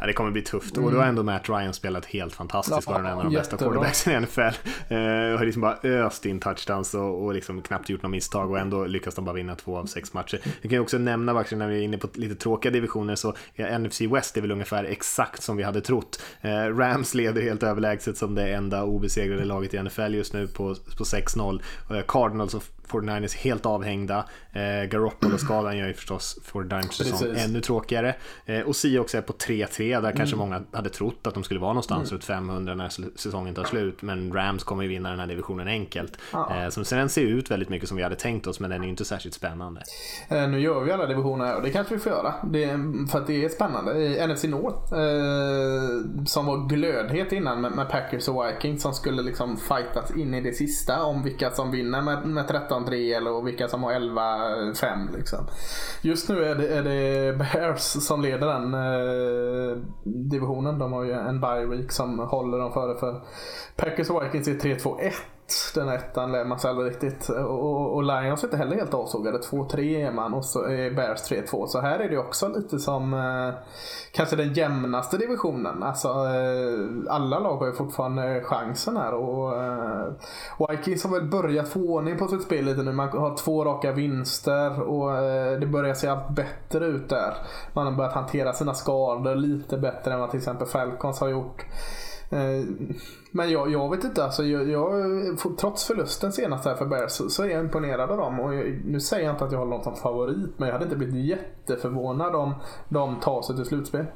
Ja, 0.00 0.06
det 0.06 0.12
kommer 0.12 0.30
bli 0.30 0.42
tufft 0.42 0.76
mm. 0.76 0.86
och 0.86 0.92
då 0.92 0.98
har 0.98 1.06
ändå 1.06 1.22
Matt 1.22 1.48
Ryan 1.48 1.74
spelat 1.74 2.06
helt 2.06 2.34
fantastiskt. 2.34 2.82
Ja, 2.86 2.92
var 2.92 3.00
en 3.00 3.06
av 3.06 3.24
de 3.24 3.34
bästa 3.34 3.56
quarterbacksen 3.56 4.12
i 4.12 4.20
NFL. 4.20 4.40
Eh, 4.40 4.98
har 5.38 5.44
liksom 5.44 5.62
bara 5.62 5.78
öst 5.82 6.26
in 6.26 6.40
touchdowns 6.40 6.94
och, 6.94 7.24
och 7.24 7.34
liksom 7.34 7.62
knappt 7.62 7.88
gjort 7.88 8.02
några 8.02 8.10
misstag 8.10 8.50
och 8.50 8.58
ändå 8.58 8.84
lyckas 8.84 9.14
de 9.14 9.24
bara 9.24 9.34
vinna 9.34 9.54
två 9.54 9.78
av 9.78 9.86
sex 9.86 10.12
matcher. 10.12 10.40
Jag 10.44 10.62
kan 10.62 10.70
ju 10.70 10.80
också 10.80 10.98
nämna 10.98 11.34
faktiskt 11.34 11.58
när 11.58 11.68
vi 11.68 11.78
är 11.78 11.82
inne 11.82 11.98
på 11.98 12.08
lite 12.14 12.34
tråkiga 12.34 12.72
divisioner 12.72 13.14
så 13.14 13.34
ja, 13.54 13.78
NFC 13.78 14.00
West 14.00 14.36
är 14.36 14.40
väl 14.40 14.50
ungefär 14.50 14.84
exakt 14.84 15.42
som 15.42 15.56
vi 15.56 15.62
hade 15.62 15.80
trott. 15.80 16.22
Eh, 16.40 16.76
Rams 16.76 17.14
leder 17.14 17.42
helt 17.42 17.62
överlägset 17.62 18.16
som 18.16 18.34
det 18.34 18.54
enda 18.54 18.84
obesegrade 18.84 19.44
laget 19.44 19.74
i 19.74 19.82
NFL 19.82 20.14
just 20.14 20.32
nu 20.32 20.46
på, 20.46 20.74
på 20.98 21.04
6-0. 21.04 21.60
Eh, 21.90 22.00
Cardinals 22.08 22.54
49ers 22.90 23.36
helt 23.36 23.66
avhängda. 23.66 24.24
Eh, 24.52 24.88
Garoppolo-skadan 24.90 25.78
gör 25.78 25.86
ju 25.86 25.94
förstås 25.94 26.38
49ers 26.52 26.90
säsong 26.90 27.28
ännu 27.36 27.60
tråkigare. 27.60 28.14
Eh, 28.46 28.60
och 28.60 28.76
Seahawks 28.76 29.14
är 29.14 29.22
på 29.22 29.32
3-3 29.32 30.00
där 30.00 30.12
kanske 30.16 30.36
mm. 30.36 30.48
många 30.48 30.62
hade 30.72 30.90
trott 30.90 31.26
att 31.26 31.34
de 31.34 31.44
skulle 31.44 31.60
vara 31.60 31.72
någonstans 31.72 32.10
mm. 32.10 32.12
runt 32.12 32.24
500 32.24 32.74
när 32.74 33.18
säsongen 33.18 33.54
tar 33.54 33.64
slut. 33.64 34.02
Men 34.02 34.32
Rams 34.32 34.64
kommer 34.64 34.82
ju 34.82 34.88
vinna 34.88 35.10
den 35.10 35.20
här 35.20 35.26
divisionen 35.26 35.68
enkelt. 35.68 36.18
Ja. 36.32 36.56
Eh, 36.56 36.68
som 36.68 36.84
sen 36.84 37.08
ser 37.08 37.22
ut 37.22 37.50
väldigt 37.50 37.68
mycket 37.68 37.88
som 37.88 37.96
vi 37.96 38.02
hade 38.02 38.16
tänkt 38.16 38.46
oss 38.46 38.60
men 38.60 38.70
den 38.70 38.80
är 38.80 38.84
ju 38.84 38.90
inte 38.90 39.04
särskilt 39.04 39.34
spännande. 39.34 39.82
Eh, 40.28 40.48
nu 40.48 40.60
gör 40.60 40.80
vi 40.80 40.92
alla 40.92 41.06
divisioner 41.06 41.56
och 41.56 41.62
det 41.62 41.70
kanske 41.70 41.94
vi 41.94 42.00
får 42.00 42.12
göra. 42.12 42.34
Det, 42.44 42.68
för 43.10 43.18
att 43.18 43.26
det 43.26 43.44
är 43.44 43.48
spännande. 43.48 43.92
I 43.98 44.26
NFC 44.26 44.44
North 44.44 44.92
eh, 44.92 46.24
som 46.26 46.46
var 46.46 46.68
glödhet 46.68 47.32
innan 47.32 47.60
med, 47.60 47.72
med, 47.72 47.88
Packers 47.88 48.28
och 48.28 48.46
Vikings 48.46 48.82
som 48.82 48.92
skulle 48.92 49.22
liksom 49.22 49.56
fightas 49.56 50.16
in 50.16 50.34
i 50.34 50.40
det 50.40 50.52
sista 50.52 51.02
om 51.02 51.22
vilka 51.22 51.50
som 51.50 51.70
vinner 51.70 52.02
med, 52.02 52.26
med 52.26 52.48
13-3 52.86 53.16
eller 53.16 53.42
vilka 53.42 53.68
som 53.68 53.82
har 53.82 53.92
11-5. 53.92 55.16
Liksom. 55.16 55.46
Just 56.02 56.28
nu 56.28 56.44
är 56.44 56.54
det, 56.54 56.68
är 56.68 56.82
det 56.82 57.32
Bears 57.38 57.82
som 57.82 58.22
leder 58.22 58.46
den 58.46 58.74
eh, 58.74 59.78
divisionen. 60.04 60.78
De 60.78 60.92
har 60.92 61.04
ju 61.04 61.12
en 61.12 61.40
bye 61.40 61.66
week 61.66 61.92
som 61.92 62.18
håller 62.18 62.58
dem 62.58 62.72
före 62.72 62.98
för 62.98 63.20
Packers 63.76 64.10
och 64.10 64.24
Vikings 64.24 64.48
är 64.48 64.54
3-2-1 64.54 65.12
den 65.74 65.88
ettan 65.88 66.32
lär 66.32 66.44
man 66.44 66.58
sig 66.58 66.70
aldrig 66.70 66.90
riktigt. 66.90 67.28
Och, 67.28 67.94
och 67.94 68.02
Lions 68.02 68.42
är 68.42 68.46
inte 68.46 68.56
heller 68.56 68.76
helt 68.76 68.94
avsågade. 68.94 69.38
2-3 69.38 70.06
är 70.06 70.12
man 70.12 70.34
och 70.34 70.44
så 70.44 70.64
är 70.64 70.90
Bears 70.90 71.30
3-2. 71.30 71.66
Så 71.66 71.80
här 71.80 71.98
är 71.98 72.08
det 72.08 72.18
också 72.18 72.48
lite 72.48 72.78
som 72.78 73.14
eh, 73.14 73.54
kanske 74.12 74.36
den 74.36 74.52
jämnaste 74.52 75.18
divisionen. 75.18 75.82
Alltså 75.82 76.08
eh, 76.08 77.12
alla 77.14 77.38
lag 77.38 77.56
har 77.56 77.66
ju 77.66 77.72
fortfarande 77.72 78.40
chansen 78.44 78.96
här. 78.96 79.14
Och, 79.14 79.62
eh, 79.62 80.06
Vikings 80.68 81.04
har 81.04 81.10
väl 81.10 81.28
börjat 81.28 81.68
få 81.68 81.80
ordning 81.80 82.18
på 82.18 82.28
sitt 82.28 82.42
spel 82.42 82.64
lite 82.64 82.82
nu. 82.82 82.92
Man 82.92 83.08
har 83.08 83.36
två 83.36 83.64
raka 83.64 83.92
vinster 83.92 84.82
och 84.82 85.16
eh, 85.16 85.60
det 85.60 85.66
börjar 85.66 85.94
se 85.94 86.08
allt 86.08 86.30
bättre 86.30 86.86
ut 86.86 87.08
där. 87.08 87.34
Man 87.72 87.86
har 87.86 87.92
börjat 87.92 88.14
hantera 88.14 88.52
sina 88.52 88.74
skador 88.74 89.34
lite 89.34 89.78
bättre 89.78 90.12
än 90.12 90.20
vad 90.20 90.30
till 90.30 90.38
exempel 90.38 90.66
Falcons 90.66 91.20
har 91.20 91.28
gjort. 91.28 91.64
Eh, 92.30 92.64
men 93.30 93.50
jag, 93.50 93.72
jag 93.72 93.90
vet 93.90 94.04
inte, 94.04 94.24
alltså 94.24 94.44
jag, 94.44 94.68
jag, 94.68 94.92
trots 95.58 95.84
förlusten 95.84 96.32
senast 96.32 96.64
här 96.64 96.74
för 96.74 96.86
Bears 96.86 97.10
så, 97.12 97.28
så 97.28 97.42
är 97.42 97.48
jag 97.48 97.60
imponerad 97.60 98.10
av 98.10 98.16
dem. 98.16 98.40
Och 98.40 98.54
jag, 98.54 98.80
nu 98.84 99.00
säger 99.00 99.24
jag 99.24 99.34
inte 99.34 99.44
att 99.44 99.52
jag 99.52 99.58
håller 99.58 99.72
dem 99.72 99.82
som 99.82 99.96
favorit, 99.96 100.58
men 100.58 100.68
jag 100.68 100.72
hade 100.72 100.84
inte 100.84 100.96
blivit 100.96 101.24
jätteförvånad 101.24 102.34
om 102.34 102.54
de 102.88 103.20
tar 103.20 103.42
sig 103.42 103.56
till 103.56 103.64
slutspel. 103.64 104.06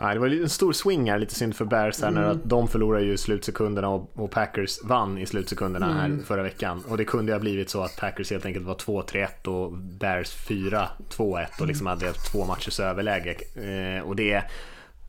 Nej, 0.00 0.14
det 0.14 0.20
var 0.20 0.42
en 0.42 0.48
stor 0.48 0.72
swing 0.72 1.10
här, 1.10 1.18
lite 1.18 1.34
synd 1.34 1.56
för 1.56 1.64
Bears 1.64 2.02
här, 2.02 2.08
mm. 2.08 2.22
när 2.22 2.40
de 2.44 2.68
förlorade 2.68 3.04
ju 3.04 3.16
slutsekunderna 3.16 3.88
och, 3.88 4.10
och 4.14 4.30
Packers 4.30 4.84
vann 4.84 5.18
i 5.18 5.26
slutsekunderna 5.26 5.86
mm. 5.86 5.98
här 5.98 6.24
förra 6.24 6.42
veckan. 6.42 6.82
Och 6.88 6.96
det 6.96 7.04
kunde 7.04 7.32
ha 7.32 7.40
blivit 7.40 7.70
så 7.70 7.82
att 7.82 7.96
Packers 7.96 8.30
helt 8.30 8.46
enkelt 8.46 8.66
var 8.66 8.74
2-3-1 8.74 9.48
och 9.48 9.72
Bears 9.72 10.48
4-2-1 10.48 11.46
och 11.60 11.66
liksom 11.66 11.86
hade 11.86 12.12
två 12.12 12.44
matchers 12.44 12.80
överläge. 12.80 13.36
Eh, 13.54 14.08
och 14.08 14.16
det 14.16 14.44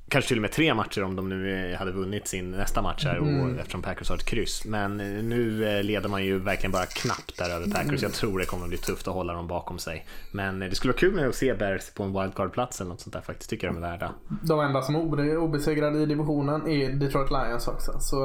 kanske 0.09 0.27
till 0.27 0.37
och 0.37 0.41
med 0.41 0.51
tre 0.51 0.73
matcher 0.73 1.03
om 1.03 1.15
de 1.15 1.29
nu 1.29 1.75
hade 1.79 1.91
vunnit 1.91 2.27
sin 2.27 2.51
nästa 2.51 2.81
match 2.81 3.05
här 3.05 3.17
mm. 3.17 3.41
och, 3.41 3.59
eftersom 3.59 3.81
Packers 3.81 4.09
har 4.09 4.15
ett 4.15 4.25
kryss. 4.25 4.65
Men 4.65 4.99
eh, 4.99 5.23
nu 5.23 5.67
eh, 5.67 5.83
leder 5.83 6.09
man 6.09 6.25
ju 6.25 6.39
verkligen 6.39 6.71
bara 6.71 6.85
knappt 6.85 7.37
där 7.37 7.49
över 7.49 7.65
Packers. 7.65 7.89
Mm. 7.89 7.99
Jag 8.01 8.13
tror 8.13 8.39
det 8.39 8.45
kommer 8.45 8.63
att 8.63 8.69
bli 8.69 8.77
tufft 8.77 9.07
att 9.07 9.13
hålla 9.13 9.33
dem 9.33 9.47
bakom 9.47 9.79
sig. 9.79 10.05
Men 10.31 10.61
eh, 10.61 10.69
det 10.69 10.75
skulle 10.75 10.93
vara 10.93 10.99
kul 10.99 11.13
med 11.13 11.27
att 11.27 11.35
se 11.35 11.53
Bears 11.53 11.89
på 11.89 12.03
en 12.03 12.13
wildcard-plats 12.13 12.81
eller 12.81 12.89
något 12.89 13.01
sånt 13.01 13.13
där 13.13 13.21
faktiskt. 13.21 13.49
Tycker 13.49 13.67
jag 13.67 13.75
de 13.75 13.83
är 13.83 13.89
värda. 13.89 14.11
De 14.41 14.59
enda 14.59 14.81
som 14.81 14.95
är 14.95 15.37
obesegrade 15.37 15.99
i 15.99 16.05
divisionen 16.05 16.67
är 16.67 16.89
Detroit 16.89 17.31
Lions 17.31 17.67
också. 17.67 17.91
Så 17.99 18.17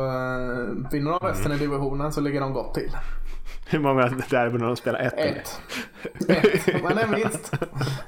vinner 0.93 1.11
de 1.11 1.29
resten 1.29 1.47
mm. 1.47 1.57
i 1.57 1.61
divisionen 1.61 2.13
så 2.13 2.21
ligger 2.21 2.41
de 2.41 2.53
gott 2.53 2.75
till. 2.75 2.91
Hur 3.71 3.79
många 3.79 4.03
derbyn 4.31 4.61
har 4.61 4.67
de 4.67 4.77
spelat? 4.77 5.01
Ett? 5.01 5.19
Ett. 5.19 5.61
Ett. 6.29 6.83
Men 6.83 6.97
det 6.97 7.03
är 7.03 7.07
minst. 7.07 7.53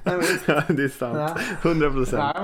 Det 0.05 0.11
är, 0.11 0.17
minst. 0.17 0.45
Ja, 0.47 0.63
det 0.69 0.83
är 0.83 0.89
sant. 0.89 1.41
Hundra 1.63 1.91
procent. 1.91 2.37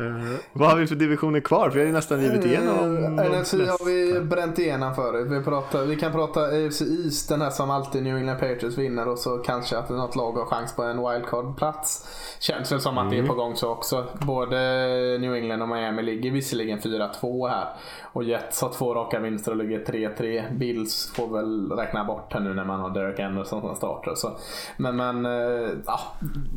Uh, 0.00 0.34
vad 0.52 0.70
har 0.70 0.76
vi 0.76 0.86
för 0.86 0.94
divisioner 0.94 1.40
kvar? 1.40 1.70
För 1.70 1.74
vi 1.74 1.80
har 1.80 1.86
ju 1.86 1.92
nästan 1.92 2.22
givit 2.22 2.44
igenom 2.44 2.96
uh, 2.96 3.40
NFC 3.40 3.52
har 3.52 3.86
vi 3.86 4.20
bränt 4.20 4.58
igenom 4.58 4.94
förut. 4.94 5.26
Vi, 5.30 5.44
pratar, 5.44 5.84
vi 5.84 5.96
kan 5.96 6.12
prata 6.12 6.40
AFC 6.40 6.82
East, 6.82 7.28
den 7.28 7.40
här 7.40 7.50
som 7.50 7.70
alltid 7.70 8.02
New 8.02 8.16
England 8.16 8.38
Patriots 8.38 8.78
vinner 8.78 9.08
och 9.08 9.18
så 9.18 9.38
kanske 9.38 9.78
att 9.78 9.90
något 9.90 10.16
lag 10.16 10.32
har 10.32 10.46
chans 10.46 10.76
på 10.76 10.82
en 10.82 10.96
wildcard-plats. 10.96 12.08
Känns 12.40 12.72
väl 12.72 12.80
som 12.80 12.98
att 12.98 13.02
mm. 13.02 13.10
det 13.10 13.16
är 13.16 13.18
mm. 13.18 13.28
på 13.28 13.34
gång 13.34 13.56
så 13.56 13.70
också. 13.70 14.06
Både 14.20 14.56
New 15.20 15.34
England 15.34 15.62
och 15.62 15.68
Miami 15.68 16.02
ligger 16.02 16.30
visserligen 16.30 16.78
4-2 16.78 17.48
här. 17.48 17.68
Och 18.02 18.24
Jets 18.24 18.62
har 18.62 18.68
två 18.68 18.94
raka 18.94 19.18
vinster 19.18 19.50
och 19.50 19.56
ligger 19.56 19.84
3-3. 19.84 20.58
Bills 20.58 21.12
får 21.14 21.28
väl 21.28 21.72
räkna 21.72 22.04
bort 22.04 22.32
här 22.32 22.40
nu 22.40 22.54
när 22.62 22.68
man 22.68 22.80
har 22.80 22.90
Derek 22.90 23.20
Anderson 23.20 23.60
som 23.60 23.76
startar. 23.76 24.14
Så. 24.14 24.30
Men, 24.76 24.96
men 24.96 25.26
eh, 25.26 25.70
ja, 25.86 26.00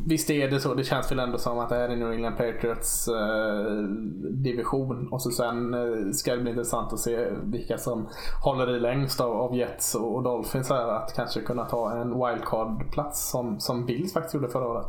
visst 0.06 0.30
är 0.30 0.50
det 0.50 0.60
så. 0.60 0.74
Det 0.74 0.84
känns 0.84 1.12
väl 1.12 1.18
ändå 1.18 1.38
som 1.38 1.58
att 1.58 1.68
det 1.68 1.74
här 1.74 1.88
är 1.88 1.96
New 1.96 2.12
England 2.12 2.36
Patriots 2.36 3.08
eh, 3.08 3.72
division. 4.30 5.08
Och 5.12 5.22
så 5.22 5.30
sen 5.30 5.74
eh, 5.74 6.10
ska 6.12 6.34
det 6.34 6.42
bli 6.42 6.50
intressant 6.50 6.92
att 6.92 7.00
se 7.00 7.26
vilka 7.42 7.78
som 7.78 8.08
håller 8.44 8.76
i 8.76 8.80
längst 8.80 9.20
av, 9.20 9.32
av 9.32 9.56
Jets 9.56 9.94
och 9.94 10.22
Dolphins 10.22 10.70
här. 10.70 10.88
Att 10.88 11.14
kanske 11.16 11.40
kunna 11.40 11.64
ta 11.64 11.92
en 12.00 12.08
wildcard-plats 12.08 13.30
som, 13.30 13.60
som 13.60 13.86
Bills 13.86 14.12
faktiskt 14.12 14.34
gjorde 14.34 14.48
förra 14.48 14.68
året. 14.68 14.86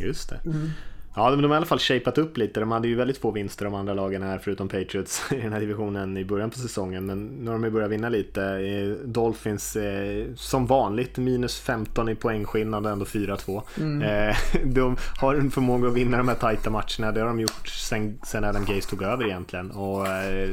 Just 0.00 0.30
det. 0.30 0.40
Mm. 0.46 0.68
Ja, 1.14 1.30
men 1.30 1.42
de 1.42 1.48
har 1.48 1.54
i 1.54 1.56
alla 1.56 1.66
fall 1.66 1.78
shapat 1.78 2.18
upp 2.18 2.36
lite. 2.36 2.60
De 2.60 2.70
hade 2.70 2.88
ju 2.88 2.94
väldigt 2.94 3.18
få 3.18 3.30
vinster 3.30 3.64
de 3.64 3.74
andra 3.74 3.94
lagen 3.94 4.22
här, 4.22 4.38
förutom 4.38 4.68
Patriots 4.68 5.22
i 5.32 5.40
den 5.40 5.52
här 5.52 5.60
divisionen 5.60 6.16
i 6.16 6.24
början 6.24 6.50
på 6.50 6.58
säsongen. 6.58 7.06
Men 7.06 7.26
nu 7.26 7.46
har 7.46 7.52
de 7.52 7.64
ju 7.64 7.70
börjat 7.70 7.90
vinna 7.90 8.08
lite. 8.08 8.42
Eh, 8.42 9.06
Dolphins, 9.08 9.76
eh, 9.76 10.26
som 10.36 10.66
vanligt, 10.66 11.18
minus 11.18 11.60
15 11.60 12.08
i 12.08 12.14
poängskillnad 12.14 12.86
och 12.86 12.92
ändå 12.92 13.04
4-2. 13.04 13.62
Mm. 13.76 14.02
Eh, 14.02 14.36
de 14.64 14.96
har 15.20 15.34
en 15.34 15.50
förmåga 15.50 15.88
att 15.88 15.94
vinna 15.94 16.16
de 16.16 16.28
här 16.28 16.34
tajta 16.34 16.70
matcherna. 16.70 17.12
Det 17.12 17.20
har 17.20 17.28
de 17.28 17.40
gjort 17.40 17.68
sen, 17.68 18.18
sen 18.22 18.44
Adam 18.44 18.64
Gaze 18.64 18.90
tog 18.90 19.02
över 19.02 19.24
egentligen. 19.24 19.70
Och 19.70 20.06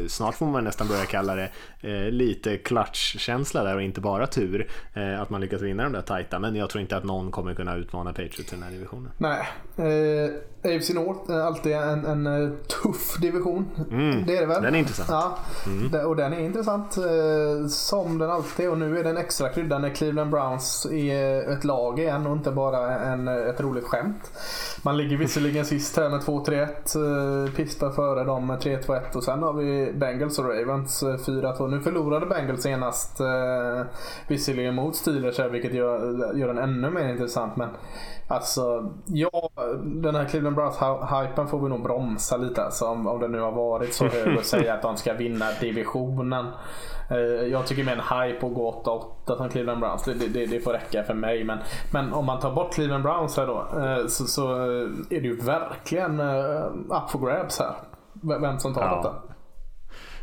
snart 0.07 0.35
får 0.35 0.45
man 0.45 0.63
nästan 0.63 0.87
börja 0.87 1.05
kalla 1.05 1.35
det 1.35 1.49
eh, 1.85 2.11
lite 2.11 2.57
klatschkänsla 2.57 3.63
där 3.63 3.75
och 3.75 3.81
inte 3.81 4.01
bara 4.01 4.27
tur 4.27 4.67
eh, 4.93 5.21
att 5.21 5.29
man 5.29 5.41
lyckas 5.41 5.61
vinna 5.61 5.83
de 5.83 5.93
där 5.93 6.01
tajta. 6.01 6.39
Men 6.39 6.55
jag 6.55 6.69
tror 6.69 6.81
inte 6.81 6.97
att 6.97 7.03
någon 7.03 7.31
kommer 7.31 7.53
kunna 7.53 7.75
utmana 7.75 8.09
Patriots 8.09 8.53
i 8.53 8.55
den 8.55 8.63
här 8.63 8.71
divisionen. 8.71 9.11
Nej. 9.17 9.47
Eh, 9.77 10.31
AFC 10.65 10.89
North 10.89 11.31
är 11.31 11.39
alltid 11.39 11.73
en, 11.73 12.05
en 12.05 12.27
eh, 12.27 12.49
tuff 12.83 13.17
division. 13.21 13.65
Mm. 13.91 14.25
Det 14.25 14.37
är 14.37 14.41
det 14.41 14.47
väl? 14.47 14.63
Den 14.63 14.75
är 14.75 14.79
intressant. 14.79 15.09
Ja, 15.09 15.37
mm. 15.65 16.07
och 16.07 16.15
den 16.15 16.33
är 16.33 16.39
intressant 16.39 16.97
eh, 16.97 17.67
som 17.67 18.17
den 18.17 18.29
alltid. 18.29 18.69
Och 18.69 18.77
nu 18.77 18.99
är 18.99 19.03
den 19.03 19.17
extra 19.17 19.49
krydda 19.49 19.79
när 19.79 19.89
Cleveland 19.89 20.31
Browns 20.31 20.87
är 20.91 21.51
ett 21.51 21.63
lag 21.63 21.99
igen 21.99 22.27
och 22.27 22.35
inte 22.35 22.51
bara 22.51 22.99
en, 22.99 23.27
ett 23.27 23.61
roligt 23.61 23.83
skämt. 23.83 24.31
Man 24.81 24.97
ligger 24.97 25.17
visserligen 25.17 25.65
sist 25.65 25.97
här 25.97 26.09
med 26.09 26.21
2-3-1. 26.21 27.45
Eh, 27.45 27.51
Pittsburgh 27.51 27.95
före 27.95 28.23
dem 28.23 28.47
med 28.47 28.59
3-2-1 28.59 29.15
och 29.15 29.23
sen 29.23 29.43
har 29.43 29.53
vi 29.53 29.93
Bengals 29.93 30.39
och 30.39 30.45
Ravens 30.45 31.03
4-2. 31.03 31.67
Nu 31.67 31.79
förlorade 31.79 32.25
Bengals 32.25 32.61
senast 32.63 33.21
visserligen 34.27 34.75
mot 34.75 34.95
Steelers 34.95 35.37
här 35.37 35.49
vilket 35.49 35.73
gör, 35.73 36.33
gör 36.35 36.47
den 36.47 36.57
ännu 36.57 36.89
mer 36.89 37.09
intressant. 37.09 37.55
Men 37.55 37.69
Alltså, 38.27 38.93
ja, 39.05 39.49
den 39.83 40.15
här 40.15 40.25
Cleveland 40.25 40.54
Browns-hypen 40.55 41.47
får 41.47 41.59
vi 41.59 41.69
nog 41.69 41.83
bromsa 41.83 42.37
lite. 42.37 42.63
Alltså, 42.63 42.85
om, 42.85 43.07
om 43.07 43.19
det 43.19 43.27
nu 43.27 43.39
har 43.39 43.51
varit 43.51 43.93
så 43.93 44.05
hög 44.05 44.37
och 44.37 44.45
säga 44.45 44.73
att 44.73 44.81
de 44.81 44.97
ska 44.97 45.13
vinna 45.13 45.45
divisionen. 45.61 46.45
Eh, 47.11 47.17
jag 47.51 47.67
tycker 47.67 47.83
mer 47.83 47.91
en 47.91 48.19
hype 48.19 48.45
att 48.45 48.53
gå 48.53 48.83
8-8 49.25 49.37
som 49.37 49.49
Cleveland 49.49 49.79
Browns. 49.79 50.03
Det, 50.03 50.13
det, 50.13 50.45
det, 50.45 50.59
får 50.59 50.73
räcka 50.73 51.03
för 51.03 51.13
mig. 51.13 51.43
Men, 51.43 51.57
men 51.91 52.13
om 52.13 52.25
man 52.25 52.39
tar 52.39 52.51
bort 52.51 52.73
Cleveland 52.73 53.03
Browns 53.03 53.37
här 53.37 53.47
då 53.47 53.67
eh, 53.81 54.07
så, 54.07 54.25
så 54.25 54.55
är 55.09 55.21
det 55.21 55.27
ju 55.27 55.35
verkligen 55.35 56.19
up 56.19 57.09
for 57.09 57.25
grabs 57.25 57.59
här. 57.59 57.73
Vem 58.41 58.59
som 58.59 58.73
tar 58.73 58.81
ja. 58.81 58.95
detta. 58.95 59.34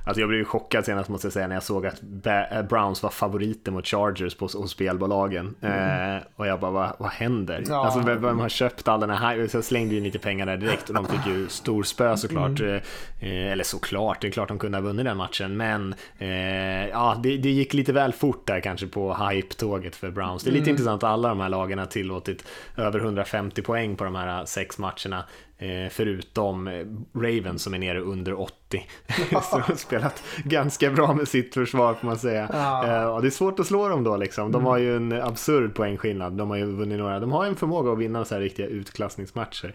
Alltså 0.04 0.20
jag 0.20 0.28
blev 0.28 0.44
chockad 0.44 0.84
senast 0.84 1.08
måste 1.08 1.26
jag 1.26 1.32
säga 1.32 1.48
när 1.48 1.56
jag 1.56 1.62
såg 1.62 1.86
att 1.86 2.02
eh, 2.26 2.62
Browns 2.62 3.02
var 3.02 3.10
favoriter 3.10 3.72
mot 3.72 3.86
Chargers 3.86 4.34
på, 4.34 4.44
hos 4.44 4.70
spelbolagen. 4.70 5.54
Mm. 5.60 6.16
Eh, 6.16 6.22
och 6.36 6.46
jag 6.46 6.60
bara, 6.60 6.70
vad, 6.70 6.92
vad 6.98 7.10
händer? 7.10 7.64
Ja. 7.68 7.84
Alltså 7.84 8.00
vem, 8.00 8.22
vem 8.22 8.38
har 8.38 8.48
köpt 8.48 8.88
all 8.88 9.00
den 9.00 9.10
här 9.10 9.46
Så 9.46 9.56
jag 9.56 9.64
slängde 9.64 9.96
in 9.96 10.04
lite 10.04 10.18
pengar 10.18 10.46
där 10.46 10.56
direkt 10.56 10.88
och 10.88 10.94
de 10.94 11.06
fick 11.06 11.26
ju 11.26 11.48
stor 11.48 11.82
spö 11.82 12.16
såklart. 12.16 12.60
Mm. 12.60 12.80
Eh, 13.20 13.52
eller 13.52 13.64
såklart, 13.64 14.20
det 14.20 14.26
är 14.26 14.30
klart 14.30 14.48
de 14.48 14.58
kunde 14.58 14.78
ha 14.78 14.82
vunnit 14.82 15.04
den 15.04 15.16
matchen. 15.16 15.56
Men 15.56 15.94
eh, 16.18 16.88
ja, 16.88 17.20
det, 17.22 17.36
det, 17.36 17.50
gick 17.50 17.74
lite 17.74 17.92
väl 17.92 18.12
fort 18.12 18.46
där 18.46 18.60
kanske 18.60 18.86
på 18.86 19.14
hype-tåget 19.14 19.96
för 19.96 20.10
Browns. 20.10 20.42
Det 20.42 20.50
är 20.50 20.52
lite 20.52 20.62
mm. 20.62 20.70
intressant 20.70 21.02
att 21.02 21.10
alla 21.10 21.28
de 21.28 21.40
här 21.40 21.48
lagen 21.48 21.78
har 21.78 21.86
tillåtit 21.86 22.44
över 22.76 22.98
150 23.00 23.62
poäng 23.62 23.96
på 23.96 24.04
de 24.04 24.14
här 24.14 24.44
sex 24.44 24.78
matcherna. 24.78 25.24
Eh, 25.62 25.88
förutom 25.90 26.68
eh, 26.68 26.86
Ravens 27.14 27.62
som 27.62 27.74
är 27.74 27.78
nere 27.78 28.00
under 28.00 28.40
80. 28.40 28.52
så 29.30 29.56
de 29.56 29.62
har 29.62 29.74
spelat 29.74 30.22
ganska 30.44 30.90
bra 30.90 31.14
med 31.14 31.28
sitt 31.28 31.54
försvar 31.54 31.94
får 31.94 32.06
man 32.06 32.18
säga. 32.18 32.48
Ja. 32.52 32.86
Eh, 32.86 33.20
det 33.20 33.28
är 33.28 33.30
svårt 33.30 33.60
att 33.60 33.66
slå 33.66 33.88
dem 33.88 34.04
då 34.04 34.16
liksom. 34.16 34.52
De 34.52 34.58
mm. 34.58 34.66
har 34.66 34.78
ju 34.78 34.96
en 34.96 35.12
absurd 35.12 35.74
poängskillnad. 35.74 36.32
De 36.32 36.50
har 36.50 36.56
ju 36.56 36.64
vunnit 36.64 36.98
några. 36.98 37.20
De 37.20 37.32
har 37.32 37.46
en 37.46 37.56
förmåga 37.56 37.92
att 37.92 37.98
vinna 37.98 38.24
så 38.24 38.34
här 38.34 38.42
riktiga 38.42 38.66
utklassningsmatcher. 38.66 39.74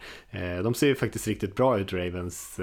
De 0.64 0.74
ser 0.74 0.88
ju 0.88 0.96
faktiskt 0.96 1.28
riktigt 1.28 1.56
bra 1.56 1.80
ut 1.80 1.94
Ravens 1.94 2.60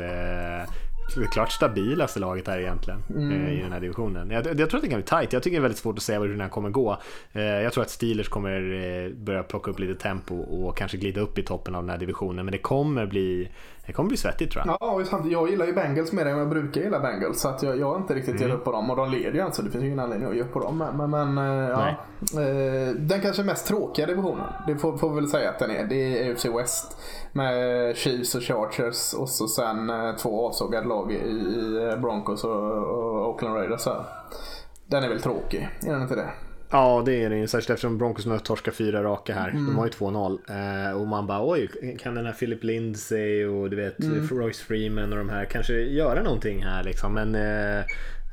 det 1.16 1.26
klart 1.26 1.52
stabilaste 1.52 2.20
laget 2.20 2.46
här 2.48 2.58
egentligen 2.58 3.02
mm. 3.10 3.48
i 3.48 3.62
den 3.62 3.72
här 3.72 3.80
divisionen. 3.80 4.30
Jag, 4.30 4.46
jag, 4.46 4.70
tror 4.70 4.76
att 4.76 4.82
det 4.82 4.90
kan 4.90 5.00
bli 5.00 5.06
tight. 5.06 5.32
Jag 5.32 5.42
tycker 5.42 5.56
det 5.56 5.60
är 5.60 5.62
väldigt 5.62 5.78
svårt 5.78 5.98
att 5.98 6.02
säga 6.02 6.20
hur 6.20 6.28
den 6.28 6.40
här 6.40 6.48
kommer 6.48 6.70
gå. 6.70 6.98
Jag 7.32 7.72
tror 7.72 7.82
att 7.82 7.90
Steelers 7.90 8.28
kommer 8.28 9.10
börja 9.14 9.42
plocka 9.42 9.70
upp 9.70 9.78
lite 9.78 9.94
tempo 9.94 10.36
och 10.36 10.76
kanske 10.76 10.96
glida 10.96 11.20
upp 11.20 11.38
i 11.38 11.42
toppen 11.42 11.74
av 11.74 11.82
den 11.82 11.90
här 11.90 11.98
divisionen. 11.98 12.44
Men 12.44 12.52
det 12.52 12.58
kommer 12.58 13.06
bli 13.06 13.48
det 13.86 13.92
kommer 13.92 14.08
bli 14.08 14.16
svettigt 14.16 14.52
tror 14.52 14.64
jag. 14.66 14.76
Ja, 14.80 14.90
och 14.90 15.26
jag 15.30 15.50
gillar 15.50 15.66
ju 15.66 15.72
Bengals 15.72 16.12
mer 16.12 16.26
än 16.26 16.38
jag 16.38 16.48
brukar 16.48 16.80
gilla 16.80 17.00
Bengals. 17.00 17.40
Så 17.40 17.48
att 17.48 17.62
jag, 17.62 17.78
jag 17.78 17.90
har 17.90 17.96
inte 17.96 18.14
riktigt 18.14 18.34
mm. 18.34 18.48
gett 18.48 18.58
upp 18.58 18.64
på 18.64 18.72
dem. 18.72 18.90
Och 18.90 18.96
de 18.96 19.10
leder 19.10 19.32
ju 19.32 19.40
alltså. 19.40 19.62
Det 19.62 19.70
finns 19.70 19.84
ju 19.84 19.86
ingen 19.86 20.00
anledning 20.00 20.28
att 20.28 20.36
ge 20.36 20.42
upp 20.42 20.52
på 20.52 20.60
dem. 20.60 20.78
Men, 20.96 21.10
men 21.10 21.38
eh, 21.38 21.68
ja. 21.68 21.88
Eh, 22.40 22.94
den 22.94 23.20
kanske 23.20 23.42
mest 23.42 23.66
tråkiga 23.66 24.06
divisionen. 24.06 24.46
Det 24.66 24.76
får, 24.76 24.96
får 24.96 25.08
vi 25.08 25.14
väl 25.14 25.28
säga 25.28 25.50
att 25.50 25.58
den 25.58 25.70
är. 25.70 25.84
Det 25.84 26.18
är 26.18 26.32
UFC 26.32 26.44
West. 26.44 26.96
Med 27.32 27.96
Chiefs 27.96 28.34
och 28.34 28.42
Chargers. 28.42 29.14
Och 29.14 29.28
så 29.28 29.48
sen 29.48 29.90
eh, 29.90 30.16
två 30.16 30.48
avsågade 30.48 30.88
lag 30.88 31.12
i, 31.12 31.16
i 31.16 31.96
Broncos 32.02 32.44
och, 32.44 32.72
och 32.72 33.28
Oakland 33.28 33.56
Raiders. 33.56 33.88
Den 34.86 35.04
är 35.04 35.08
väl 35.08 35.20
tråkig? 35.20 35.68
Är 35.86 35.92
den 35.92 36.02
inte 36.02 36.14
det? 36.14 36.30
Ja, 36.74 37.02
det 37.06 37.24
är 37.24 37.30
det 37.30 37.36
ju. 37.36 37.46
Särskilt 37.46 37.70
eftersom 37.70 37.98
Broncos 37.98 38.26
nu 38.26 38.38
torskar 38.38 38.72
fyra 38.72 39.02
raka 39.02 39.34
här. 39.34 39.48
Mm. 39.48 39.66
De 39.66 39.76
har 39.76 39.84
ju 39.84 39.90
2-0. 39.90 40.90
Eh, 40.90 41.00
och 41.00 41.06
man 41.06 41.26
bara 41.26 41.50
oj, 41.50 41.70
kan 41.98 42.14
den 42.14 42.26
här 42.26 42.32
Philip 42.32 42.64
Lindsay 42.64 43.44
och 43.44 43.70
du 43.70 43.76
vet 43.76 44.00
mm. 44.00 44.28
Royce 44.28 44.64
Freeman 44.64 45.12
och 45.12 45.18
de 45.18 45.28
här 45.28 45.44
kanske 45.44 45.72
göra 45.72 46.22
någonting 46.22 46.64
här 46.64 46.84
liksom. 46.84 47.14
Men 47.14 47.34
eh, 47.34 47.84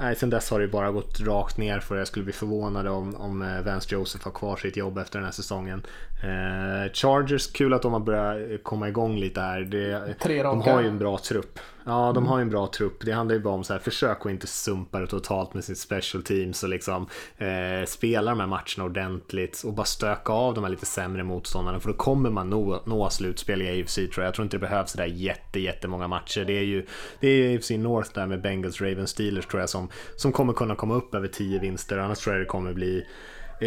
Nej, 0.02 0.16
sen 0.16 0.30
dess 0.30 0.52
har 0.52 0.60
det 0.60 0.68
bara 0.68 0.92
gått 0.92 1.20
rakt 1.20 1.58
ner 1.58 1.80
för 1.80 1.98
jag 1.98 2.08
skulle 2.08 2.26
bli 2.26 2.34
förvånad 2.34 2.88
om, 2.88 3.16
om 3.16 3.42
eh, 3.42 3.62
Vance 3.62 3.96
Joseph 3.96 4.26
har 4.26 4.32
kvar 4.32 4.56
sitt 4.56 4.78
jobb 4.78 4.98
efter 4.98 5.20
den 5.20 5.26
här 5.26 5.32
säsongen. 5.32 5.82
Eh, 6.24 6.92
Chargers, 6.94 7.52
kul 7.52 7.74
att 7.74 7.82
de 7.82 7.94
har 7.94 8.00
börjat 8.00 8.64
komma 8.64 8.90
igång 8.90 9.20
lite 9.20 9.42
här. 9.42 9.62
Det, 9.62 10.14
Tre 10.14 10.44
raka. 10.44 10.66
De 10.66 10.72
har 10.72 10.82
ju 10.82 10.88
en 10.88 11.00
bra 11.00 11.18
trupp. 11.18 11.60
Ja, 11.86 12.12
de 12.14 12.18
mm. 12.18 12.30
har 12.30 12.38
ju 12.38 12.42
en 12.42 12.50
bra 12.50 12.68
trupp. 12.68 13.06
Det 13.06 13.12
handlar 13.12 13.36
ju 13.36 13.42
bara 13.42 13.54
om 13.54 13.64
så 13.64 13.74
här, 13.74 13.80
försök 13.80 14.26
att 14.26 14.32
inte 14.32 14.48
sumpa 14.48 15.00
det 15.00 15.08
totalt 15.08 15.54
med 15.54 15.64
sitt 15.64 15.78
special 15.78 16.24
teams 16.24 16.64
och 16.64 16.70
liksom 16.70 17.08
eh, 17.38 17.86
spela 17.86 18.32
de 18.32 18.40
här 18.40 18.48
matcherna 18.48 18.84
ordentligt 18.84 19.64
och 19.66 19.74
bara 19.74 19.86
stöka 19.86 20.34
av 20.34 20.54
de 20.54 20.64
här 20.64 20.72
lite 20.72 20.86
sämre 20.86 21.24
motståndarna 21.24 21.80
för 21.80 21.90
då 21.90 21.96
kommer 21.96 22.30
man 22.30 22.50
nå, 22.50 22.82
nå 22.86 23.10
slutspel 23.10 23.62
i 23.62 23.82
AFC 23.82 23.96
tror 23.96 24.12
jag. 24.16 24.26
Jag 24.26 24.34
tror 24.34 24.44
inte 24.44 24.58
det 24.58 24.62
behövs 24.62 24.92
sådär 24.92 25.06
jätte, 25.06 25.60
jättemånga 25.60 26.08
matcher. 26.08 26.46
Det 26.46 26.54
är 26.54 26.64
ju 26.64 26.86
det 27.20 27.28
är 27.28 27.58
AFC 27.58 27.70
North 27.70 28.10
där 28.14 28.28
med 28.28 28.42
Bengals, 28.42 28.82
Ravens, 28.82 29.10
Steelers 29.10 29.46
tror 29.46 29.60
jag 29.60 29.70
som, 29.70 29.90
som 30.16 30.32
kommer 30.32 30.54
kunna 30.54 30.76
komma 30.76 30.96
upp 30.96 31.16
över 31.16 31.28
10 31.28 31.60
vinster. 31.60 31.98
Annars 31.98 32.20
tror 32.20 32.36
jag 32.36 32.42
det 32.42 32.50
kommer 32.50 32.74
bli 32.74 33.06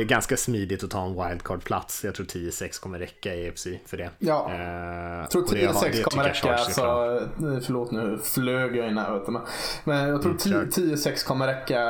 ganska 0.03 0.37
smidigt 0.37 0.85
att 0.85 0.91
ta 0.91 1.07
en 1.07 1.15
wildcard-plats. 1.15 2.05
Jag 2.05 2.15
tror 2.15 2.27
10-6 2.27 2.83
kommer 2.83 2.99
räcka 2.99 3.35
i 3.35 3.47
EFC 3.47 3.67
för 3.87 3.97
det. 3.97 4.11
Ja, 4.19 4.51
eh, 4.51 5.21
jag 5.21 5.31
tror 5.31 5.43
10-6 5.43 6.03
kommer 6.03 6.25
räcka. 6.25 6.55
Alltså, 6.55 6.83
förlåt 7.63 7.91
nu 7.91 8.19
flög 8.23 8.77
jag 8.77 8.89
in 8.89 8.99
här. 8.99 9.31
Men, 9.31 9.43
men 9.85 10.09
jag 10.09 10.23
tror 10.23 10.35
10-6 10.35 11.07
mm, 11.07 11.17
kommer 11.27 11.47
räcka 11.47 11.81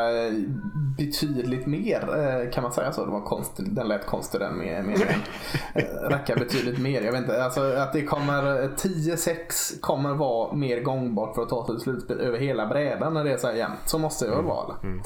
betydligt 0.98 1.66
mer. 1.66 2.18
Eh, 2.18 2.50
kan 2.50 2.62
man 2.62 2.72
säga 2.72 2.92
så? 2.92 3.04
Det 3.04 3.10
var 3.10 3.20
konstigt, 3.20 3.66
den 3.76 3.88
lät 3.88 4.06
konstig 4.06 4.40
den 4.40 4.54
med, 4.54 4.84
med 4.84 5.00
eh, 5.74 5.84
räcka 6.08 6.34
betydligt 6.34 6.78
mer. 6.78 7.02
Jag 7.02 7.12
vet 7.12 7.20
inte. 7.20 7.44
Alltså, 7.44 7.60
att 7.60 7.92
det 7.92 8.02
kommer 8.02 8.42
10-6 8.68 9.80
kommer 9.80 10.14
vara 10.14 10.54
mer 10.54 10.80
gångbart 10.80 11.34
för 11.34 11.42
att 11.42 11.48
ta 11.48 11.66
sig 11.66 11.74
till 11.74 11.82
slutspel 11.82 12.20
över 12.20 12.38
hela 12.38 12.66
brädan 12.66 13.14
när 13.14 13.24
det 13.24 13.32
är 13.32 13.38
så 13.38 13.46
här 13.46 13.54
jämnt. 13.54 13.80
Så 13.86 13.98
måste 13.98 14.24
det 14.24 14.30
väl 14.30 14.44
vara. 14.44 14.76
Mm. 14.82 15.02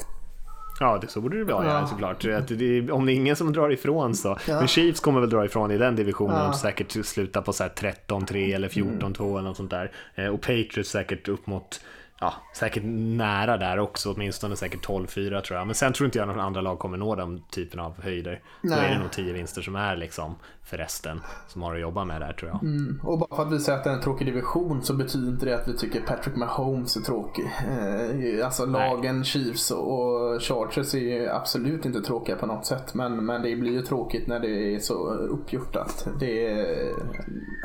Ja, 0.79 0.97
det, 1.01 1.07
så 1.07 1.21
borde 1.21 1.37
det 1.37 1.43
vara 1.43 1.65
ja. 1.65 1.87
såklart. 1.87 2.21
Det, 2.21 2.91
om 2.91 3.05
det 3.05 3.13
är 3.13 3.15
ingen 3.15 3.35
som 3.35 3.53
drar 3.53 3.69
ifrån 3.71 4.15
så. 4.15 4.37
Ja. 4.47 4.55
Men 4.59 4.67
Chiefs 4.67 4.99
kommer 4.99 5.19
väl 5.19 5.29
dra 5.29 5.45
ifrån 5.45 5.71
i 5.71 5.77
den 5.77 5.95
divisionen 5.95 6.37
ja. 6.37 6.47
och 6.47 6.55
säkert 6.55 7.05
sluta 7.05 7.41
på 7.41 7.51
13-3 7.51 8.55
eller 8.55 8.69
14-2 8.69 9.21
mm. 9.21 9.37
eller 9.37 9.41
något 9.41 9.57
sånt 9.57 9.71
där. 9.71 9.91
Eh, 10.15 10.27
och 10.27 10.41
Patriots 10.41 10.89
säkert 10.89 11.27
upp 11.27 11.47
mot 11.47 11.81
ja, 12.19 12.33
säkert 12.55 12.83
nära 12.85 13.57
där 13.57 13.79
också, 13.79 14.13
åtminstone 14.13 14.55
säkert 14.55 14.87
12-4 14.87 15.41
tror 15.41 15.59
jag. 15.59 15.67
Men 15.67 15.75
sen 15.75 15.93
tror 15.93 16.05
inte 16.05 16.19
jag 16.19 16.27
några 16.27 16.43
andra 16.43 16.61
lag 16.61 16.79
kommer 16.79 16.97
nå 16.97 17.15
den 17.15 17.43
typen 17.51 17.79
av 17.79 18.01
höjder. 18.01 18.41
Nej. 18.61 18.79
Då 18.79 18.85
är 18.85 18.89
det 18.89 18.99
nog 18.99 19.11
10 19.11 19.33
vinster 19.33 19.61
som 19.61 19.75
är 19.75 19.95
liksom 19.95 20.35
för 20.69 20.77
resten 20.77 21.21
som 21.47 21.61
har 21.61 21.75
att 21.75 21.81
jobba 21.81 22.05
med 22.05 22.21
där 22.21 22.33
tror 22.33 22.51
jag. 22.51 22.63
Mm. 22.63 22.99
Och 23.03 23.19
bara 23.19 23.35
för 23.35 23.43
att 23.43 23.51
vi 23.51 23.59
säger 23.59 23.77
att 23.77 23.83
det 23.83 23.89
är 23.89 23.93
en 23.93 24.01
tråkig 24.01 24.27
division 24.27 24.81
så 24.83 24.93
betyder 24.93 25.27
inte 25.27 25.45
det 25.45 25.55
att 25.55 25.67
vi 25.67 25.77
tycker 25.77 26.01
Patrick 26.01 26.35
Mahomes 26.35 26.95
är 26.95 27.01
tråkig. 27.01 27.45
Eh, 27.45 28.45
alltså 28.45 28.65
lagen 28.65 29.15
Nej. 29.15 29.25
Chiefs 29.25 29.71
och 29.71 30.41
Chargers 30.41 30.93
är 30.93 30.99
ju 30.99 31.29
absolut 31.29 31.85
inte 31.85 32.01
tråkiga 32.01 32.35
på 32.35 32.45
något 32.45 32.65
sätt. 32.65 32.93
Men, 32.93 33.25
men 33.25 33.41
det 33.41 33.55
blir 33.55 33.71
ju 33.71 33.81
tråkigt 33.81 34.27
när 34.27 34.39
det 34.39 34.75
är 34.75 34.79
så 34.79 35.13
uppgjortat. 35.13 36.07
Det 36.19 36.47
är 36.47 36.93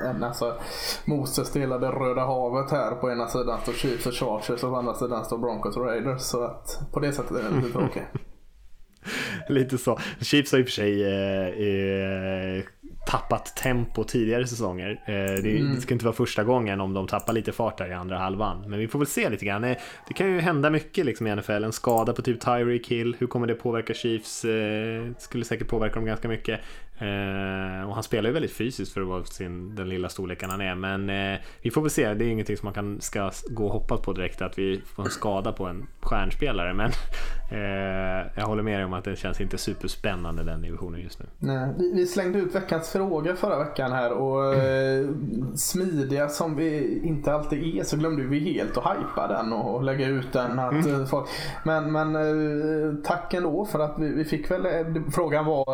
en, 0.09 0.24
alltså, 0.24 0.55
Moses 1.05 1.52
delade 1.52 1.86
Röda 1.86 2.20
havet 2.20 2.70
här 2.70 2.90
på 2.90 3.11
ena 3.11 3.28
sidan 3.28 3.61
står 3.62 3.72
Chiefs 3.72 4.07
och 4.07 4.14
Chargers 4.14 4.64
och 4.64 4.70
på 4.70 4.76
andra 4.76 4.94
sidan 4.94 5.24
står 5.24 5.38
Broncos 5.38 5.76
och 5.76 5.84
Raiders. 5.84 6.22
Så 6.22 6.44
att 6.44 6.88
på 6.92 7.00
det 7.00 7.12
sättet 7.12 7.36
är 7.36 7.50
det 7.50 7.57
lite 7.57 7.78
tråkigt. 7.78 8.02
Lite 9.48 9.78
så. 9.78 9.98
Chiefs 10.20 10.52
har 10.52 10.59
i 10.59 10.62
och 10.62 10.66
för 10.66 10.72
sig 10.72 11.02
eh, 11.02 11.48
eh, 11.48 12.64
tappat 13.07 13.57
tempo 13.57 14.05
tidigare 14.05 14.46
säsonger. 14.46 14.90
Eh, 14.90 15.14
det, 15.14 15.59
mm. 15.59 15.74
det, 15.74 15.80
ska 15.80 15.94
inte 15.94 16.05
vara 16.05 16.16
första 16.16 16.44
gången 16.44 16.80
om 16.80 16.94
de 16.94 17.07
tappar 17.07 17.32
lite 17.32 17.52
fart 17.52 17.78
där 17.78 17.90
i 17.90 17.92
andra 17.92 18.18
halvan. 18.18 18.64
Men 18.66 18.78
vi 18.78 18.88
får 18.88 18.98
väl 18.98 19.09
se 19.09 19.30
lite 19.30 19.44
grann. 19.44 19.64
Eh, 19.64 19.76
det 20.09 20.14
kan 20.14 20.32
ju 20.32 20.40
hända 20.40 20.70
mycket 20.70 21.07
liksom 21.07 21.26
i 21.26 21.36
NFL. 21.36 21.64
En 21.64 21.72
skada 21.72 22.12
på 22.12 22.22
typ 22.22 22.40
Tyreek 22.40 22.88
Hill. 22.88 23.16
Hur 23.18 23.26
kommer 23.26 23.46
det 23.46 23.55
påverka 23.55 23.94
Chiefs? 23.94 24.44
Eh, 24.44 25.05
skulle 25.18 25.44
säkert 25.44 25.68
påverka 25.68 25.94
dem 25.94 26.05
ganska 26.05 26.28
mycket. 26.28 26.61
Eh, 26.99 27.88
och 27.88 27.95
han 27.95 28.03
spelar 28.03 28.28
ju 28.28 28.32
väldigt 28.34 28.53
fysiskt 28.53 28.92
för 28.92 29.01
att 29.01 29.07
vara 29.07 29.24
sin, 29.24 29.74
den 29.74 29.88
lilla 29.88 30.09
storleken 30.09 30.51
han 30.51 30.61
är. 30.61 30.74
Men 30.74 31.11
eh, 31.11 31.40
vi 31.62 31.70
får 31.70 31.80
väl 31.80 31.90
se. 31.90 32.14
Det 32.14 32.24
är 32.24 32.28
ingenting 32.28 32.57
som 32.57 32.66
man 32.66 32.74
kan, 32.74 33.01
ska 33.01 33.30
gå 33.51 33.66
och 33.66 33.72
hoppas 33.72 34.01
på 34.01 34.12
direkt 34.12 34.42
att 34.42 34.59
vi 34.59 34.80
får 34.86 35.03
en 35.03 35.11
skada 35.11 35.53
på 35.53 35.66
en 35.66 35.86
stjärnspelare. 36.01 36.74
Men 36.74 36.90
eh, 37.51 38.26
jag 38.36 38.47
håller 38.47 38.62
med 38.62 38.78
dig 38.78 38.84
om 38.84 38.92
att 38.92 39.05
det 39.05 39.16
känns 39.16 39.40
inte 39.40 39.59
superspännande 39.59 40.42
den 40.45 40.62
divisionen 40.62 41.01
just 41.01 41.18
nu. 41.18 41.26
Nej, 41.38 41.68
vi, 41.78 41.92
vi 41.92 42.07
slängde 42.07 42.38
ut 42.38 42.55
veckans 42.55 42.92
fråga 42.92 43.36
förra 43.36 43.64
veckan 43.64 43.92
här 43.92 44.12
och 44.12 44.55
mm. 44.55 45.57
smidiga 45.57 46.28
som 46.28 46.57
vi 46.57 47.01
inte 47.05 47.32
alltid 47.32 47.76
är 47.76 47.84
så 47.84 47.97
glömde 47.97 48.22
vi 48.22 48.38
helt 48.38 48.76
att 48.76 48.97
hypa 48.97 49.28
den 49.28 49.53
och 49.53 49.82
lägga 49.82 50.07
ut 50.07 50.32
den. 50.32 50.59
Att 50.59 50.86
mm. 50.86 51.07
folk, 51.07 51.28
men 51.64 51.92
men 51.92 53.03
tack 53.03 53.34
ändå 53.34 53.64
för 53.64 53.78
att 53.78 53.99
vi, 53.99 54.09
vi 54.09 54.24
fick 54.24 54.51
väl, 54.51 54.66
frågan 55.12 55.45
var 55.45 55.64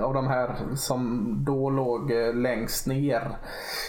av 0.00 0.14
de 0.14 0.26
här 0.26 0.53
som 0.76 1.34
då 1.44 1.70
låg 1.70 2.10
eh, 2.10 2.34
längst 2.34 2.86
ner. 2.86 3.36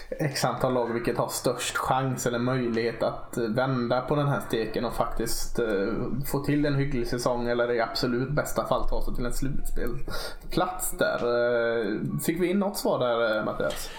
X 0.09 0.45
antal 0.45 0.73
lag 0.73 0.93
vilket 0.93 1.17
har 1.17 1.27
störst 1.27 1.77
chans 1.77 2.25
eller 2.25 2.39
möjlighet 2.39 3.03
att 3.03 3.37
eh, 3.37 3.43
vända 3.43 4.01
på 4.01 4.15
den 4.15 4.27
här 4.27 4.39
steken 4.47 4.85
och 4.85 4.93
faktiskt 4.93 5.59
eh, 5.59 5.87
få 6.25 6.39
till 6.39 6.65
en 6.65 6.75
hygglig 6.75 7.07
säsong 7.07 7.47
eller 7.47 7.71
i 7.71 7.81
absolut 7.81 8.31
bästa 8.31 8.67
fall 8.67 8.89
ta 8.89 9.01
sig 9.01 9.15
till 9.15 9.25
en 9.25 9.33
slutspelsplats 9.33 10.97
där. 10.97 11.19
Fick 12.19 12.41
vi 12.41 12.47
in 12.47 12.59
något 12.59 12.77
svar 12.77 12.99
där 12.99 13.45
Mattias? 13.45 13.89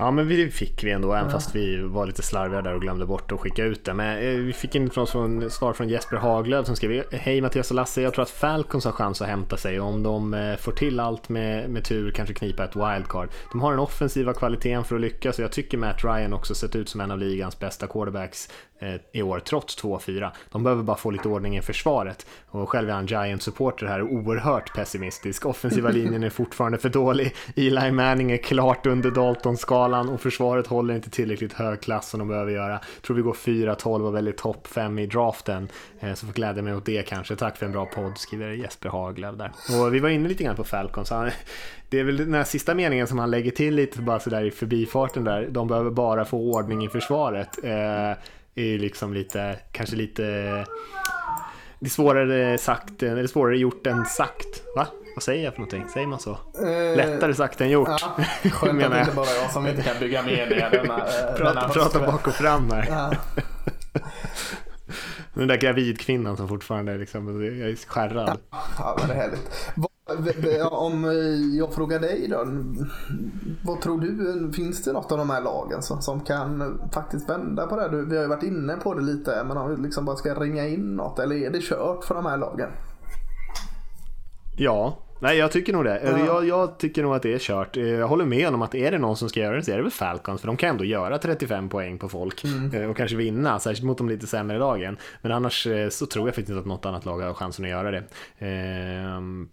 Ja 0.00 0.10
men 0.10 0.28
vi 0.28 0.50
fick 0.50 0.84
vi 0.84 0.90
ändå, 0.90 1.12
även 1.12 1.30
fast 1.30 1.54
vi 1.54 1.76
var 1.76 2.06
lite 2.06 2.22
slarviga 2.22 2.62
där 2.62 2.74
och 2.74 2.80
glömde 2.80 3.06
bort 3.06 3.32
att 3.32 3.40
skicka 3.40 3.64
ut 3.64 3.84
det. 3.84 3.94
Men 3.94 4.18
eh, 4.18 4.40
vi 4.40 4.52
fick 4.52 4.74
in 4.74 4.90
från, 4.90 5.06
svar 5.50 5.72
från 5.72 5.88
Jesper 5.88 6.16
Haglöf 6.16 6.66
som 6.66 6.76
skrev 6.76 7.04
Hej 7.12 7.40
Mattias 7.40 7.70
och 7.70 7.74
Lasse, 7.74 8.02
jag 8.02 8.14
tror 8.14 8.22
att 8.22 8.30
Falcons 8.30 8.84
har 8.84 8.92
chans 8.92 9.22
att 9.22 9.28
hämta 9.28 9.56
sig. 9.56 9.80
Om 9.80 10.02
de 10.02 10.34
eh, 10.34 10.56
får 10.56 10.72
till 10.72 11.00
allt 11.00 11.28
med, 11.28 11.70
med 11.70 11.84
tur, 11.84 12.10
kanske 12.10 12.34
knipa 12.34 12.64
ett 12.64 12.76
wildcard. 12.76 13.28
De 13.52 13.60
har 13.60 13.70
den 13.70 13.80
offensiva 13.80 14.34
kvaliteten 14.34 14.84
för 14.84 14.94
att 14.94 15.00
lyckas. 15.00 15.38
Och 15.38 15.44
jag 15.44 15.52
tycker 15.52 15.78
Matt 15.78 16.04
Ryan 16.04 16.32
också 16.32 16.54
sett 16.54 16.76
ut 16.76 16.88
som 16.88 17.00
en 17.00 17.10
av 17.10 17.18
ligans 17.18 17.58
bästa 17.58 17.86
quarterbacks 17.86 18.48
i 19.12 19.22
år, 19.22 19.40
trots 19.40 19.82
2-4. 19.82 20.30
De 20.50 20.62
behöver 20.62 20.82
bara 20.82 20.96
få 20.96 21.10
lite 21.10 21.28
ordning 21.28 21.56
i 21.56 21.62
försvaret. 21.62 22.26
Och 22.46 22.68
själv 22.68 22.88
är 22.88 22.92
han 22.92 23.06
Giant-supporter 23.06 23.86
här, 23.86 24.02
oerhört 24.02 24.74
pessimistisk. 24.74 25.46
Offensiva 25.46 25.90
linjen 25.90 26.22
är 26.22 26.30
fortfarande 26.30 26.78
för 26.78 26.88
dålig. 26.88 27.34
Eli 27.56 27.90
Manning 27.90 28.32
är 28.32 28.36
klart 28.36 28.86
under 28.86 29.10
Dalton-skalan 29.10 30.08
och 30.08 30.20
försvaret 30.20 30.66
håller 30.66 30.94
inte 30.94 31.10
tillräckligt 31.10 31.52
hög 31.52 31.80
klass 31.80 32.08
som 32.08 32.18
de 32.18 32.28
behöver 32.28 32.52
göra. 32.52 32.80
Tror 33.02 33.16
vi 33.16 33.22
går 33.22 33.32
4-12 33.32 34.06
och 34.06 34.14
väldigt 34.14 34.36
topp 34.38 34.66
5 34.66 34.98
i 34.98 35.06
draften. 35.06 35.68
Eh, 36.00 36.14
så 36.14 36.26
får 36.26 36.32
glädja 36.32 36.62
mig 36.62 36.74
åt 36.74 36.86
det 36.86 37.02
kanske. 37.02 37.36
Tack 37.36 37.56
för 37.56 37.66
en 37.66 37.72
bra 37.72 37.86
podd, 37.86 38.18
skriver 38.18 38.50
Jesper 38.50 38.88
Haglöf 38.88 39.36
där. 39.36 39.52
Och 39.80 39.94
vi 39.94 39.98
var 39.98 40.08
inne 40.08 40.28
lite 40.28 40.44
grann 40.44 40.56
på 40.56 40.64
Falcons. 40.64 41.12
Det 41.88 42.00
är 42.00 42.04
väl 42.04 42.16
den 42.16 42.34
här 42.34 42.44
sista 42.44 42.74
meningen 42.74 43.06
som 43.06 43.18
han 43.18 43.30
lägger 43.30 43.50
till 43.50 43.74
lite 43.74 44.02
bara 44.02 44.20
sådär 44.20 44.44
i 44.44 44.50
förbifarten 44.50 45.24
där. 45.24 45.48
De 45.50 45.68
behöver 45.68 45.90
bara 45.90 46.24
få 46.24 46.38
ordning 46.38 46.84
i 46.84 46.88
försvaret. 46.88 47.58
Är 48.54 48.78
liksom 48.78 49.14
lite, 49.14 49.58
kanske 49.72 49.96
lite 49.96 50.22
det 51.80 51.86
är 51.86 51.90
svårare 51.90 52.58
sagt, 52.58 53.02
eller 53.02 53.26
svårare 53.26 53.56
gjort 53.56 53.86
än 53.86 54.04
sagt. 54.04 54.62
Va? 54.76 54.86
Vad 55.14 55.22
säger 55.22 55.44
jag 55.44 55.54
för 55.54 55.60
någonting? 55.60 55.88
Säger 55.88 56.06
man 56.06 56.20
så? 56.20 56.30
Uh, 56.30 56.96
Lättare 56.96 57.34
sagt 57.34 57.60
än 57.60 57.70
gjort. 57.70 57.88
Ja, 57.88 58.24
skönt 58.50 58.84
att 58.84 58.90
det 58.90 59.00
inte 59.00 59.14
bara 59.14 59.26
jag 59.42 59.50
som 59.50 59.66
inte 59.66 59.82
kan 59.82 59.98
bygga 60.00 60.22
media 60.22 60.70
denna, 60.70 60.98
eh, 60.98 61.34
prata, 61.36 61.54
denna 61.54 61.68
prata 61.68 61.98
bak 62.06 62.26
och 62.26 62.34
fram 62.34 62.70
här. 62.70 62.86
Ja. 62.90 63.12
Den 65.34 65.48
där 65.48 65.56
gravidkvinnan 65.56 66.36
som 66.36 66.48
fortfarande 66.48 66.98
liksom, 66.98 67.44
jag 67.44 67.70
är 67.70 67.76
skärrad. 67.76 68.38
Ja, 68.50 68.62
ja 68.78 68.98
det 69.06 69.12
är 69.12 69.16
härligt. 69.16 69.72
Om 70.70 71.04
jag 71.58 71.74
frågar 71.74 72.00
dig 72.00 72.28
då. 72.30 72.46
Vad 73.64 73.80
tror 73.80 74.00
du? 74.00 74.52
Finns 74.52 74.84
det 74.84 74.92
något 74.92 75.12
av 75.12 75.18
de 75.18 75.30
här 75.30 75.40
lagen 75.40 75.82
som, 75.82 76.02
som 76.02 76.20
kan 76.20 76.80
faktiskt 76.94 77.28
vända 77.30 77.66
på 77.66 77.76
det? 77.76 77.82
här? 77.82 77.88
Vi 77.88 78.16
har 78.16 78.22
ju 78.22 78.28
varit 78.28 78.42
inne 78.42 78.76
på 78.76 78.94
det 78.94 79.02
lite. 79.02 79.44
Men 79.48 79.56
om 79.56 79.76
vi 79.76 79.82
liksom 79.82 80.04
bara 80.04 80.16
ska 80.16 80.34
ringa 80.34 80.66
in 80.68 80.96
något. 80.96 81.18
Eller 81.18 81.36
är 81.36 81.50
det 81.50 81.60
kört 81.62 82.04
för 82.04 82.14
de 82.14 82.26
här 82.26 82.36
lagen? 82.36 82.68
Ja, 84.58 84.98
nej 85.20 85.38
jag 85.38 85.52
tycker 85.52 85.72
nog 85.72 85.84
det. 85.84 86.00
Ja. 86.04 86.18
Jag, 86.26 86.44
jag 86.48 86.78
tycker 86.78 87.02
nog 87.02 87.14
att 87.14 87.22
det 87.22 87.34
är 87.34 87.38
kört. 87.38 87.76
Eh, 87.76 87.84
Jag 87.84 88.08
håller 88.08 88.24
med 88.24 88.54
om 88.54 88.62
att 88.62 88.74
är 88.74 88.90
det 88.90 88.98
någon 88.98 89.16
som 89.16 89.28
ska 89.28 89.40
göra 89.40 89.56
det 89.56 89.62
så 89.62 89.70
är 89.70 89.76
det 89.76 89.82
väl 89.82 89.90
Falcons. 89.90 90.40
För 90.40 90.46
de 90.46 90.56
kan 90.56 90.68
ändå 90.70 90.84
göra 90.84 91.18
35 91.18 91.68
poäng 91.68 91.98
på 91.98 92.08
folk 92.08 92.44
eh, 92.74 92.90
och 92.90 92.96
kanske 92.96 93.16
vinna, 93.16 93.58
särskilt 93.58 93.86
mot 93.86 93.98
de 93.98 94.08
lite 94.08 94.26
sämre 94.26 94.58
lagen. 94.58 94.96
Men 95.22 95.32
annars 95.32 95.66
eh, 95.66 95.88
så 95.88 96.06
tror 96.06 96.28
jag 96.28 96.34
faktiskt 96.34 96.48
inte 96.48 96.60
att 96.60 96.66
något 96.66 96.86
annat 96.86 97.04
lag 97.04 97.20
har 97.20 97.34
chansen 97.34 97.64
att 97.64 97.70
göra 97.70 97.90
det. 97.90 98.02
Ehm, 98.38 99.48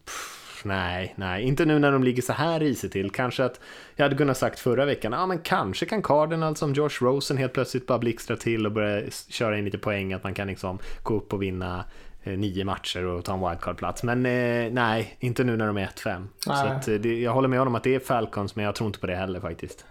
nej, 0.66 1.14
nej, 1.18 1.44
inte 1.44 1.66
nu 1.66 1.80
när 1.80 1.92
de 1.92 2.04
ligger 2.04 2.22
så 2.22 2.34
här 2.34 2.60
risigt 2.60 2.94
till. 2.94 3.12
Kanske 3.12 3.46
att 3.46 3.60
jag 3.96 4.06
hade 4.06 4.16
kunnat 4.16 4.38
sagt 4.38 4.60
förra 4.60 4.86
veckan, 4.86 5.12
ja 5.12 5.26
men 5.26 5.40
kanske 5.40 5.86
kan 5.86 6.02
Cardinals 6.02 6.60
som 6.60 6.74
Josh 6.74 7.02
Rosen 7.02 7.38
helt 7.38 7.54
plötsligt 7.54 7.88
bara 7.88 8.00
blixtra 8.00 8.36
till 8.36 8.66
och 8.66 8.72
börja 8.72 9.10
köra 9.30 9.58
in 9.58 9.66
lite 9.66 9.78
poäng, 9.78 10.14
att 10.14 10.24
man 10.24 10.34
kan 10.34 10.48
liksom 10.48 10.80
gå 11.04 11.14
upp 11.14 11.34
och 11.34 11.42
vinna 11.42 11.86
eh, 12.24 12.38
nio 12.38 12.66
matcher 12.66 13.06
och 13.06 13.26
ta 13.26 13.34
en 13.34 13.40
wildcard-plats. 13.40 14.04
Men 14.04 14.26
eh, 14.26 14.72
nej, 14.72 15.18
inte 15.20 15.44
nu 15.44 15.58
när 15.58 15.68
de 15.68 15.78
är 15.78 15.86
1-5. 15.86 16.28
Så 16.40 16.52
att, 16.52 16.88
eh, 16.88 16.96
det, 16.96 17.20
jag 17.22 17.34
håller 17.34 17.48
med 17.48 17.60
honom 17.60 17.76
att 17.76 17.84
det 17.84 17.96
är 17.96 18.00
Falcons, 18.00 18.56
men 18.56 18.66
jag 18.66 18.76
tror 18.76 18.88
inte 18.88 19.00
på 19.00 19.08
det 19.08 19.16
heller 19.16 19.40
faktiskt. 19.40 19.86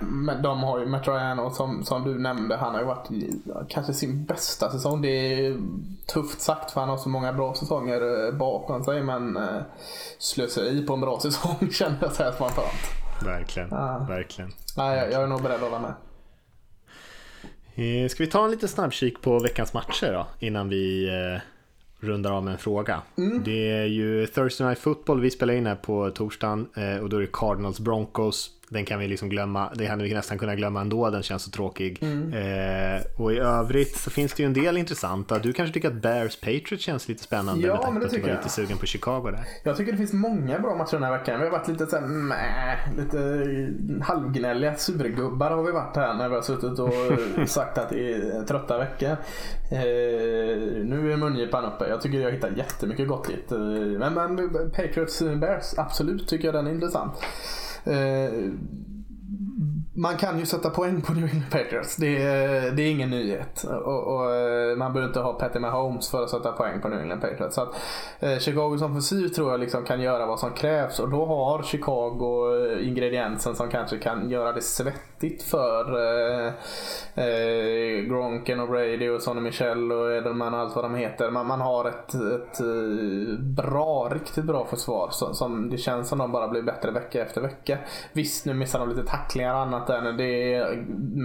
Men 0.00 0.42
de 0.42 0.62
har 0.62 0.78
ju 0.78 0.86
Matt 0.86 1.08
Ryan 1.08 1.38
och 1.38 1.52
som, 1.52 1.84
som 1.84 2.04
du 2.04 2.18
nämnde, 2.18 2.56
han 2.56 2.72
har 2.74 2.80
ju 2.80 2.86
varit 2.86 3.08
kanske 3.68 3.92
sin 3.92 4.24
bästa 4.24 4.70
säsong. 4.70 5.02
Det 5.02 5.08
är 5.08 5.56
tufft 6.06 6.40
sagt 6.40 6.70
för 6.70 6.80
han 6.80 6.88
har 6.88 6.96
så 6.96 7.08
många 7.08 7.32
bra 7.32 7.54
säsonger 7.54 8.26
eh, 8.28 8.34
bakom 8.34 8.84
sig. 8.84 9.02
Men 9.02 9.36
eh, 9.36 9.62
slöseri 10.18 10.86
på 10.86 10.94
en 10.94 11.00
bra 11.00 11.20
säsong 11.22 11.70
känner 11.72 11.98
jag 12.00 12.12
så 12.12 12.22
här 12.22 12.32
spontant. 12.32 12.66
Verkligen, 13.24 13.68
Ja. 13.70 14.06
verkligen. 14.08 14.50
Nej, 14.76 14.98
jag, 14.98 15.12
jag 15.12 15.22
är 15.22 15.26
nog 15.26 15.42
beredd 15.42 15.54
att 15.62 15.70
hålla 15.70 15.78
med. 15.78 15.94
Eh, 18.04 18.08
Ska 18.08 18.24
vi 18.24 18.30
ta 18.30 18.44
en 18.44 18.50
liten 18.50 18.68
snabbkik 18.68 19.20
på 19.22 19.38
veckans 19.38 19.74
matcher 19.74 20.12
då, 20.12 20.46
innan 20.46 20.68
vi 20.68 21.10
rundar 22.00 22.32
av 22.32 22.44
med 22.44 22.52
en 22.52 22.58
fråga. 22.58 23.02
Det 23.44 23.70
är 23.70 23.84
ju 23.84 24.26
Thursday 24.26 24.66
Night 24.66 24.78
Football, 24.78 25.20
vi 25.20 25.30
spelar 25.30 25.54
in 25.54 25.66
här 25.66 25.74
på 25.74 26.10
torsdagen 26.10 26.68
och 27.02 27.08
då 27.08 27.16
är 27.16 27.20
det 27.20 27.28
Cardinals 27.32 27.80
Broncos. 27.80 28.50
Den 28.72 28.84
kan 28.84 28.98
vi 28.98 29.08
liksom 29.08 29.28
glömma, 29.28 29.72
det 29.74 29.86
hade 29.86 30.04
vi 30.04 30.14
nästan 30.14 30.38
kunnat 30.38 30.56
glömma 30.56 30.80
ändå, 30.80 31.10
den 31.10 31.22
känns 31.22 31.42
så 31.42 31.50
tråkig. 31.50 32.02
Eh, 32.02 33.02
och 33.16 33.32
i 33.32 33.38
övrigt 33.38 33.96
så 33.96 34.10
finns 34.10 34.32
det 34.34 34.42
ju 34.42 34.46
en 34.46 34.52
del 34.52 34.76
intressanta. 34.76 35.38
Du 35.38 35.52
kanske 35.52 35.74
tycker 35.74 35.88
att 35.88 35.94
Bears 36.02 36.36
Patriots 36.40 36.84
känns 36.84 37.08
lite 37.08 37.22
spännande 37.22 37.66
Ja, 37.66 37.72
med 37.74 37.82
tanke 37.82 37.92
men 37.92 38.00
på 38.02 38.06
att 38.06 38.12
du 38.14 38.20
var 38.20 38.28
jag. 38.28 38.36
lite 38.36 38.48
sugen 38.48 38.78
på 38.78 38.86
Chicago 38.86 39.22
där. 39.30 39.40
Jag 39.62 39.76
tycker 39.76 39.92
det 39.92 39.98
finns 39.98 40.12
många 40.12 40.58
bra 40.58 40.74
matcher 40.74 40.92
den 40.92 41.02
här 41.02 41.18
veckan. 41.18 41.38
Vi 41.40 41.44
har 41.44 41.52
varit 41.52 41.68
lite 41.68 41.86
såhär, 41.86 42.06
mäh, 42.06 42.76
lite 42.96 43.68
halvgnälliga 44.04 44.74
surgubbar 44.74 45.50
har 45.50 45.62
vi 45.62 45.72
varit 45.72 45.96
här 45.96 46.14
när 46.14 46.28
vi 46.28 46.34
har 46.34 46.42
suttit 46.42 46.78
och 46.78 47.48
sagt 47.48 47.78
att 47.78 47.88
det 47.90 48.12
är 48.12 48.44
trötta 48.46 48.78
veckor. 48.78 49.16
Eh, 49.70 49.78
nu 50.84 51.12
är 51.12 51.16
mungipan 51.16 51.64
uppe. 51.64 51.88
Jag 51.88 52.00
tycker 52.00 52.18
jag 52.20 52.32
hittar 52.32 52.50
jättemycket 52.56 53.08
gott 53.08 53.30
i 53.30 53.36
det. 53.48 53.54
Eh, 53.54 53.60
Men, 54.10 54.14
men 54.14 54.50
Patriots 54.70 55.22
Bears, 55.22 55.64
absolut 55.76 56.28
tycker 56.28 56.44
jag 56.44 56.54
den 56.54 56.66
är 56.66 56.70
intressant. 56.70 57.12
Eh, 57.84 58.52
man 59.94 60.16
kan 60.16 60.38
ju 60.38 60.46
sätta 60.46 60.70
poäng 60.70 61.02
på 61.02 61.12
New 61.12 61.24
England 61.24 61.50
Patriots. 61.50 61.96
Det 61.96 62.22
är, 62.22 62.70
det 62.70 62.82
är 62.82 62.90
ingen 62.90 63.10
nyhet. 63.10 63.64
Och, 63.64 64.14
och, 64.14 64.34
eh, 64.34 64.76
man 64.76 64.92
behöver 64.92 65.08
inte 65.08 65.20
ha 65.20 65.32
Patty 65.32 65.58
Mahomes 65.58 66.10
för 66.10 66.24
att 66.24 66.30
sätta 66.30 66.52
poäng 66.52 66.80
på 66.80 66.88
New 66.88 67.00
England 67.00 67.20
Patriots. 67.20 67.54
Så 67.54 67.62
att, 67.62 67.74
eh, 68.20 68.38
Chicagos 68.38 68.82
offensiv 68.82 69.28
tror 69.28 69.50
jag 69.50 69.60
liksom 69.60 69.84
kan 69.84 70.00
göra 70.00 70.26
vad 70.26 70.40
som 70.40 70.50
krävs 70.50 70.98
och 70.98 71.10
då 71.10 71.26
har 71.26 71.62
Chicago 71.62 72.56
eh, 72.56 72.88
ingrediensen 72.88 73.54
som 73.54 73.68
kanske 73.68 73.98
kan 73.98 74.30
göra 74.30 74.52
det 74.52 74.62
svettigt 75.22 75.42
för 75.42 75.84
eh, 75.98 76.52
eh, 77.24 78.00
Gronken 78.08 78.60
och 78.60 78.68
Brady 78.68 79.08
och 79.08 79.22
Sonny 79.22 79.40
Michel 79.40 79.92
och 79.92 80.12
Edelman 80.12 80.54
och 80.54 80.60
allt 80.60 80.74
vad 80.74 80.84
de 80.84 80.94
heter. 80.94 81.30
Man, 81.30 81.46
man 81.46 81.60
har 81.60 81.88
ett, 81.88 82.14
ett 82.14 82.60
eh, 82.60 83.38
bra, 83.38 84.10
riktigt 84.12 84.44
bra 84.44 84.66
försvar 84.66 85.08
som, 85.10 85.34
som 85.34 85.70
det 85.70 85.78
känns 85.78 86.08
som 86.08 86.18
de 86.18 86.32
bara 86.32 86.48
blir 86.48 86.62
bättre 86.62 86.90
vecka 86.90 87.22
efter 87.22 87.40
vecka. 87.40 87.78
Visst, 88.12 88.46
nu 88.46 88.54
missar 88.54 88.78
de 88.78 88.88
lite 88.88 89.04
tacklingar 89.04 89.54
och 89.54 89.60
annat 89.60 89.86
där. 89.86 90.12
Det 90.12 90.54
är 90.54 90.84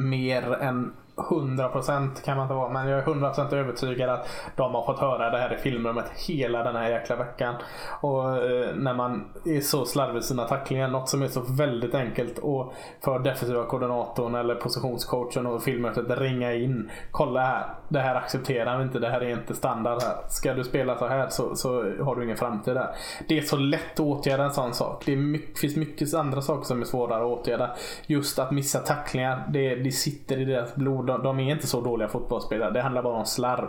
mer 0.09 0.53
än 0.53 0.93
100% 1.17 2.23
kan 2.23 2.37
man 2.37 2.43
inte 2.43 2.55
vara, 2.55 2.69
men 2.69 2.87
jag 2.87 2.99
är 2.99 3.03
100% 3.03 3.53
övertygad 3.53 4.09
att 4.09 4.29
de 4.55 4.75
har 4.75 4.85
fått 4.85 4.99
höra 4.99 5.29
det 5.29 5.37
här 5.37 5.53
i 5.53 5.57
filmrummet 5.57 6.05
hela 6.27 6.63
den 6.63 6.75
här 6.75 6.89
jäkla 6.89 7.15
veckan. 7.15 7.55
Och 8.01 8.37
eh, 8.37 8.75
när 8.75 8.93
man 8.93 9.25
är 9.45 9.61
så 9.61 9.85
slarvig 9.85 10.19
i 10.19 10.23
sina 10.23 10.43
tacklingar, 10.43 10.87
något 10.87 11.09
som 11.09 11.21
är 11.21 11.27
så 11.27 11.41
väldigt 11.41 11.95
enkelt 11.95 12.39
och 12.39 12.73
för 13.03 13.19
defensiva 13.19 13.65
koordinatorn 13.65 14.35
eller 14.35 14.55
positionscoachen 14.55 15.45
och 15.45 15.63
filmmötet 15.63 16.19
ringa 16.19 16.53
in. 16.53 16.91
Kolla 17.11 17.41
här, 17.41 17.65
det 17.89 17.99
här 17.99 18.15
accepterar 18.15 18.77
vi 18.77 18.83
inte, 18.83 18.99
det 18.99 19.09
här 19.09 19.21
är 19.21 19.29
inte 19.29 19.55
standard 19.55 20.01
här. 20.01 20.15
Ska 20.29 20.53
du 20.53 20.63
spela 20.63 20.97
så 20.97 21.07
här 21.07 21.29
så, 21.29 21.55
så 21.55 21.69
har 22.03 22.15
du 22.15 22.23
ingen 22.23 22.37
framtid 22.37 22.75
där. 22.75 22.89
Det 23.27 23.37
är 23.37 23.41
så 23.41 23.57
lätt 23.57 23.93
att 23.93 23.99
åtgärda 23.99 24.43
en 24.43 24.53
sån 24.53 24.73
sak. 24.73 25.03
Det 25.05 25.15
mycket, 25.15 25.59
finns 25.59 25.75
mycket 25.75 26.13
andra 26.13 26.41
saker 26.41 26.65
som 26.65 26.81
är 26.81 26.85
svårare 26.85 27.25
att 27.25 27.39
åtgärda. 27.39 27.75
Just 28.07 28.39
att 28.39 28.51
missa 28.51 28.79
tacklingar, 28.79 29.43
det, 29.49 29.75
det 29.75 29.91
sitter 29.91 30.39
i 30.39 30.45
deras 30.45 30.75
blod. 30.75 31.06
De, 31.07 31.23
de 31.23 31.39
är 31.39 31.51
inte 31.51 31.67
så 31.67 31.81
dåliga 31.81 32.07
fotbollsspelare. 32.07 32.71
Det 32.71 32.81
handlar 32.81 33.03
bara 33.03 33.17
om 33.17 33.25
slarv. 33.25 33.67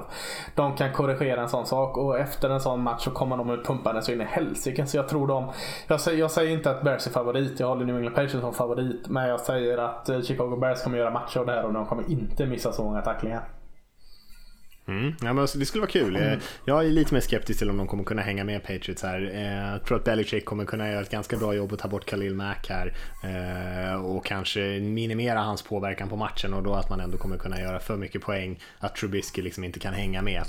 De 0.54 0.76
kan 0.76 0.92
korrigera 0.92 1.40
en 1.42 1.48
sån 1.48 1.66
sak 1.66 1.96
och 1.96 2.18
efter 2.18 2.50
en 2.50 2.60
sån 2.60 2.82
match 2.82 3.04
så 3.04 3.10
kommer 3.10 3.36
de 3.36 3.50
ut 3.50 3.66
pumpande 3.66 4.02
så 4.02 4.12
in 4.12 4.20
i 4.20 4.24
helsike. 4.24 4.86
Så 4.86 4.96
jag 4.96 5.08
tror 5.08 5.26
de... 5.26 5.50
Jag 5.86 6.00
säger, 6.00 6.18
jag 6.18 6.30
säger 6.30 6.52
inte 6.52 6.70
att 6.70 6.82
Bears 6.82 7.06
är 7.06 7.10
favorit. 7.10 7.60
Jag 7.60 7.68
håller 7.68 7.84
New 7.84 7.96
England 7.96 8.14
Patriots 8.14 8.40
som 8.40 8.54
favorit. 8.54 9.08
Men 9.08 9.28
jag 9.28 9.40
säger 9.40 9.78
att 9.78 10.08
eh, 10.08 10.20
Chicago 10.20 10.56
Bears 10.56 10.82
kommer 10.82 10.98
göra 10.98 11.10
matcher 11.10 11.38
av 11.40 11.46
det 11.46 11.52
här 11.52 11.64
och 11.64 11.72
de 11.72 11.86
kommer 11.86 12.10
inte 12.10 12.46
missa 12.46 12.72
så 12.72 12.84
många 12.84 13.00
tacklingar. 13.00 13.57
Mm. 14.88 15.14
Ja, 15.22 15.32
men 15.32 15.46
det 15.54 15.66
skulle 15.66 15.80
vara 15.80 15.90
kul. 15.90 16.16
Eh, 16.16 16.32
Jag 16.64 16.84
är 16.86 16.88
lite 16.90 17.14
mer 17.14 17.20
skeptisk 17.20 17.58
till 17.58 17.70
om 17.70 17.76
de 17.76 17.86
kommer 17.86 18.04
kunna 18.04 18.22
hänga 18.22 18.44
med 18.44 18.62
Patriots 18.62 19.02
här. 19.02 19.30
Eh, 19.34 19.70
Jag 19.72 19.84
tror 19.84 19.96
att 19.98 20.04
Belichick 20.04 20.44
kommer 20.44 20.64
kunna 20.64 20.88
göra 20.90 21.00
ett 21.00 21.10
ganska 21.10 21.36
bra 21.36 21.54
jobb 21.54 21.72
att 21.72 21.78
ta 21.78 21.88
bort 21.88 22.06
Khalil 22.10 22.34
Mack 22.34 22.66
här 22.70 22.92
eh, 23.24 24.04
och 24.04 24.24
kanske 24.24 24.60
minimera 24.80 25.38
hans 25.40 25.62
påverkan 25.62 26.08
på 26.08 26.16
matchen 26.16 26.54
och 26.54 26.62
då 26.62 26.74
att 26.74 26.90
man 26.90 27.00
ändå 27.00 27.18
kommer 27.18 27.36
kunna 27.38 27.60
göra 27.60 27.80
för 27.80 27.96
mycket 27.96 28.22
poäng 28.22 28.58
att 28.78 28.96
Trubisky 28.96 29.42
liksom 29.42 29.64
inte 29.64 29.80
kan 29.80 29.94
hänga 29.94 30.22
med. 30.22 30.42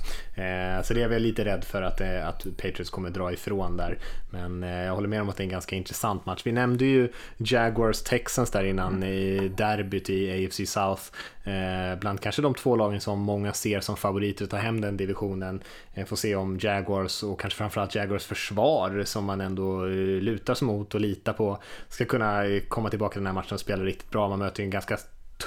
Så 0.85 0.93
det 0.93 1.01
är 1.03 1.09
jag 1.11 1.21
lite 1.21 1.45
rädd 1.45 1.63
för 1.63 1.81
att, 1.81 2.01
att 2.01 2.43
Patriots 2.57 2.89
kommer 2.89 3.09
dra 3.09 3.33
ifrån 3.33 3.77
där. 3.77 3.97
Men 4.31 4.61
jag 4.61 4.95
håller 4.95 5.07
med 5.07 5.21
om 5.21 5.29
att 5.29 5.37
det 5.37 5.41
är 5.41 5.45
en 5.45 5.51
ganska 5.51 5.75
intressant 5.75 6.25
match. 6.25 6.41
Vi 6.45 6.51
nämnde 6.51 6.85
ju 6.85 7.11
Jaguars 7.37 8.01
Texans 8.01 8.51
där 8.51 8.63
innan 8.63 9.03
i 9.03 9.51
derbyt 9.57 10.09
i 10.09 10.45
AFC 10.45 10.71
South. 10.71 11.01
Bland 11.99 12.21
kanske 12.21 12.41
de 12.41 12.53
två 12.53 12.75
lagen 12.75 13.01
som 13.01 13.19
många 13.19 13.53
ser 13.53 13.79
som 13.79 13.97
favoriter 13.97 14.28
att 14.41 14.49
ta 14.49 14.57
hem 14.57 14.81
den 14.81 14.97
divisionen. 14.97 15.61
Eh, 15.93 16.05
får 16.05 16.15
se 16.15 16.35
om 16.35 16.59
Jaguars 16.61 17.23
och 17.23 17.39
kanske 17.39 17.57
framförallt 17.57 17.95
Jaguars 17.95 18.25
försvar 18.25 19.03
som 19.05 19.25
man 19.25 19.41
ändå 19.41 19.85
eh, 19.85 19.91
lutar 20.21 20.53
sig 20.53 20.65
mot 20.65 20.95
och 20.95 21.01
litar 21.01 21.33
på 21.33 21.57
ska 21.89 22.05
kunna 22.05 22.45
eh, 22.45 22.61
komma 22.61 22.89
tillbaka 22.89 23.13
till 23.13 23.19
den 23.19 23.27
här 23.27 23.33
matchen 23.33 23.53
och 23.53 23.59
spela 23.59 23.83
riktigt 23.83 24.11
bra. 24.11 24.29
Man 24.29 24.39
möter 24.39 24.59
ju 24.59 24.65
en 24.65 24.71
ganska 24.71 24.97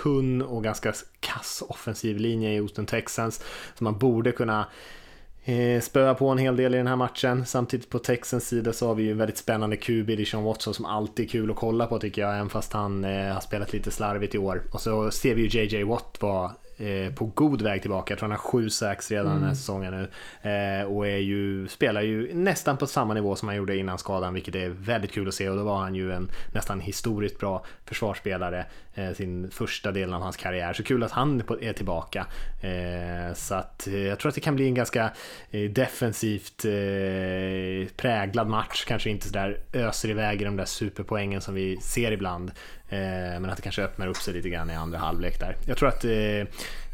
tunn 0.03 0.43
och 0.43 0.64
ganska 0.64 0.93
kass 1.20 1.62
offensiv 1.68 2.16
linje 2.16 2.53
i 2.53 2.59
Houston 2.59 2.87
Texans. 2.87 3.45
Så 3.74 3.85
man 3.85 3.99
borde 3.99 4.33
kunna 4.33 4.66
spöa 5.83 6.14
på 6.14 6.28
en 6.28 6.39
hel 6.39 6.57
del 6.57 6.74
i 6.74 6.76
den 6.76 6.87
här 6.87 6.97
matchen. 6.97 7.47
Samtidigt 7.47 7.91
på 7.91 7.99
Texans 7.99 8.49
sida 8.49 8.72
så 8.72 8.87
har 8.87 8.95
vi 8.95 9.03
ju 9.03 9.11
en 9.11 9.18
väldigt 9.18 9.39
spännande 9.39 9.76
QB 9.76 10.11
i 10.11 10.26
Watson 10.35 10.74
som 10.74 10.85
alltid 10.85 11.24
är 11.24 11.28
kul 11.28 11.51
att 11.51 11.57
kolla 11.57 11.87
på 11.87 11.99
tycker 11.99 12.22
jag, 12.22 12.35
även 12.35 12.49
fast 12.49 12.72
han 12.72 13.05
eh, 13.05 13.33
har 13.33 13.41
spelat 13.41 13.72
lite 13.72 13.91
slarvigt 13.91 14.35
i 14.35 14.39
år. 14.39 14.62
Och 14.72 14.80
så 14.80 15.11
ser 15.11 15.35
vi 15.35 15.43
ju 15.43 15.61
JJ 15.61 15.85
Watt 15.85 16.18
vara 16.20 16.53
eh, 16.77 17.14
på 17.14 17.27
god 17.27 17.62
väg 17.62 17.81
tillbaka. 17.81 18.12
Jag 18.12 18.18
tror 18.18 18.29
han 18.29 18.39
har 18.39 18.51
sju 18.51 18.70
sax 18.70 19.11
redan 19.11 19.35
den 19.35 19.45
här 19.45 19.55
säsongen 19.55 19.95
nu. 19.95 20.03
Eh, 20.51 20.85
och 20.85 21.07
är 21.07 21.16
ju, 21.16 21.68
spelar 21.68 22.03
ju 22.03 22.35
nästan 22.35 22.77
på 22.77 22.87
samma 22.87 23.14
nivå 23.14 23.37
som 23.37 23.49
han 23.49 23.57
gjorde 23.57 23.77
innan 23.77 23.99
skadan, 23.99 24.35
vilket 24.35 24.55
är 24.55 24.68
väldigt 24.68 25.12
kul 25.12 25.29
att 25.29 25.35
se. 25.35 25.49
Och 25.49 25.57
då 25.57 25.64
var 25.64 25.79
han 25.79 25.95
ju 25.95 26.12
en 26.12 26.31
nästan 26.53 26.81
historiskt 26.81 27.39
bra 27.39 27.64
försvarsspelare 27.85 28.66
Eh, 28.95 29.12
sin 29.12 29.51
första 29.51 29.93
delen 29.93 30.14
av 30.14 30.22
hans 30.22 30.36
karriär. 30.36 30.72
Så 30.72 30.82
kul 30.82 31.03
att 31.03 31.11
han 31.11 31.43
är 31.61 31.72
tillbaka. 31.72 32.26
Eh, 32.61 33.34
så 33.34 33.55
att 33.55 33.86
eh, 33.86 34.07
jag 34.07 34.18
tror 34.18 34.28
att 34.28 34.34
det 34.34 34.40
kan 34.40 34.57
bli 34.57 34.66
en 34.66 34.74
ganska 34.74 35.11
defensivt 35.70 36.62
präglad 37.97 38.49
match. 38.49 38.84
Kanske 38.84 39.11
inte 39.11 39.26
sådär 39.26 39.59
öser 39.72 40.09
iväg 40.09 40.43
i 40.43 40.45
de 40.45 40.57
där 40.57 40.64
superpoängen 40.64 41.40
som 41.40 41.55
vi 41.55 41.76
ser 41.80 42.12
ibland. 42.12 42.51
Men 42.88 43.51
att 43.51 43.57
det 43.57 43.62
kanske 43.62 43.82
öppnar 43.82 44.07
upp 44.07 44.16
sig 44.16 44.34
lite 44.34 44.49
grann 44.49 44.70
i 44.70 44.74
andra 44.74 44.99
halvlek 44.99 45.40
där. 45.40 45.57
Jag 45.66 45.76
tror 45.76 45.88
att 45.88 46.05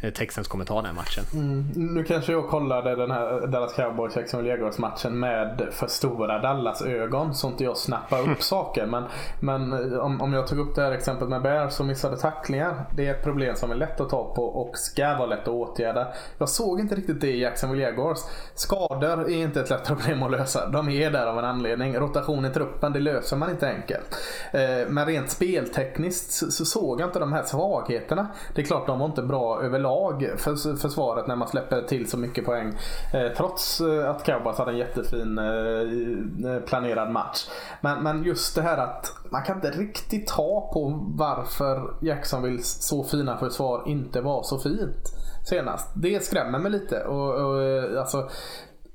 Texans 0.01 0.49
kommer 0.49 0.65
ta 0.65 0.83
den 0.83 0.95
matchen. 0.95 1.25
Mm. 1.33 1.65
Nu 1.75 2.05
kanske 2.05 2.33
jag 2.33 2.49
kollade 2.49 2.97
den 2.97 3.11
här 3.11 3.47
Dallas 3.47 3.75
Cowboys 3.75 4.17
Jacksonville 4.17 4.51
Jaguars 4.51 4.79
matchen 4.79 5.19
med 5.19 5.69
för 5.71 5.87
stora 5.87 6.39
Dallas 6.39 6.83
ögon 6.83 7.35
så 7.35 7.49
inte 7.49 7.65
jag 7.65 7.77
snappar 7.77 8.31
upp 8.31 8.43
saker. 8.43 8.87
Men, 8.87 9.05
men 9.41 9.93
eh, 9.93 9.99
om, 9.99 10.21
om 10.21 10.33
jag 10.33 10.47
tog 10.47 10.59
upp 10.59 10.75
det 10.75 10.83
här 10.83 10.93
exemplet 10.93 11.31
med 11.31 11.43
Bears 11.43 11.73
som 11.73 11.87
missade 11.87 12.17
tacklingar. 12.17 12.85
Det 12.97 13.07
är 13.07 13.15
ett 13.15 13.23
problem 13.23 13.57
som 13.57 13.71
är 13.71 13.75
lätt 13.75 14.01
att 14.01 14.11
ta 14.11 14.35
på 14.35 14.45
och 14.45 14.79
ska 14.79 15.17
vara 15.17 15.27
lätt 15.27 15.43
att 15.43 15.49
åtgärda. 15.49 16.09
Jag 16.39 16.49
såg 16.49 16.81
inte 16.81 16.95
riktigt 16.95 17.21
det 17.21 17.31
i 17.31 17.41
Jacksonville 17.41 17.83
Jaguars. 17.83 18.19
Skador 18.55 19.21
är 19.21 19.43
inte 19.43 19.61
ett 19.61 19.71
lätt 19.71 19.87
problem 19.87 20.23
att 20.23 20.31
lösa. 20.31 20.67
De 20.67 20.89
är 20.89 21.11
där 21.11 21.27
av 21.27 21.39
en 21.39 21.45
anledning. 21.45 21.97
Rotation 21.97 22.45
i 22.45 22.51
truppen, 22.51 22.93
det 22.93 23.01
löser 23.01 23.37
man 23.37 23.51
inte 23.51 23.69
enkelt. 23.69 24.17
Eh, 24.53 24.89
men 24.89 25.07
rent 25.07 25.31
speltekniskt 25.31 26.53
så 26.53 26.65
såg 26.65 27.01
jag 27.01 27.09
inte 27.09 27.19
de 27.19 27.33
här 27.33 27.43
svagheterna. 27.43 28.27
Det 28.55 28.61
är 28.63 28.67
klart 28.67 28.87
de 28.87 28.99
var 28.99 29.07
inte 29.07 29.23
bra 29.23 29.63
överlag 29.63 29.88
för 30.37 30.77
försvaret 30.77 31.27
när 31.27 31.37
man 31.37 31.49
släpper 31.49 31.83
till 31.83 32.11
så 32.11 32.19
mycket 32.19 32.45
poäng. 32.45 32.75
Eh, 33.15 33.33
trots 33.37 33.81
eh, 33.81 34.11
att 34.11 34.25
Cowboys 34.25 34.59
hade 34.59 34.71
en 34.71 34.79
jättefin 34.79 35.39
eh, 35.39 36.61
planerad 36.67 37.11
match. 37.11 37.49
Men, 37.81 38.03
men 38.03 38.25
just 38.25 38.55
det 38.55 38.63
här 38.63 38.79
att 38.79 39.13
man 39.31 39.43
kan 39.43 39.57
inte 39.57 39.71
riktigt 39.71 40.27
ta 40.27 40.71
på 40.73 41.07
varför 41.17 41.95
Jacksonvilles 42.01 42.83
så 42.83 43.05
fina 43.05 43.39
försvar 43.39 43.83
inte 43.87 44.21
var 44.21 44.43
så 44.43 44.59
fint 44.59 45.15
senast. 45.49 45.89
Det 45.95 46.25
skrämmer 46.25 46.59
mig 46.59 46.73
lite. 46.73 47.05
Och, 47.05 47.35
och, 47.35 47.63
alltså, 47.99 48.29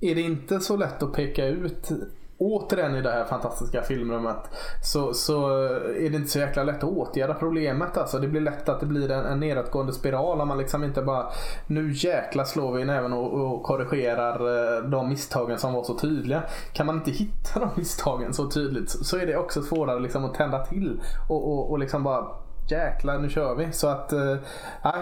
är 0.01 0.15
det 0.15 0.21
inte 0.21 0.59
så 0.59 0.77
lätt 0.77 1.03
att 1.03 1.13
peka 1.13 1.45
ut 1.45 1.91
återigen 2.37 2.95
i 2.95 3.01
det 3.01 3.11
här 3.11 3.25
fantastiska 3.25 3.81
filmrummet 3.81 4.37
så, 4.83 5.13
så 5.13 5.49
är 5.75 6.09
det 6.09 6.15
inte 6.15 6.29
så 6.29 6.39
jäkla 6.39 6.63
lätt 6.63 6.83
att 6.83 6.89
åtgärda 6.89 7.33
problemet. 7.33 7.97
Alltså. 7.97 8.19
Det 8.19 8.27
blir 8.27 8.41
lätt 8.41 8.69
att 8.69 8.79
det 8.79 8.85
blir 8.85 9.11
en, 9.11 9.25
en 9.25 9.39
nedåtgående 9.39 9.93
spiral 9.93 10.41
om 10.41 10.47
man 10.47 10.57
liksom 10.57 10.83
inte 10.83 11.01
bara 11.01 11.25
nu 11.67 11.91
jäkla 11.93 12.45
slår 12.45 12.71
vi 12.73 12.81
även 12.81 13.13
och, 13.13 13.33
och 13.33 13.63
korrigerar 13.63 14.35
eh, 14.77 14.83
de 14.83 15.09
misstagen 15.09 15.57
som 15.57 15.73
var 15.73 15.83
så 15.83 15.97
tydliga. 15.97 16.43
Kan 16.73 16.85
man 16.85 16.95
inte 16.95 17.11
hitta 17.11 17.59
de 17.59 17.69
misstagen 17.75 18.33
så 18.33 18.49
tydligt 18.49 18.89
så 18.89 19.17
är 19.17 19.25
det 19.25 19.37
också 19.37 19.61
svårare 19.61 19.99
liksom 19.99 20.25
att 20.25 20.33
tända 20.33 20.65
till 20.65 21.01
och, 21.29 21.53
och, 21.53 21.71
och 21.71 21.79
liksom 21.79 22.03
bara 22.03 22.27
jäklar 22.69 23.19
nu 23.19 23.29
kör 23.29 23.55
vi. 23.55 23.71
Så 23.71 23.87
att 23.87 24.13
äh, 24.13 24.37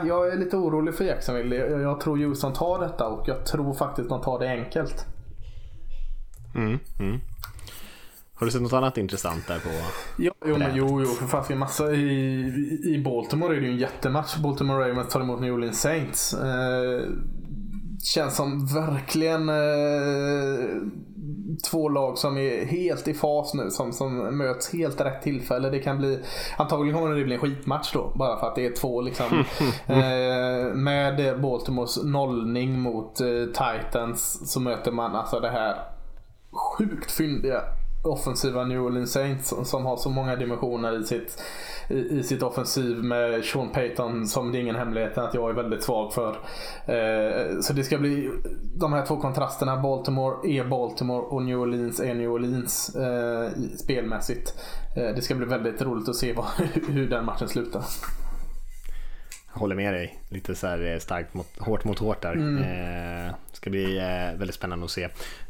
jag 0.04 0.28
är 0.28 0.38
lite 0.38 0.58
orolig 0.58 0.96
för 0.96 1.04
Jacksonville. 1.04 1.56
Jag, 1.56 1.82
jag 1.82 2.00
tror 2.00 2.18
Houston 2.18 2.54
tar 2.54 2.80
detta 2.80 3.08
och 3.08 3.28
jag 3.28 3.46
tror 3.46 3.74
faktiskt 3.74 4.10
de 4.10 4.22
tar 4.22 4.40
det 4.40 4.48
enkelt. 4.48 5.06
Mm, 6.56 6.80
mm. 7.00 7.20
Har 8.34 8.46
du 8.46 8.52
sett 8.52 8.62
något 8.62 8.74
annat 8.74 8.98
intressant 8.98 9.48
där 9.48 9.60
på? 9.60 9.70
Ja, 10.18 10.32
jo, 10.46 10.58
men, 10.58 10.76
jo, 10.76 11.02
jo, 11.02 11.06
för 11.06 11.28
fan 11.28 11.46
det 11.48 11.56
massa 11.56 11.92
i, 11.92 12.12
i 12.86 13.02
Baltimore 13.06 13.56
är 13.56 13.62
det 13.62 13.68
ju 13.68 13.72
en 13.72 13.78
jättematch. 13.78 14.38
Baltimore 14.38 14.90
Ravens 14.90 15.14
tar 15.14 15.22
emot 15.22 15.42
New 15.42 15.54
Orleans 15.54 15.82
Saints. 15.82 16.34
Eh, 16.34 17.02
känns 18.04 18.36
som 18.36 18.66
verkligen 18.66 19.50
eh, 19.50 20.82
två 21.72 21.90
lag 21.90 22.18
som 22.18 22.38
är 22.38 22.66
helt 22.66 23.08
i 23.08 23.14
fas 23.14 23.54
nu 23.54 23.70
som, 23.70 23.94
som 23.94 24.38
möts 24.38 24.74
helt 24.74 25.02
rätt 25.02 25.22
tillfälle. 25.22 25.70
Det 25.70 25.80
kan 25.80 25.98
bli, 25.98 26.20
antagligen 26.58 26.96
kommer 26.96 27.16
det 27.16 27.24
bli 27.24 27.34
en 27.34 27.42
skitmatch 27.42 27.94
då 27.94 28.12
bara 28.16 28.40
för 28.40 28.48
att 28.48 28.56
det 28.56 28.66
är 28.66 28.76
två 28.76 29.02
liksom 29.02 29.28
eh, 29.88 30.74
med 30.74 31.42
Baltimores 31.42 32.04
nollning 32.04 32.80
mot 32.80 33.22
eh, 33.22 33.46
Titans 33.46 34.52
så 34.52 34.60
möter 34.60 34.92
man 34.92 35.16
alltså 35.16 35.40
det 35.40 35.50
här 35.50 35.76
sjukt 36.52 37.12
fyndiga 37.12 37.64
offensiva 38.04 38.64
New 38.64 38.82
Orleans 38.82 39.12
Saints 39.12 39.54
som 39.64 39.86
har 39.86 39.98
så 39.98 40.10
många 40.10 40.36
dimensioner 40.36 41.00
i 41.00 41.04
sitt, 41.04 41.44
i, 41.90 42.00
i 42.00 42.24
sitt 42.24 42.44
offensiv 42.44 43.04
med 43.04 43.46
Sean 43.46 43.70
Payton 43.70 44.28
som 44.28 44.52
det 44.52 44.58
är 44.58 44.60
ingen 44.60 44.76
hemlighet 44.76 45.18
att 45.18 45.34
jag 45.34 45.50
är 45.50 45.54
väldigt 45.54 45.84
svag 45.84 46.14
för. 46.14 46.30
Eh, 46.86 47.60
så 47.62 47.74
det 47.74 47.84
ska 47.84 47.98
bli 47.98 48.32
de 48.76 48.94
här 48.94 49.06
två 49.06 49.18
kontrasterna. 49.18 49.78
Baltimore 49.78 50.52
är 50.52 50.64
Baltimore 50.64 51.22
och 51.22 51.42
New 51.42 51.60
Orleans 51.60 52.00
är 52.00 52.14
New 52.14 52.32
Orleans 52.32 52.96
eh, 52.96 53.50
spelmässigt. 53.84 54.54
Eh, 54.96 55.16
det 55.16 55.22
ska 55.22 55.36
bli 55.36 55.46
väldigt 55.46 55.82
roligt 55.82 56.10
att 56.10 56.16
se 56.16 56.34
vad, 56.34 56.46
hur 56.88 57.10
den 57.10 57.26
matchen 57.26 57.48
slutar. 57.48 57.84
Håller 59.54 59.76
med 59.76 59.94
dig. 59.94 60.20
Lite 60.30 60.56
så 60.56 60.68
här 60.68 60.94
eh, 60.94 61.00
starkt 61.00 61.34
mot, 61.34 61.60
hårt 61.60 61.84
mot 61.84 62.00
hårt 62.00 62.22
där. 62.22 62.34
Mm. 62.34 62.64
Eh, 63.28 63.34
ska 63.52 63.70
bli 63.70 63.98
eh, 63.98 64.40
väldigt 64.40 64.56
spännande 64.56 64.86
att 64.86 64.92
se. 64.92 65.04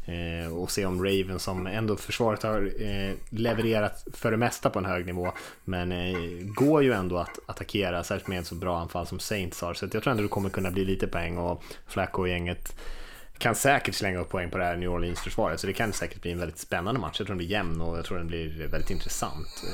Eh, 0.04 0.52
och 0.56 0.70
se 0.70 0.86
om 0.86 1.04
Raven 1.04 1.38
som 1.38 1.66
ändå 1.66 1.96
försvaret 1.96 2.42
har 2.42 2.82
eh, 2.82 3.14
levererat 3.30 4.06
för 4.12 4.30
det 4.30 4.36
mesta 4.36 4.70
på 4.70 4.78
en 4.78 4.84
hög 4.84 5.06
nivå. 5.06 5.32
Men 5.64 5.92
eh, 5.92 6.18
går 6.42 6.82
ju 6.82 6.92
ändå 6.92 7.18
att 7.18 7.38
attackera, 7.46 8.04
särskilt 8.04 8.28
med 8.28 8.38
ett 8.38 8.46
så 8.46 8.54
bra 8.54 8.78
anfall 8.78 9.06
som 9.06 9.18
Saints 9.18 9.60
har. 9.60 9.74
Så 9.74 9.84
jag 9.92 10.02
tror 10.02 10.08
ändå 10.08 10.22
det 10.22 10.28
kommer 10.28 10.50
kunna 10.50 10.70
bli 10.70 10.84
lite 10.84 11.06
poäng 11.06 11.38
och 11.38 11.62
Flacco 11.86 12.22
och 12.22 12.28
gänget 12.28 12.76
kan 13.38 13.54
säkert 13.54 13.94
slänga 13.94 14.18
upp 14.18 14.28
poäng 14.28 14.50
på 14.50 14.58
det 14.58 14.64
här 14.64 14.76
New 14.76 14.90
Orleans-försvaret. 14.90 15.60
Så 15.60 15.66
det 15.66 15.72
kan 15.72 15.92
säkert 15.92 16.22
bli 16.22 16.32
en 16.32 16.38
väldigt 16.38 16.58
spännande 16.58 17.00
match. 17.00 17.16
Jag 17.18 17.26
tror 17.26 17.34
den 17.34 17.38
blir 17.38 17.48
jämn 17.48 17.80
och 17.80 17.98
jag 17.98 18.04
tror 18.04 18.18
den 18.18 18.26
blir 18.26 18.66
väldigt 18.66 18.90
intressant. 18.90 19.64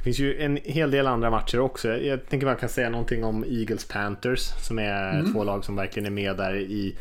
Eh, 0.00 0.04
det 0.04 0.04
finns 0.04 0.18
ju 0.18 0.42
en 0.42 0.58
hel 0.64 0.90
del 0.90 1.06
andra 1.06 1.30
matcher 1.30 1.60
också. 1.60 1.88
Jag 1.88 2.26
tänker 2.28 2.46
man 2.46 2.56
kan 2.56 2.68
säga 2.68 2.90
någonting 2.90 3.24
om 3.24 3.44
Eagles 3.44 3.84
Panthers 3.84 4.40
som 4.40 4.78
är 4.78 5.14
mm. 5.14 5.32
två 5.32 5.44
lag 5.44 5.64
som 5.64 5.76
verkligen 5.76 6.06
är 6.06 6.10
med 6.10 6.36
där 6.36 6.56
i 6.56 6.96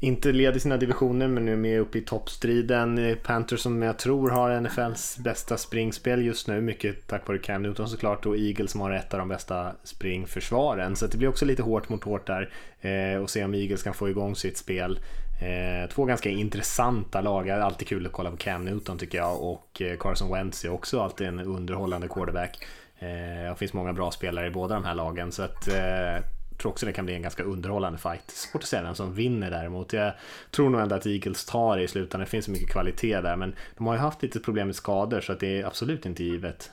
inte 0.00 0.32
leder 0.32 0.58
sina 0.58 0.76
divisioner 0.76 1.28
men 1.28 1.44
nu 1.44 1.52
är 1.52 1.56
med 1.56 1.80
uppe 1.80 1.98
i 1.98 2.00
toppstriden. 2.00 3.16
Panthers 3.22 3.60
som 3.60 3.82
jag 3.82 3.98
tror 3.98 4.30
har 4.30 4.60
NFLs 4.60 5.18
bästa 5.18 5.56
springspel 5.56 6.24
just 6.24 6.48
nu, 6.48 6.60
mycket 6.60 7.06
tack 7.06 7.28
vare 7.28 7.38
Cam 7.38 7.62
Newton 7.62 7.88
såklart 7.88 8.26
och 8.26 8.36
Eagles 8.36 8.70
som 8.70 8.80
har 8.80 8.90
ett 8.90 9.14
av 9.14 9.18
de 9.18 9.28
bästa 9.28 9.72
springförsvaren. 9.82 10.96
Så 10.96 11.06
det 11.06 11.18
blir 11.18 11.28
också 11.28 11.44
lite 11.44 11.62
hårt 11.62 11.88
mot 11.88 12.04
hårt 12.04 12.26
där 12.26 12.50
eh, 12.80 13.22
och 13.22 13.30
se 13.30 13.44
om 13.44 13.54
Eagles 13.54 13.82
kan 13.82 13.94
få 13.94 14.08
igång 14.08 14.36
sitt 14.36 14.56
spel. 14.56 14.98
Eh, 15.40 15.88
två 15.88 16.04
ganska 16.04 16.30
intressanta 16.30 17.20
lag, 17.20 17.50
alltid 17.50 17.88
kul 17.88 18.06
att 18.06 18.12
kolla 18.12 18.30
på 18.30 18.36
Cam 18.36 18.64
Newton 18.64 18.98
tycker 18.98 19.18
jag 19.18 19.42
och 19.42 19.82
eh, 19.82 19.96
Carson 19.98 20.32
Wentz 20.32 20.64
är 20.64 20.72
också 20.72 21.00
alltid 21.00 21.26
en 21.26 21.40
underhållande 21.40 22.08
quarterback. 22.08 22.64
Eh, 22.98 23.08
det 23.50 23.56
finns 23.58 23.72
många 23.72 23.92
bra 23.92 24.10
spelare 24.10 24.46
i 24.46 24.50
båda 24.50 24.74
de 24.74 24.84
här 24.84 24.94
lagen 24.94 25.32
så 25.32 25.42
att 25.42 25.68
jag 26.56 26.58
tror 26.60 26.72
också 26.72 26.86
det 26.86 26.92
kan 26.92 27.04
bli 27.04 27.14
en 27.14 27.22
ganska 27.22 27.42
underhållande 27.42 27.98
fight. 27.98 28.30
Svårt 28.30 28.62
att 28.62 28.68
säga 28.68 28.82
vem 28.82 28.94
som 28.94 29.14
vinner 29.14 29.50
däremot. 29.50 29.92
Jag 29.92 30.12
tror 30.50 30.70
nog 30.70 30.80
ändå 30.80 30.94
att 30.94 31.06
Eagles 31.06 31.44
tar 31.44 31.76
det 31.76 31.82
i 31.82 31.88
slutändan. 31.88 32.20
Det 32.20 32.26
finns 32.26 32.44
så 32.44 32.50
mycket 32.50 32.70
kvalitet 32.70 33.20
där, 33.20 33.36
men 33.36 33.54
de 33.76 33.86
har 33.86 33.94
ju 33.94 34.00
haft 34.00 34.22
lite 34.22 34.40
problem 34.40 34.66
med 34.66 34.76
skador 34.76 35.20
så 35.20 35.32
att 35.32 35.40
det 35.40 35.60
är 35.60 35.64
absolut 35.64 36.06
inte 36.06 36.24
givet. 36.24 36.70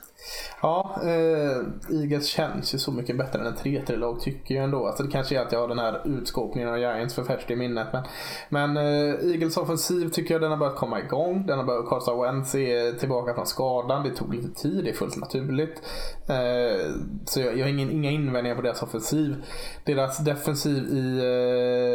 Ja, 0.62 0.96
eh, 1.02 2.00
Eagles 2.00 2.26
känns 2.26 2.74
ju 2.74 2.78
så 2.78 2.92
mycket 2.92 3.18
bättre 3.18 3.40
än 3.40 3.46
en 3.46 3.54
3-3-lag 3.54 4.20
tycker 4.20 4.54
jag 4.54 4.64
ändå. 4.64 4.86
Alltså 4.86 5.02
det 5.02 5.10
kanske 5.10 5.36
är 5.36 5.42
att 5.42 5.52
jag 5.52 5.60
har 5.60 5.68
den 5.68 5.78
här 5.78 6.00
utskåpningen 6.04 6.68
av 6.68 6.78
Giants 6.78 7.14
för 7.14 7.24
färskt 7.24 7.50
i 7.50 7.56
minnet. 7.56 7.88
Men, 7.92 8.04
men 8.48 8.76
eh, 8.76 9.30
Eagles 9.30 9.56
offensiv 9.56 10.08
tycker 10.08 10.34
jag 10.34 10.40
den 10.40 10.50
har 10.50 10.58
börjat 10.58 10.76
komma 10.76 11.00
igång. 11.00 11.46
Den 11.46 11.58
har 11.58 11.64
börjat, 11.64 11.88
Carson 11.88 12.22
Wentz 12.22 12.54
är 12.54 12.92
tillbaka 12.92 13.34
från 13.34 13.46
skadan. 13.46 14.02
Det 14.02 14.10
tog 14.10 14.34
lite 14.34 14.60
tid, 14.60 14.84
det 14.84 14.90
är 14.90 14.94
fullt 14.94 15.16
naturligt. 15.16 15.82
Eh, 16.28 16.92
så 17.24 17.40
jag, 17.40 17.58
jag 17.58 17.64
har 17.64 17.70
ingen, 17.70 17.90
inga 17.90 18.10
invändningar 18.10 18.56
på 18.56 18.62
deras 18.62 18.82
offensiv. 18.82 19.44
Deras 19.84 20.18
defensiv 20.18 20.84
i 20.84 21.18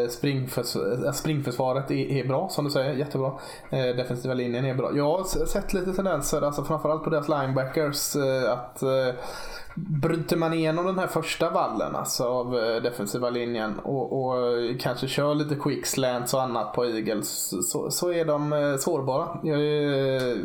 eh, 0.04 0.10
springförs 0.10 0.76
eh, 0.76 1.12
springförsvaret 1.12 1.92
är, 1.92 1.96
är, 1.96 2.28
bra 2.28 2.50
som 2.50 2.66
du 2.66 2.72
säger, 2.72 2.94
jättebra. 2.94 3.32
Eh, 3.70 3.96
defensiva 3.96 4.34
linjen 4.34 4.66
är 4.66 4.76
bra. 4.76 4.92
Jag 4.96 5.18
har 5.18 5.46
sett 5.46 5.74
lite 5.74 5.94
tendenser, 5.94 6.42
alltså 6.42 6.64
framförallt 6.64 7.04
på 7.04 7.10
deras 7.10 7.30
linebackers 7.30 8.16
Eh, 8.20 8.52
att 8.52 8.82
eh, 8.82 9.16
bryter 9.76 10.38
man 10.38 10.54
igenom 10.54 10.86
den 10.86 11.00
här 11.00 11.08
första 11.08 11.50
vallen 11.50 11.96
alltså 11.96 12.24
av 12.24 12.60
eh, 12.60 12.82
defensiva 12.82 13.30
linjen 13.30 13.80
och, 13.80 14.26
och 14.26 14.36
kanske 14.80 15.08
kör 15.08 15.36
lite 15.36 15.56
quick 15.56 15.86
slants 15.86 16.34
och 16.34 16.42
annat 16.42 16.74
på 16.74 16.86
Eagles 16.86 17.54
så, 17.72 17.92
så 17.92 18.14
är 18.14 18.26
de 18.26 18.78
sårbara. 18.80 19.40
Jag 19.44 19.62
är, 19.62 20.38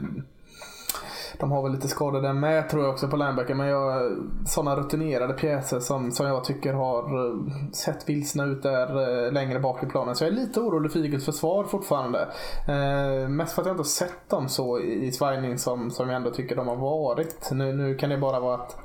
de 1.39 1.53
har 1.53 1.63
väl 1.63 1.73
lite 1.73 1.89
skador 1.89 2.23
där 2.23 2.33
med 2.33 2.69
tror 2.69 2.83
jag 2.83 2.93
också 2.93 3.09
på 3.09 3.17
linebacker. 3.17 3.55
Men 3.55 3.67
jag, 3.67 4.13
sådana 4.47 4.77
rutinerade 4.77 5.35
pjäser 5.35 5.81
som, 5.81 6.11
som 6.11 6.27
jag 6.27 6.45
tycker 6.45 6.73
har 6.73 7.29
eh, 7.29 7.37
sett 7.73 8.09
vilsna 8.09 8.45
ut 8.45 8.63
där 8.63 9.25
eh, 9.27 9.33
längre 9.33 9.61
bak 9.61 9.83
i 9.83 9.87
planen. 9.87 10.15
Så 10.15 10.25
jag 10.25 10.33
är 10.33 10.37
lite 10.37 10.61
orolig 10.61 10.93
för 10.93 11.01
Eagles 11.01 11.25
försvar 11.25 11.65
fortfarande. 11.65 12.29
Eh, 12.69 13.29
mest 13.29 13.55
för 13.55 13.63
att 13.63 13.67
jag 13.67 13.75
inte 13.75 13.89
sett 13.89 14.31
dem 14.31 14.49
så 14.49 14.81
i 14.81 15.13
svajning 15.13 15.59
som, 15.59 15.91
som 15.91 16.09
jag 16.09 16.17
ändå 16.17 16.31
tycker 16.31 16.57
de 16.57 16.69
har 16.69 16.77
varit. 16.77 17.51
Nu, 17.53 17.73
nu 17.73 17.95
kan 17.95 18.11
det 18.11 18.19
bara 18.19 18.41
vara 18.41 18.55
att 18.55 18.77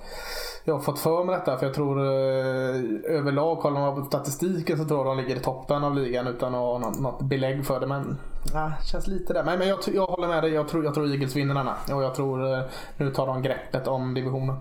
jag 0.64 0.74
har 0.74 0.82
fått 0.82 0.99
för 0.99 1.24
mig 1.24 1.36
detta. 1.36 1.57
För 1.57 1.66
jag 1.66 1.76
tror 1.76 1.99
eh, 1.99 3.18
överlag, 3.18 3.60
kollar 3.60 3.82
man 3.82 3.95
på 3.95 4.05
statistiken 4.05 4.78
så 4.78 4.86
tror 4.86 4.99
jag 4.99 5.18
de 5.18 5.24
ligger 5.24 5.36
i 5.36 5.39
toppen 5.39 5.84
av 5.84 5.95
ligan 5.95 6.28
utan 6.28 6.55
att 6.55 6.62
ha 6.62 6.78
något, 6.78 6.99
något 6.99 7.22
belägg 7.22 7.66
för 7.66 7.80
det. 7.80 7.88
Men 7.88 8.18
ja, 8.53 8.72
känns 8.84 9.07
lite 9.07 9.34
där. 9.34 9.43
Men, 9.43 9.60
men 9.60 9.68
jag, 9.68 9.80
jag 9.93 10.07
håller 10.07 10.28
med 10.28 10.43
dig. 10.43 10.51
Jag 10.51 10.68
tror, 10.68 10.86
jag 10.86 10.93
tror 10.93 11.12
Eagles 11.12 11.36
vinner 11.36 11.55
denna. 11.55 11.76
Och 11.93 12.03
jag 12.03 12.16
tror 12.16 12.53
eh, 12.53 12.64
nu 12.97 13.12
tar 13.12 13.28
de 13.28 13.41
greppet 13.41 13.88
om 13.88 14.14
divisionen. 14.14 14.55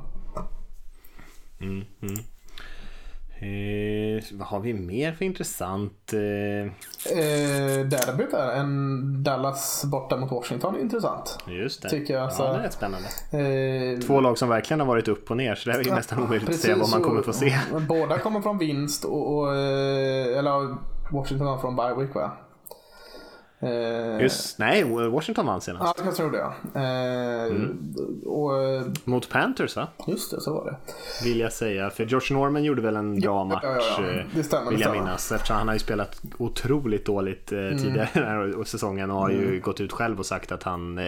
Mm, 1.61 1.85
mm. 2.03 2.15
Eh, 3.41 4.25
vad 4.33 4.49
har 4.49 4.61
vi 4.61 4.75
mer 4.75 5.13
för 5.13 5.25
intressant? 5.25 6.13
Eh, 6.13 6.73
Eh, 7.13 7.85
derbyt 7.87 8.31
där, 8.31 8.53
en 8.53 9.23
Dallas 9.25 9.85
borta 9.85 10.17
mot 10.17 10.31
Washington 10.31 10.75
är 10.75 10.81
intressant. 10.81 11.39
just 11.47 11.83
det. 11.83 11.89
Tycker 11.89 12.15
jag, 12.15 12.33
så- 12.33 12.43
Ja, 12.43 12.53
det 12.53 12.59
är 12.59 12.63
rätt 12.63 12.73
spännande. 12.73 13.09
Eh, 13.33 13.99
Två 14.01 14.21
lag 14.21 14.39
som 14.39 14.49
verkligen 14.49 14.81
har 14.81 14.87
varit 14.87 15.09
upp 15.09 15.31
och 15.31 15.37
ner 15.37 15.55
så 15.55 15.71
det 15.71 15.77
är 15.77 15.83
ju 15.85 15.91
nästan 15.95 16.23
omöjligt 16.23 16.49
att 16.49 16.55
säga 16.55 16.77
vad 16.77 16.91
man 16.91 17.03
kommer 17.03 17.23
få 17.23 17.33
se. 17.33 17.59
Båda 17.89 18.19
kommer 18.19 18.41
från 18.41 18.59
vinst 18.59 19.05
och, 19.05 19.37
och 19.39 19.55
eh, 19.57 20.39
eller 20.39 20.77
Washington 21.13 21.61
från 21.61 21.77
bye 21.77 21.95
week 21.95 22.15
va? 22.15 22.31
Eh, 23.61 24.23
Just, 24.23 24.59
nej, 24.59 24.85
Washington 25.11 25.47
vann 25.47 25.61
senast. 25.61 25.95
Ja, 25.99 26.05
jag 26.05 26.17
tror 26.17 26.31
det 26.31 26.39
ja. 26.39 26.53
Eh, 26.81 27.29
Mm. 27.49 27.95
Och 28.27 28.63
eh, 28.63 28.83
Mot 29.05 29.29
Panthers 29.29 29.77
va? 29.77 29.89
just 30.07 30.31
det, 30.31 30.41
så 30.41 30.55
var 30.55 30.65
det. 30.65 30.77
Vill 31.25 31.41
jag 31.41 31.53
säga. 31.53 31.91
För 31.91 32.05
Josh 32.05 32.33
Norman 32.33 32.65
gjorde 32.65 32.83
väl 32.83 32.97
en 32.97 33.21
bra 33.21 33.45
match. 33.45 33.61
ja, 33.63 33.79
ja. 33.99 34.05
eh, 34.11 34.25
Det 34.35 34.43
stämmer, 34.45 34.71
Vill 34.71 34.79
det 34.79 34.85
jag 34.85 34.91
stämmer. 34.91 35.05
minnas. 35.07 35.33
Eftersom 35.33 35.57
han 35.57 35.67
har 35.69 35.75
ju 35.75 35.79
spelat 35.81 36.21
otroligt 36.39 37.07
dåligt 37.07 37.53
eh, 37.53 37.59
Mm. 37.59 37.79
tidigare 37.79 38.09
den 38.15 38.25
här 38.25 38.65
säsongen 38.65 39.11
och 39.11 39.21
har 39.21 39.31
ju 39.31 39.61
gått 39.61 39.81
ut 39.81 39.93
själv 39.93 40.19
och 40.19 40.27
sagt 40.27 40.53
att 40.53 40.63
han 40.63 40.99
eh, 40.99 41.05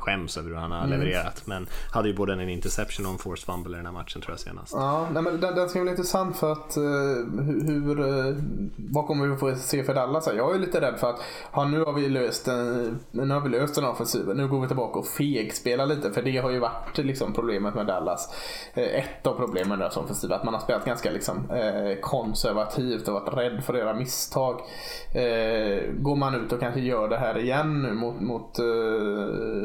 skäms 0.00 0.36
över 0.38 0.48
hur 0.48 0.56
han 0.56 0.72
Mm. 0.72 0.78
har 0.80 0.86
levererat. 0.98 1.42
Men 1.46 1.66
hade 1.92 2.08
ju 2.08 2.14
både 2.14 2.32
en 2.32 2.48
interception 2.48 3.06
och 3.06 3.12
en 3.12 3.18
forced 3.18 3.46
fumble 3.54 3.72
i 3.72 3.76
den 3.76 3.86
här 3.86 3.92
matchen 3.92 4.22
tror 4.22 4.32
jag 4.32 4.40
senast. 4.40 4.72
Ja, 4.74 5.08
nej, 5.12 5.22
men 5.22 5.40
den, 5.40 5.54
den 5.54 5.68
ska 5.68 5.80
bli 5.80 5.90
intressant 5.90 6.36
för 6.36 6.52
att 6.52 6.76
eh, 6.76 6.82
hur, 7.66 7.96
vad 8.92 9.06
kommer 9.06 9.26
vi 9.26 9.36
få 9.36 9.54
se 9.56 9.84
för 9.84 9.94
Dallas? 9.94 10.28
Jag 10.36 10.54
är 10.54 10.58
lite 10.58 10.80
rädd 10.80 10.94
för 11.00 11.10
att 11.10 11.20
ja, 11.52 11.64
nu 11.64 11.77
har 11.84 11.92
vi 11.92 12.08
löst 12.08 12.44
den, 12.44 12.98
nu 13.10 13.34
har 13.34 13.40
vi 13.40 13.48
löst 13.48 13.74
den 13.74 13.84
offensiven. 13.84 14.36
Nu 14.36 14.48
går 14.48 14.60
vi 14.60 14.66
tillbaka 14.66 14.98
och 14.98 15.06
fegspelar 15.06 15.86
lite 15.86 16.10
för 16.10 16.22
det 16.22 16.36
har 16.36 16.50
ju 16.50 16.58
varit 16.58 16.98
liksom, 16.98 17.32
problemet 17.32 17.74
med 17.74 17.86
Dallas. 17.86 18.34
Eh, 18.74 18.98
ett 18.98 19.26
av 19.26 19.34
problemen 19.34 19.68
med 19.68 19.78
deras 19.78 19.96
offensiv 19.96 20.32
att 20.32 20.44
man 20.44 20.54
har 20.54 20.60
spelat 20.60 20.84
ganska 20.84 21.10
liksom, 21.10 21.50
eh, 21.50 22.00
konservativt 22.00 23.08
och 23.08 23.14
varit 23.14 23.34
rädd 23.34 23.64
för 23.64 23.74
att 23.74 23.80
göra 23.80 23.94
misstag. 23.94 24.60
Eh, 25.14 25.92
går 25.92 26.16
man 26.16 26.34
ut 26.34 26.52
och 26.52 26.60
kanske 26.60 26.80
gör 26.80 27.08
det 27.08 27.18
här 27.18 27.38
igen 27.38 27.82
nu 27.82 27.92
mot, 27.92 28.20
mot, 28.20 28.56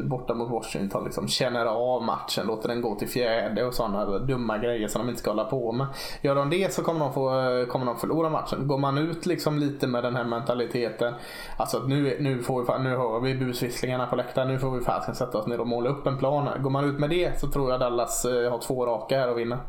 borta 0.04 0.34
mot 0.34 0.52
Washington, 0.52 1.04
liksom, 1.04 1.28
känner 1.28 1.66
av 1.66 2.04
matchen, 2.04 2.48
låter 2.48 2.70
den 2.70 2.82
gå 2.82 2.96
till 2.96 3.08
fjärde 3.08 3.66
och 3.66 3.74
sådana 3.74 4.20
dumma 4.20 4.58
grejer 4.58 4.88
som 4.88 5.02
de 5.02 5.10
inte 5.10 5.22
ska 5.22 5.32
hålla 5.32 5.46
på 5.46 5.72
med. 5.72 5.88
Gör 6.22 6.36
de 6.36 6.50
det 6.50 6.74
så 6.74 6.84
kommer 6.84 7.00
de, 7.00 7.14
få, 7.14 7.30
kommer 7.72 7.86
de 7.86 7.98
förlora 7.98 8.30
matchen. 8.30 8.68
Går 8.68 8.78
man 8.78 8.98
ut 8.98 9.26
liksom 9.26 9.58
lite 9.58 9.88
med 9.88 10.04
den 10.04 10.16
här 10.16 10.24
mentaliteten, 10.24 11.14
alltså 11.58 11.78
att 11.78 11.88
nu, 11.88 12.03
nu, 12.04 12.44
får 12.44 12.62
vi, 12.62 12.66
fan- 12.68 12.84
nu 12.84 12.90
hör 12.90 13.20
vi 13.20 13.36
busvisslingarna 13.36 14.08
på 14.08 14.16
läktaren, 14.16 14.48
nu 14.48 14.60
får 14.60 14.72
vi 14.72 14.84
fasiken 14.86 15.16
sätta 15.16 15.38
oss 15.38 15.48
ner 15.48 15.60
och 15.60 15.68
måla 15.68 15.90
upp 15.90 16.08
en 16.08 16.18
plan. 16.18 16.62
Går 16.64 16.70
man 16.70 16.86
ut 16.86 17.00
med 17.00 17.10
det 17.10 17.40
så 17.40 17.48
tror 17.52 17.72
jag 17.72 17.80
Dallas 17.80 18.26
eh, 18.26 18.52
har 18.52 18.60
två 18.60 18.86
raka 18.86 19.20
här 19.20 19.28
att 19.28 19.38
vinna. 19.38 19.60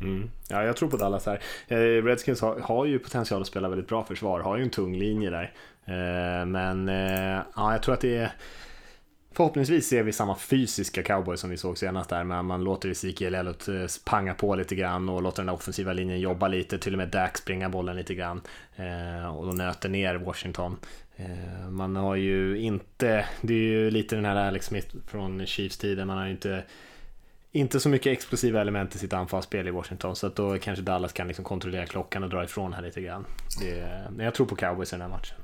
Mm. 0.00 0.30
Ja, 0.48 0.62
jag 0.64 0.76
tror 0.76 0.88
på 0.88 0.96
Dallas 0.96 1.26
här. 1.26 1.40
Eh, 1.68 1.76
Redskins 2.04 2.40
har, 2.40 2.60
har 2.60 2.84
ju 2.84 2.98
potential 2.98 3.40
att 3.40 3.46
spela 3.46 3.68
väldigt 3.68 3.88
bra 3.88 4.04
försvar, 4.04 4.40
har 4.40 4.56
ju 4.56 4.62
en 4.62 4.70
tung 4.70 4.96
linje 4.96 5.30
där. 5.30 5.52
Eh, 5.84 6.46
men 6.46 6.88
ja, 7.56 7.72
jag 7.72 7.82
tror 7.82 7.94
att 7.94 8.00
det 8.00 8.16
är 8.16 8.32
Förhoppningsvis 9.36 9.88
ser 9.88 10.02
vi 10.02 10.12
samma 10.12 10.36
fysiska 10.36 11.02
cowboy 11.02 11.36
som 11.36 11.50
vi 11.50 11.56
såg 11.56 11.78
senast 11.78 12.10
där, 12.10 12.24
men 12.24 12.46
man 12.46 12.64
låter 12.64 12.88
Ezekiel 12.88 13.34
Elliot 13.34 13.68
eh, 13.68 13.74
panga 14.04 14.34
på 14.34 14.54
lite 14.54 14.74
grann 14.74 15.08
och 15.08 15.22
låter 15.22 15.36
den 15.36 15.46
där 15.46 15.54
offensiva 15.54 15.92
linjen 15.92 16.20
jobba 16.20 16.48
lite, 16.48 16.78
till 16.78 16.94
och 16.94 16.98
med 16.98 17.08
Dak 17.08 17.38
springa 17.38 17.68
bollen 17.68 17.96
lite 17.96 18.14
grann 18.14 18.40
eh, 18.76 19.36
och 19.36 19.46
då 19.46 19.52
nöter 19.52 19.88
ner 19.88 20.14
Washington. 20.14 20.76
Eh, 21.16 21.70
man 21.70 21.96
har 21.96 22.14
ju 22.16 22.58
inte, 22.58 23.26
det 23.40 23.54
är 23.54 23.58
ju 23.58 23.90
lite 23.90 24.16
den 24.16 24.24
här 24.24 24.36
Alex 24.36 24.66
Smith 24.66 24.96
från 25.06 25.46
Chiefs-tiden, 25.46 26.06
man 26.06 26.18
har 26.18 26.24
ju 26.24 26.30
inte 26.30 26.62
inte 27.52 27.80
så 27.80 27.88
mycket 27.88 28.12
explosiva 28.12 28.60
element 28.60 28.94
i 28.94 28.98
sitt 28.98 29.12
anfallsspel 29.12 29.68
i 29.68 29.70
Washington 29.70 30.16
så 30.16 30.26
att 30.26 30.36
då 30.36 30.58
kanske 30.58 30.82
Dallas 30.84 31.12
kan 31.12 31.26
liksom 31.28 31.44
kontrollera 31.44 31.86
klockan 31.86 32.22
och 32.22 32.30
dra 32.30 32.44
ifrån 32.44 32.72
här 32.72 32.82
lite 32.82 33.00
grann. 33.00 33.24
Det, 33.60 34.02
men 34.10 34.24
jag 34.24 34.34
tror 34.34 34.46
på 34.46 34.56
cowboys 34.56 34.92
i 34.92 34.96
den 34.96 35.00
här 35.00 35.08
matchen. 35.08 35.36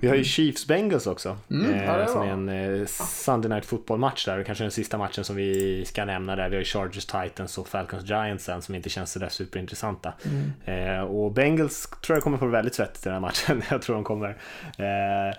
Vi 0.00 0.08
har 0.08 0.14
ju 0.14 0.24
Chiefs 0.24 0.66
Bengals 0.66 1.06
också. 1.06 1.36
Mm, 1.50 1.74
eh, 1.74 1.84
ja, 1.84 2.06
som 2.06 2.22
är 2.22 2.26
en 2.26 2.48
eh, 2.48 2.86
Sunday 2.86 3.48
Night 3.48 3.64
Football-match 3.64 4.24
där. 4.24 4.42
Kanske 4.42 4.64
den 4.64 4.70
sista 4.70 4.98
matchen 4.98 5.24
som 5.24 5.36
vi 5.36 5.84
ska 5.84 6.04
nämna 6.04 6.36
där. 6.36 6.48
Vi 6.48 6.56
har 6.56 6.60
ju 6.60 6.64
Chargers 6.64 7.06
Titans 7.06 7.58
och 7.58 7.68
Falcons 7.68 8.04
Giants 8.04 8.44
sen 8.44 8.62
som 8.62 8.74
inte 8.74 8.90
känns 8.90 9.12
sådär 9.12 9.28
superintressanta. 9.28 10.12
Mm. 10.24 10.96
Eh, 10.96 11.00
och 11.00 11.32
Bengals 11.32 11.88
tror 12.06 12.16
jag 12.16 12.22
kommer 12.22 12.38
få 12.38 12.44
det 12.44 12.50
väldigt 12.50 12.74
svettigt 12.74 13.06
i 13.06 13.08
den 13.08 13.12
här 13.12 13.20
matchen. 13.20 13.62
jag 13.70 13.82
tror 13.82 13.94
de 13.94 14.04
kommer 14.04 14.28
eh, 14.78 15.36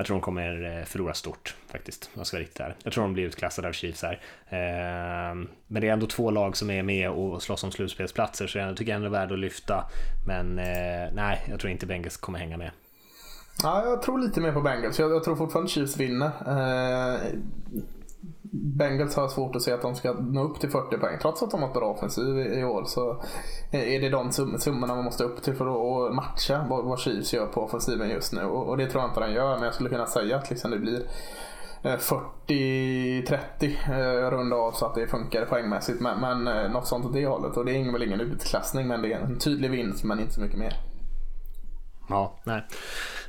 jag 0.00 0.06
tror 0.06 0.16
de 0.16 0.20
kommer 0.20 0.78
eh, 0.78 0.84
förlora 0.84 1.14
stort 1.14 1.54
faktiskt. 1.68 2.10
Jag 2.14 2.26
ska 2.26 2.36
vara 2.36 2.42
riktigt. 2.42 2.66
Jag 2.82 2.92
tror 2.92 3.04
de 3.04 3.12
blir 3.12 3.24
utklassade 3.24 3.68
av 3.68 3.72
Chiefs 3.72 4.02
här. 4.02 4.20
Eh, 4.48 5.34
Men 5.66 5.80
det 5.80 5.88
är 5.88 5.92
ändå 5.92 6.06
två 6.06 6.30
lag 6.30 6.56
som 6.56 6.70
är 6.70 6.82
med 6.82 7.10
och 7.10 7.42
slåss 7.42 7.64
om 7.64 7.72
slutspelsplatser 7.72 8.46
så 8.46 8.58
jag 8.58 8.76
tycker 8.76 8.94
ändå 8.94 9.08
det 9.08 9.16
är 9.16 9.20
värd 9.20 9.32
att 9.32 9.38
lyfta. 9.38 9.84
Men 10.26 10.58
eh, 10.58 11.12
nej, 11.14 11.42
jag 11.48 11.60
tror 11.60 11.70
inte 11.70 11.86
Bengals 11.86 12.16
kommer 12.16 12.38
hänga 12.38 12.56
med. 12.56 12.70
Ja, 13.62 13.84
jag 13.84 14.02
tror 14.02 14.18
lite 14.18 14.40
mer 14.40 14.52
på 14.52 14.60
Bengals. 14.60 14.98
Jag, 14.98 15.10
jag 15.10 15.24
tror 15.24 15.36
fortfarande 15.36 15.70
Chiefs 15.70 15.96
vinner. 15.96 16.30
Eh, 16.46 17.20
Bengals 18.52 19.16
har 19.16 19.28
svårt 19.28 19.56
att 19.56 19.62
se 19.62 19.72
att 19.72 19.82
de 19.82 19.94
ska 19.94 20.12
nå 20.12 20.42
upp 20.42 20.60
till 20.60 20.70
40 20.70 20.98
poäng. 20.98 21.18
Trots 21.22 21.42
att 21.42 21.50
de 21.50 21.60
har 21.60 21.68
ett 21.68 21.74
bra 21.74 21.90
offensiv 21.90 22.38
i, 22.38 22.60
i 22.60 22.64
år 22.64 22.84
så 22.84 23.22
är 23.70 24.00
det 24.00 24.08
de 24.08 24.32
sum, 24.32 24.58
summorna 24.58 24.94
man 24.94 25.04
måste 25.04 25.24
upp 25.24 25.42
till 25.42 25.54
för 25.54 25.66
att 26.08 26.14
matcha 26.14 26.66
vad, 26.70 26.84
vad 26.84 26.98
Chiefs 26.98 27.32
gör 27.32 27.46
på 27.46 27.62
offensiven 27.62 28.10
just 28.10 28.32
nu. 28.32 28.42
Och, 28.42 28.68
och 28.68 28.76
det 28.76 28.86
tror 28.86 29.02
jag 29.02 29.10
inte 29.10 29.20
de 29.20 29.32
gör. 29.32 29.54
Men 29.54 29.64
jag 29.64 29.74
skulle 29.74 29.88
kunna 29.88 30.06
säga 30.06 30.36
att 30.36 30.50
liksom 30.50 30.70
det 30.70 30.78
blir 30.78 31.02
eh, 31.82 31.96
40-30 32.46 33.36
eh, 33.60 34.30
runda 34.30 34.56
av 34.56 34.72
så 34.72 34.86
att 34.86 34.94
det 34.94 35.06
funkar 35.06 35.44
poängmässigt. 35.44 36.00
Men, 36.00 36.20
men 36.20 36.46
eh, 36.46 36.70
något 36.70 36.86
sånt 36.86 37.04
åt 37.04 37.12
det 37.12 37.26
hållet. 37.26 37.56
Och 37.56 37.64
det 37.64 37.76
är 37.76 37.92
väl 37.92 38.02
ingen 38.02 38.20
utklassning 38.20 38.88
men 38.88 39.02
det 39.02 39.12
är 39.12 39.20
en 39.20 39.38
tydlig 39.38 39.70
vinst 39.70 40.04
men 40.04 40.20
inte 40.20 40.32
så 40.32 40.40
mycket 40.40 40.58
mer. 40.58 40.76
Ja, 42.08 42.34
nej 42.44 42.66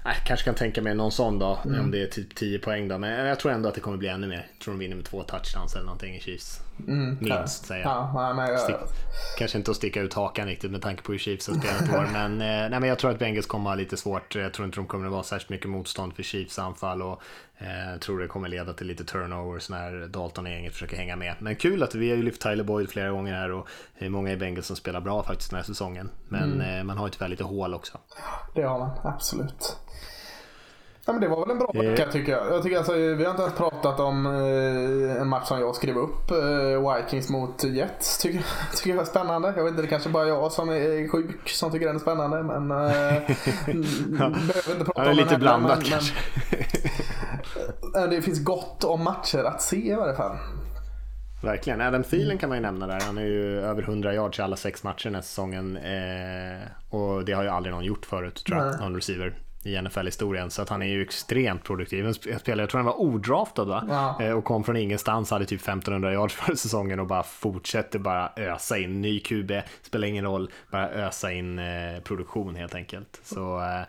nej 0.05 0.15
kanske 0.25 0.45
kan 0.45 0.55
tänka 0.55 0.81
mig 0.81 0.95
någon 0.95 1.11
sån 1.11 1.39
då, 1.39 1.59
Mm. 1.65 1.79
om 1.79 1.91
det 1.91 2.01
är 2.03 2.07
typ 2.07 2.35
10 2.35 2.59
poäng 2.59 2.87
då. 2.87 2.97
Men 2.97 3.25
jag 3.25 3.39
tror 3.39 3.51
ändå 3.51 3.69
att 3.69 3.75
det 3.75 3.81
kommer 3.81 3.97
bli 3.97 4.07
ännu 4.07 4.27
mer. 4.27 4.47
Jag 4.51 4.59
tror 4.63 4.73
de 4.73 4.79
vinner 4.79 4.95
med 4.95 5.05
två 5.05 5.23
touchdowns 5.23 5.73
eller 5.75 5.85
någonting 5.85 6.15
i 6.15 6.19
Chiefs. 6.19 6.59
Minst 6.87 7.65
säger 7.65 7.83
jag. 7.83 7.91
Mm. 7.91 8.15
Ja, 8.15 8.33
men 8.33 8.57
Stick, 8.57 8.75
kanske 9.37 9.57
inte 9.57 9.71
att 9.71 9.77
sticka 9.77 10.01
ut 10.01 10.13
hakan 10.13 10.47
riktigt 10.47 10.71
med 10.71 10.81
tanke 10.81 11.03
på 11.03 11.11
hur 11.11 11.19
Chiefs 11.19 11.47
har 11.47 11.55
spelat 11.55 11.89
i 11.89 11.97
år. 11.97 12.09
Men, 12.13 12.31
eh, 12.31 12.47
nej, 12.47 12.79
men 12.79 12.83
jag 12.83 12.99
tror 12.99 13.11
att 13.11 13.19
Bengals 13.19 13.45
kommer 13.45 13.69
ha 13.69 13.75
lite 13.75 13.97
svårt. 13.97 14.35
Jag 14.35 14.53
tror 14.53 14.65
inte 14.65 14.77
de 14.77 14.85
kommer 14.85 15.05
att 15.05 15.11
vara 15.11 15.23
särskilt 15.23 15.49
mycket 15.49 15.69
motstånd 15.69 16.13
för 16.13 16.23
Chiefs 16.23 16.59
anfall. 16.59 17.01
Och 17.01 17.21
eh, 17.57 17.99
tror 17.99 18.19
det 18.19 18.27
kommer 18.27 18.47
leda 18.47 18.73
till 18.73 18.87
lite 18.87 19.03
turnovers 19.03 19.69
när 19.69 20.07
Dalton 20.07 20.45
och 20.45 20.51
gänget 20.51 20.73
försöker 20.73 20.97
hänga 20.97 21.15
med. 21.15 21.35
Men 21.39 21.55
kul 21.55 21.83
att 21.83 21.95
vi 21.95 22.09
har 22.09 22.17
ju 22.17 22.23
lyft 22.23 22.41
Tyler 22.41 22.63
Boyd 22.63 22.89
flera 22.89 23.09
gånger 23.09 23.33
här. 23.33 23.51
Och 23.51 23.67
det 23.99 24.05
är 24.05 24.09
många 24.09 24.31
i 24.31 24.37
Bengals 24.37 24.67
som 24.67 24.75
spelar 24.75 25.01
bra 25.01 25.23
faktiskt 25.23 25.49
den 25.49 25.57
här 25.57 25.63
säsongen. 25.65 26.09
Men 26.27 26.61
eh, 26.61 26.83
man 26.83 26.97
har 26.97 27.07
ju 27.07 27.11
tyvärr 27.11 27.27
lite 27.27 27.43
hål 27.43 27.73
också. 27.73 27.97
Det 28.55 28.61
har 28.61 28.79
man, 28.79 28.91
absolut. 29.03 29.77
Ja, 31.11 31.13
men 31.13 31.21
det 31.21 31.27
var 31.35 31.45
väl 31.45 31.51
en 31.51 31.59
bra 31.59 31.71
Eh. 31.75 31.81
vecka 31.81 32.11
tycker 32.11 32.31
jag. 32.31 32.47
jag 32.51 32.63
tycker 32.63 32.77
alltså, 32.77 32.93
vi 32.93 33.23
har 33.23 33.31
inte 33.31 33.41
ens 33.43 33.55
pratat 33.55 33.99
om 33.99 34.25
eh, 34.25 35.21
en 35.21 35.27
match 35.27 35.47
som 35.47 35.59
jag 35.59 35.75
skrev 35.75 35.97
upp. 35.97 36.31
Eh, 36.31 36.95
Vikings 36.95 37.29
mot 37.29 37.63
Jets. 37.63 38.17
Tycker, 38.17 38.45
tycker 38.75 38.89
jag 38.89 38.99
är 38.99 39.05
spännande. 39.05 39.53
Jag 39.55 39.63
vet 39.63 39.71
inte, 39.71 39.81
det 39.81 39.87
kanske 39.87 40.09
bara 40.09 40.27
jag 40.27 40.51
som 40.51 40.69
är 40.69 41.07
sjuk 41.09 41.49
som 41.49 41.71
tycker 41.71 41.85
den 41.87 41.95
är 41.95 41.99
spännande. 41.99 42.43
Men 42.43 42.71
eh, 42.71 42.77
behöver 44.17 44.71
inte 44.71 44.85
prata 44.85 44.91
Ja, 44.95 45.03
det 45.03 45.09
är 45.09 45.13
lite 45.13 45.37
blandat 45.37 45.77
men, 45.79 45.87
kanske. 45.87 46.15
Men, 47.93 48.03
eh, 48.03 48.09
det 48.09 48.21
finns 48.21 48.43
gott 48.43 48.83
om 48.83 49.03
matcher 49.03 49.43
att 49.43 49.61
se 49.61 49.77
i 49.91 49.95
varje 49.95 50.15
fall. 50.15 50.35
Verkligen. 51.43 51.81
Adam 51.81 52.03
Thielen 52.03 52.37
kan 52.37 52.49
man 52.49 52.57
ju 52.57 52.61
nämna 52.61 52.87
där. 52.87 52.99
Han 53.05 53.17
är 53.17 53.25
ju 53.25 53.59
över 53.61 53.81
100 53.83 54.13
yards 54.13 54.39
i 54.39 54.41
alla 54.41 54.55
sex 54.55 54.83
matcher 54.83 55.03
den 55.03 55.15
här 55.15 55.21
säsongen. 55.21 55.77
Eh, 55.77 56.61
och 56.89 57.25
det 57.25 57.33
har 57.33 57.43
ju 57.43 57.49
aldrig 57.49 57.73
någon 57.75 57.83
gjort 57.83 58.05
förut, 58.05 58.43
tror 58.45 58.57
jag. 58.59 58.67
Nej. 58.67 58.77
Någon 58.81 58.95
receiver 58.95 59.37
i 59.63 59.81
NFL-historien. 59.81 60.49
Så 60.49 60.61
att 60.61 60.69
han 60.69 60.81
är 60.81 60.85
ju 60.87 61.01
extremt 61.01 61.63
produktiv. 61.63 62.05
En 62.05 62.11
sp- 62.13 62.39
spelare, 62.39 62.61
jag 62.63 62.69
tror 62.69 62.79
han 62.79 62.85
var 62.85 63.01
odraftad 63.01 63.63
va? 63.65 63.83
Ja. 63.89 64.25
Eh, 64.25 64.31
och 64.33 64.43
kom 64.43 64.63
från 64.63 64.77
ingenstans, 64.77 65.31
hade 65.31 65.45
typ 65.45 65.61
1500 65.61 66.13
yards 66.13 66.33
förra 66.35 66.55
säsongen 66.55 66.99
och 66.99 67.07
bara 67.07 67.23
fortsätter 67.23 67.99
bara 67.99 68.31
ösa 68.35 68.77
in. 68.77 69.01
Ny 69.01 69.19
QB, 69.19 69.51
spelar 69.81 70.07
ingen 70.07 70.25
roll, 70.25 70.49
bara 70.71 70.89
ösa 70.89 71.31
in 71.31 71.59
eh, 71.59 71.65
produktion 72.03 72.55
helt 72.55 72.75
enkelt. 72.75 73.19
Så 73.23 73.59
eh, 73.59 73.81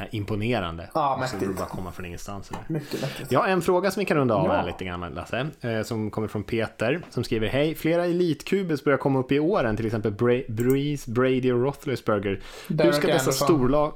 eh, 0.00 0.02
imponerande. 0.10 0.90
Ja, 0.94 1.14
Så 1.14 1.20
mäktigt. 1.20 1.52
det 1.52 1.58
bara 1.60 1.68
komma 1.68 1.92
från 1.92 2.06
ingenstans. 2.06 2.50
Mycket 2.66 3.02
mäktigt. 3.02 3.32
Ja, 3.32 3.46
en 3.46 3.62
fråga 3.62 3.90
som 3.90 4.00
vi 4.00 4.04
kan 4.06 4.16
runda 4.16 4.34
av 4.34 4.46
Ja. 4.46 4.52
här 4.52 4.66
lite 4.66 4.84
grann 4.84 5.00
Lasse. 5.14 5.46
Eh, 5.60 5.82
som 5.82 6.10
kommer 6.10 6.28
från 6.28 6.44
Peter. 6.44 7.00
Som 7.10 7.24
skriver 7.24 7.48
Hej, 7.48 7.74
flera 7.74 8.04
elitkubers 8.04 8.84
börjar 8.84 8.98
komma 8.98 9.18
upp 9.18 9.32
i 9.32 9.38
åren. 9.40 9.76
Till 9.76 9.86
exempel 9.86 10.12
Bra- 10.12 10.42
Breeze, 10.48 11.10
Brady 11.10 11.52
och 11.52 11.60
Roethlisberger. 11.62 12.40
Hur 12.68 12.92
ska 12.92 13.06
dessa 13.06 13.32
storlag... 13.32 13.92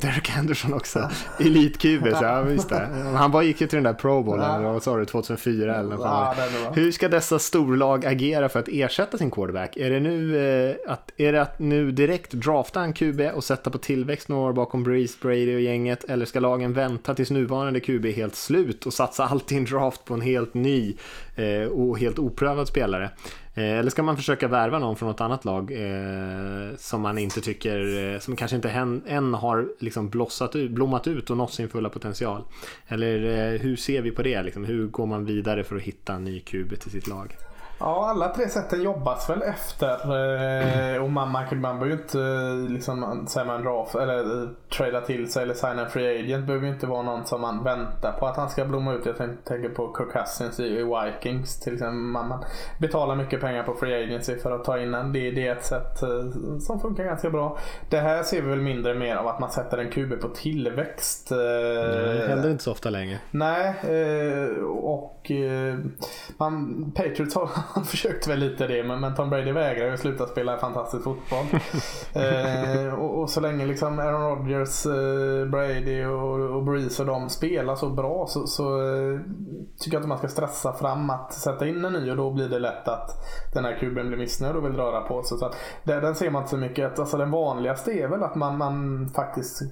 Derek 0.00 0.30
Anderson 0.38 0.74
också. 0.74 1.10
Elitkubers, 1.40 2.18
ja 2.22 2.42
visst 2.42 2.68
det. 2.68 2.88
Han 3.14 3.30
var, 3.30 3.42
gick 3.42 3.60
ju 3.60 3.66
till 3.66 3.76
den 3.76 3.84
där 3.84 3.92
Pro 3.92 4.22
Bowl, 4.22 4.38
Ja. 4.38 4.80
sa 4.80 4.96
du, 4.96 5.04
2004 5.04 5.76
eller 5.76 5.96
Ja. 5.96 6.34
Hur 6.74 6.92
ska 6.92 7.08
dessa 7.08 7.38
storlag 7.38 8.06
agera 8.06 8.48
för 8.48 8.60
att 8.60 8.68
ersätta 8.68 9.18
sin 9.18 9.30
quarterback? 9.30 9.76
Är 9.76 9.90
det 9.90 10.00
nu 10.00 10.38
eh, 10.86 10.92
att, 10.92 11.10
är 11.16 11.32
det 11.32 11.42
att 11.42 11.58
nu 11.58 11.90
direkt 11.92 12.32
drafta 12.32 12.80
en 12.80 12.92
QB 12.92 13.20
och 13.34 13.44
sätta 13.44 13.70
på 13.70 13.78
tillväxt 13.78 14.28
några 14.28 14.48
år 14.48 14.52
bakom 14.52 14.82
Breeze, 14.84 15.16
Brady 15.22 15.56
och 15.56 15.60
gänget? 15.60 16.04
Eller 16.04 16.26
ska 16.26 16.40
lagen 16.40 16.72
vänta 16.72 17.14
tills 17.14 17.30
nuvarande 17.30 17.80
QB 17.80 18.04
är 18.06 18.12
helt 18.12 18.36
slut 18.36 18.86
och 18.86 18.92
satsa 18.92 19.24
allt 19.24 19.52
i 19.52 19.56
en 19.56 19.64
draft 19.64 20.04
på 20.04 20.14
en 20.14 20.20
helt 20.20 20.54
ny 20.54 20.96
eh, 21.36 21.68
och 21.68 21.98
helt 21.98 22.18
oprövad 22.18 22.68
spelare? 22.68 23.10
Eh, 23.56 23.78
eller 23.78 23.90
ska 23.90 24.02
man 24.02 24.16
försöka 24.16 24.48
värva 24.48 24.78
någon 24.78 24.96
från 24.96 25.08
något 25.08 25.20
annat 25.20 25.44
lag 25.44 25.72
eh, 25.72 26.76
som 26.76 27.00
man 27.00 27.18
inte 27.18 27.40
tycker, 27.40 28.12
eh, 28.14 28.18
som 28.18 28.36
kanske 28.36 28.56
inte 28.56 28.70
än, 28.70 29.02
än 29.06 29.34
har 29.34 29.68
liksom 29.78 30.08
blossat 30.08 30.56
ut, 30.56 30.70
blommat 30.70 31.06
ut 31.06 31.30
och 31.30 31.36
nått 31.36 31.52
sin 31.52 31.68
fulla 31.68 31.88
potential? 31.88 32.44
Eller 32.88 33.52
eh, 33.54 33.60
hur 33.60 33.76
ser 33.76 34.02
vi 34.02 34.10
på 34.10 34.22
det? 34.22 34.42
Liksom? 34.42 34.64
Hur 34.64 34.86
går 34.86 35.06
man 35.06 35.24
vidare 35.24 35.64
för 35.64 35.76
att 35.76 35.82
hitta 35.82 36.14
en 36.14 36.24
ny 36.24 36.40
QB 36.40 36.80
till 36.80 36.90
sitt 36.90 37.06
lag? 37.06 37.36
Ja, 37.78 38.08
alla 38.10 38.28
tre 38.28 38.48
sätten 38.48 38.82
jobbas 38.82 39.30
väl 39.30 39.42
efter. 39.42 39.92
Eh, 40.94 41.02
och 41.02 41.10
man, 41.10 41.30
man, 41.30 41.60
man 41.60 41.78
behöver 41.78 41.86
ju 41.86 41.92
inte 41.92 42.18
liksom, 42.72 43.26
säger 43.28 43.46
man 43.46 43.62
draft, 43.62 43.94
eller 43.94 44.42
eh, 44.42 44.48
trada 44.76 45.00
till 45.00 45.32
sig 45.32 45.42
eller 45.42 45.54
signa 45.54 45.84
en 45.84 45.90
free 45.90 46.20
agent. 46.20 46.46
behöver 46.46 46.66
ju 46.66 46.72
inte 46.72 46.86
vara 46.86 47.02
någon 47.02 47.26
som 47.26 47.40
man 47.40 47.64
väntar 47.64 48.12
på 48.18 48.26
att 48.26 48.36
han 48.36 48.50
ska 48.50 48.64
blomma 48.64 48.94
ut. 48.94 49.06
Jag 49.06 49.16
tänker 49.16 49.68
på 49.68 49.94
Kirk 49.98 50.12
Cousins 50.12 50.60
i 50.60 50.82
Vikings 50.82 51.60
till 51.60 51.72
exempel. 51.72 51.96
Man, 51.96 52.28
man 52.28 52.44
betalar 52.80 53.14
mycket 53.14 53.40
pengar 53.40 53.62
på 53.62 53.74
free 53.74 54.04
agency 54.04 54.38
för 54.38 54.52
att 54.52 54.64
ta 54.64 54.78
in 54.78 54.94
en. 54.94 55.12
Det, 55.12 55.30
det 55.30 55.46
är 55.46 55.52
ett 55.52 55.64
sätt 55.64 56.02
eh, 56.02 56.58
som 56.60 56.80
funkar 56.80 57.04
ganska 57.04 57.30
bra. 57.30 57.58
Det 57.90 57.98
här 57.98 58.22
ser 58.22 58.42
vi 58.42 58.48
väl 58.48 58.60
mindre 58.60 58.94
mer 58.94 59.16
av 59.16 59.26
att 59.26 59.40
man 59.40 59.50
sätter 59.50 59.78
en 59.78 59.90
QB 59.90 60.20
på 60.20 60.28
tillväxt. 60.28 61.32
Eh, 61.32 61.38
det 61.38 62.26
händer 62.28 62.50
inte 62.50 62.64
så 62.64 62.72
ofta 62.72 62.90
längre. 62.90 63.18
Nej, 63.30 63.74
eh, 63.82 64.64
och 64.64 65.30
eh, 65.30 65.78
man, 66.38 66.92
Patriots 66.94 67.34
har 67.34 67.50
han 67.74 67.84
försökte 67.84 68.30
väl 68.30 68.38
lite 68.38 68.66
det 68.66 68.84
men, 68.84 69.00
men 69.00 69.14
Tom 69.14 69.30
Brady 69.30 69.52
vägrar 69.52 69.90
ju 69.90 69.96
sluta 69.96 70.26
spela 70.26 70.58
fantastisk 70.58 71.04
fotboll. 71.04 71.46
eh, 72.22 72.94
och, 72.94 73.20
och, 73.20 73.30
så 73.30 73.40
länge 73.40 73.66
liksom 73.66 73.98
Aaron 73.98 74.22
Rodgers, 74.22 74.86
eh, 74.86 75.50
Brady 75.50 76.04
och, 76.04 76.56
och 76.56 76.64
Breeze 76.64 77.02
och 77.02 77.06
de 77.06 77.28
spelar 77.28 77.74
så 77.74 77.90
bra 77.90 78.26
så, 78.28 78.46
så 78.46 78.80
eh, 78.80 79.20
tycker 79.78 79.96
jag 79.96 80.00
inte 80.00 80.08
man 80.08 80.18
ska 80.18 80.28
stressa 80.28 80.72
fram 80.72 81.10
att 81.10 81.32
sätta 81.32 81.66
in 81.66 81.84
en 81.84 81.92
ny 81.92 82.10
och 82.10 82.16
då 82.16 82.30
blir 82.30 82.48
det 82.48 82.58
lätt 82.58 82.88
att 82.88 83.10
den 83.54 83.64
här 83.64 83.78
kuben 83.80 84.08
blir 84.08 84.18
missnöjd 84.18 84.56
och 84.56 84.64
vill 84.64 84.76
röra 84.76 85.00
på 85.00 85.22
sig. 85.22 85.38
Så 85.38 85.46
att, 85.46 85.56
där, 85.84 86.00
den 86.00 86.14
ser 86.14 86.30
man 86.30 86.42
inte 86.42 86.50
så 86.50 86.56
mycket. 86.56 86.98
Alltså, 86.98 87.16
den 87.16 87.30
vanligaste 87.30 87.92
är 87.92 88.08
väl 88.08 88.22
att 88.22 88.34
man, 88.34 88.58
man 88.58 89.08
faktiskt 89.08 89.62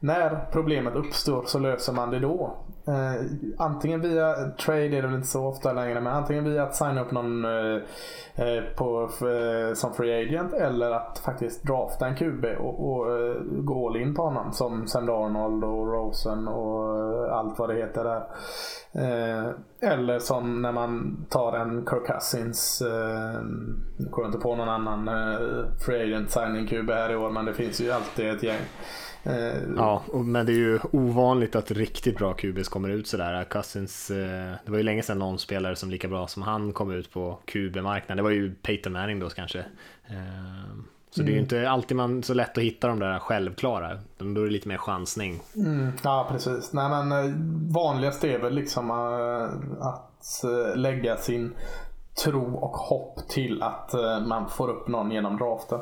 när 0.00 0.48
problemet 0.52 0.94
uppstår 0.94 1.44
så 1.46 1.58
löser 1.58 1.92
man 1.92 2.10
det 2.10 2.18
då. 2.18 2.56
Eh, 2.86 3.26
antingen 3.58 4.00
via 4.00 4.34
trade 4.50 4.96
är 4.96 5.02
det 5.02 5.08
väl 5.08 5.14
inte 5.16 5.28
så 5.28 5.46
ofta 5.46 5.72
längre 5.72 6.00
men 6.00 6.12
antingen 6.12 6.44
via 6.44 6.62
att 6.62 6.76
signa 6.76 7.00
upp 7.00 7.10
någon 7.10 7.44
eh, 7.44 7.82
eh 8.34 8.62
på, 8.76 9.02
eh, 9.02 9.74
som 9.74 9.94
free 9.94 10.26
agent 10.26 10.52
eller 10.52 10.90
att 10.90 11.18
faktiskt 11.18 11.62
drafta 11.62 12.06
en 12.06 12.16
QB 12.16 12.44
och, 12.44 12.90
och 12.90 13.12
eh, 13.12 13.34
gå 13.42 13.88
all 13.88 13.96
in 13.96 14.14
på 14.14 14.22
honom 14.22 14.52
som 14.52 14.86
Sam 14.86 15.06
Darnold 15.06 15.64
och 15.64 15.92
Rosen 15.92 16.48
och 16.48 16.98
eh, 16.98 17.34
allt 17.34 17.58
vad 17.58 17.68
det 17.68 17.74
heter 17.74 18.04
där. 18.04 18.24
eller 19.80 20.18
som 20.18 20.62
när 20.62 20.72
man 20.72 21.16
tar 21.30 21.52
en 21.52 21.86
Kirk 21.90 22.06
Cousins, 22.06 22.82
eh, 22.82 23.40
jag 24.16 24.26
inte 24.26 24.38
på 24.38 24.56
någon 24.56 24.68
annan 24.68 25.10
free 25.86 26.02
agent 26.02 26.30
signing 26.30 26.66
QB 26.66 26.90
här 26.90 27.12
i 27.12 27.16
år 27.16 27.30
men 27.30 27.44
det 27.44 27.54
finns 27.54 27.80
ju 27.80 27.90
alltid 27.90 28.30
ett 28.30 28.42
gäng. 28.42 28.60
Eh, 29.26 29.62
ja, 29.76 30.02
men 30.12 30.46
det 30.46 30.52
är 30.52 30.56
ju 30.56 30.78
ovanligt 30.92 31.56
att 31.56 31.70
riktigt 31.70 32.18
bra 32.18 32.34
QBs 32.34 32.68
kommer 32.68 32.88
ut 32.88 33.06
sådär. 33.06 33.44
Cousins, 33.44 34.10
eh, 34.10 34.52
det 34.64 34.70
var 34.70 34.76
ju 34.76 34.82
länge 34.82 35.02
sedan 35.02 35.18
någon 35.18 35.38
spelare 35.38 35.76
som 35.76 35.90
lika 35.90 36.08
bra 36.08 36.26
som 36.26 36.42
han 36.42 36.72
kom 36.72 36.90
ut 36.90 37.12
på 37.12 37.38
QB-marknaden. 37.44 38.16
Det 38.16 38.22
var 38.22 38.30
ju 38.30 38.54
Peyton 38.54 38.92
Manning 38.92 39.20
då 39.20 39.28
kanske. 39.28 39.58
Eh, 39.58 39.64
så 41.10 41.20
mm. 41.20 41.26
det 41.26 41.32
är 41.32 41.34
ju 41.34 41.38
mm. 41.38 41.42
inte 41.42 41.70
alltid 41.70 41.96
man 41.96 42.22
så 42.22 42.34
lätt 42.34 42.58
att 42.58 42.64
hitta 42.64 42.88
de 42.88 42.98
där 42.98 43.18
självklara. 43.18 43.98
Då 44.18 44.40
är 44.40 44.44
det 44.44 44.52
lite 44.52 44.68
mer 44.68 44.76
chansning. 44.76 45.40
Mm, 45.56 45.92
ja, 46.02 46.26
precis. 46.30 46.72
Nej, 46.72 46.88
men 46.88 47.28
vanligast 47.72 48.24
är 48.24 48.38
väl 48.38 48.54
liksom 48.54 48.90
att 49.80 50.44
lägga 50.74 51.16
sin 51.16 51.54
tro 52.24 52.54
och 52.56 52.76
hopp 52.76 53.28
till 53.28 53.62
att 53.62 53.94
man 54.26 54.48
får 54.48 54.68
upp 54.70 54.88
någon 54.88 55.10
genom 55.10 55.36
draften. 55.36 55.80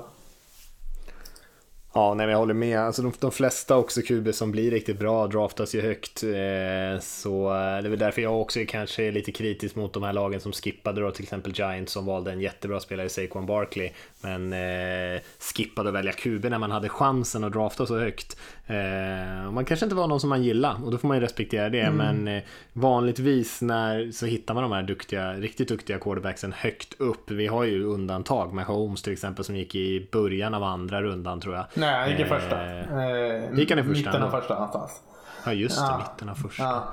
Ja, 1.94 2.14
nej, 2.14 2.28
jag 2.28 2.38
håller 2.38 2.54
med. 2.54 2.78
Alltså, 2.80 3.02
de, 3.02 3.12
de 3.20 3.32
flesta 3.32 3.76
också 3.76 4.02
QB 4.02 4.34
som 4.34 4.50
blir 4.50 4.70
riktigt 4.70 4.98
bra 4.98 5.26
draftas 5.26 5.74
ju 5.74 5.80
högt. 5.80 6.22
Eh, 6.22 7.00
så 7.00 7.46
eh, 7.46 7.54
det 7.54 7.86
är 7.86 7.88
väl 7.88 7.98
därför 7.98 8.22
jag 8.22 8.40
också 8.40 8.60
är 8.60 8.64
kanske 8.64 9.10
lite 9.10 9.32
kritisk 9.32 9.76
mot 9.76 9.92
de 9.92 10.02
här 10.02 10.12
lagen 10.12 10.40
som 10.40 10.52
skippade 10.52 11.00
då, 11.00 11.10
till 11.10 11.22
exempel 11.22 11.52
Giants 11.54 11.92
som 11.92 12.06
valde 12.06 12.32
en 12.32 12.40
jättebra 12.40 12.80
spelare 12.80 13.06
i 13.06 13.10
Saquon 13.10 13.46
Barkley. 13.46 13.90
Men 14.22 14.52
eh, 14.52 15.20
skippade 15.54 15.88
att 15.88 15.94
välja 15.94 16.12
QB 16.12 16.44
när 16.44 16.58
man 16.58 16.70
hade 16.70 16.88
chansen 16.88 17.44
att 17.44 17.52
drafta 17.52 17.86
så 17.86 17.98
högt. 17.98 18.36
Eh, 18.66 19.50
man 19.50 19.64
kanske 19.64 19.86
inte 19.86 19.96
var 19.96 20.06
någon 20.06 20.20
som 20.20 20.30
man 20.30 20.42
gillade 20.42 20.84
och 20.84 20.90
då 20.90 20.98
får 20.98 21.08
man 21.08 21.16
ju 21.16 21.20
respektera 21.20 21.68
det. 21.68 21.80
Mm. 21.80 21.96
Men 21.96 22.36
eh, 22.36 22.42
vanligtvis 22.72 23.62
när, 23.62 24.10
så 24.10 24.26
hittar 24.26 24.54
man 24.54 24.62
de 24.62 24.72
här 24.72 24.82
duktiga, 24.82 25.32
riktigt 25.32 25.68
duktiga 25.68 25.98
quarterbacksen 25.98 26.52
högt 26.52 27.00
upp. 27.00 27.30
Vi 27.30 27.46
har 27.46 27.64
ju 27.64 27.84
undantag 27.84 28.52
med 28.52 28.64
Holmes 28.64 29.02
till 29.02 29.12
exempel 29.12 29.44
som 29.44 29.56
gick 29.56 29.74
i 29.74 30.08
början 30.12 30.54
av 30.54 30.62
andra 30.62 31.02
rundan 31.02 31.40
tror 31.40 31.54
jag. 31.54 31.64
Nej, 31.74 32.00
han 32.00 32.10
gick 32.10 32.20
i 32.20 32.24
första. 32.24 32.64
Eh, 32.64 33.58
gick 33.58 33.70
han 33.70 33.78
i 33.78 33.82
första? 33.82 34.10
Mitten 34.10 34.22
av 34.22 34.30
första 34.30 34.54
någonstans. 34.54 35.00
Ja 35.44 35.52
just 35.52 35.76
det, 35.76 35.82
ja. 35.82 35.98
mitten 35.98 36.28
av 36.28 36.34
första. 36.34 36.62
Ja. 36.62 36.92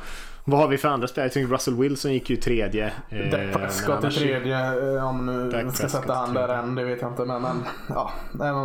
Vad 0.50 0.60
har 0.60 0.68
vi 0.68 0.78
för 0.78 0.88
andra 0.88 1.08
spelare? 1.08 1.32
Jag 1.36 1.52
Russell 1.52 1.76
Wilson 1.76 2.14
gick 2.14 2.30
ju 2.30 2.36
tredje. 2.36 2.92
Eh, 3.10 3.30
Dak 3.32 3.54
Prescott 3.54 4.04
i 4.04 4.10
tredje. 4.10 4.96
Eh, 4.96 5.08
om 5.08 5.26
nu 5.26 5.50
Dak 5.50 5.76
ska 5.76 5.90
sätta 5.90 6.14
han 6.14 6.34
där 6.34 6.50
än, 6.50 6.76
det 6.76 6.84
vet 6.84 7.02
jag 7.02 7.12
inte. 7.12 7.26
Men, 7.26 7.42
men 7.42 7.64
ja, 7.90 8.12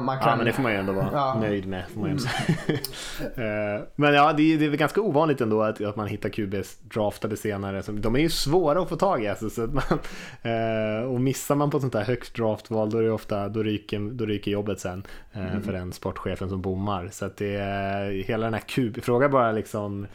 man 0.00 0.18
kan... 0.18 0.28
ja, 0.28 0.36
men 0.36 0.46
det 0.46 0.52
får 0.52 0.62
man 0.62 0.72
ju 0.72 0.78
ändå 0.78 0.92
vara 0.92 1.08
ja. 1.12 1.36
nöjd 1.40 1.66
med. 1.66 1.84
Får 1.94 2.00
man 2.00 2.18
mm. 3.36 3.82
men 3.96 4.14
ja, 4.14 4.32
det 4.32 4.54
är, 4.54 4.58
det 4.58 4.64
är 4.64 4.68
väl 4.68 4.78
ganska 4.78 5.00
ovanligt 5.00 5.40
ändå 5.40 5.62
att, 5.62 5.80
att 5.80 5.96
man 5.96 6.06
hittar 6.06 6.28
QBs 6.28 6.78
draftade 6.80 7.36
senare. 7.36 7.82
De 7.92 8.14
är 8.14 8.20
ju 8.20 8.30
svåra 8.30 8.82
att 8.82 8.88
få 8.88 8.96
tag 8.96 9.24
i. 9.24 9.28
Alltså, 9.28 9.50
så 9.50 9.60
man, 9.60 9.82
eh, 10.42 11.04
och 11.04 11.20
missar 11.20 11.54
man 11.54 11.70
på 11.70 11.80
sånt 11.80 11.92
där 11.92 12.04
högt 12.04 12.36
draftval 12.36 12.90
då, 12.90 12.98
är 12.98 13.02
det 13.02 13.10
ofta, 13.10 13.48
då, 13.48 13.62
ryker, 13.62 14.10
då 14.12 14.26
ryker 14.26 14.50
jobbet 14.50 14.80
sen 14.80 15.06
mm. 15.32 15.62
för 15.62 15.72
den 15.72 15.92
sportchefen 15.92 16.48
som 16.48 16.62
bommar. 16.62 17.08
Så 17.12 17.24
att 17.24 17.36
det 17.36 17.54
är 17.54 18.10
hela 18.10 18.44
den 18.44 18.54
här 18.54 18.60
QB, 18.60 19.02
fråga 19.02 19.28
bara 19.28 19.52
liksom 19.52 20.04
eh, 20.04 20.08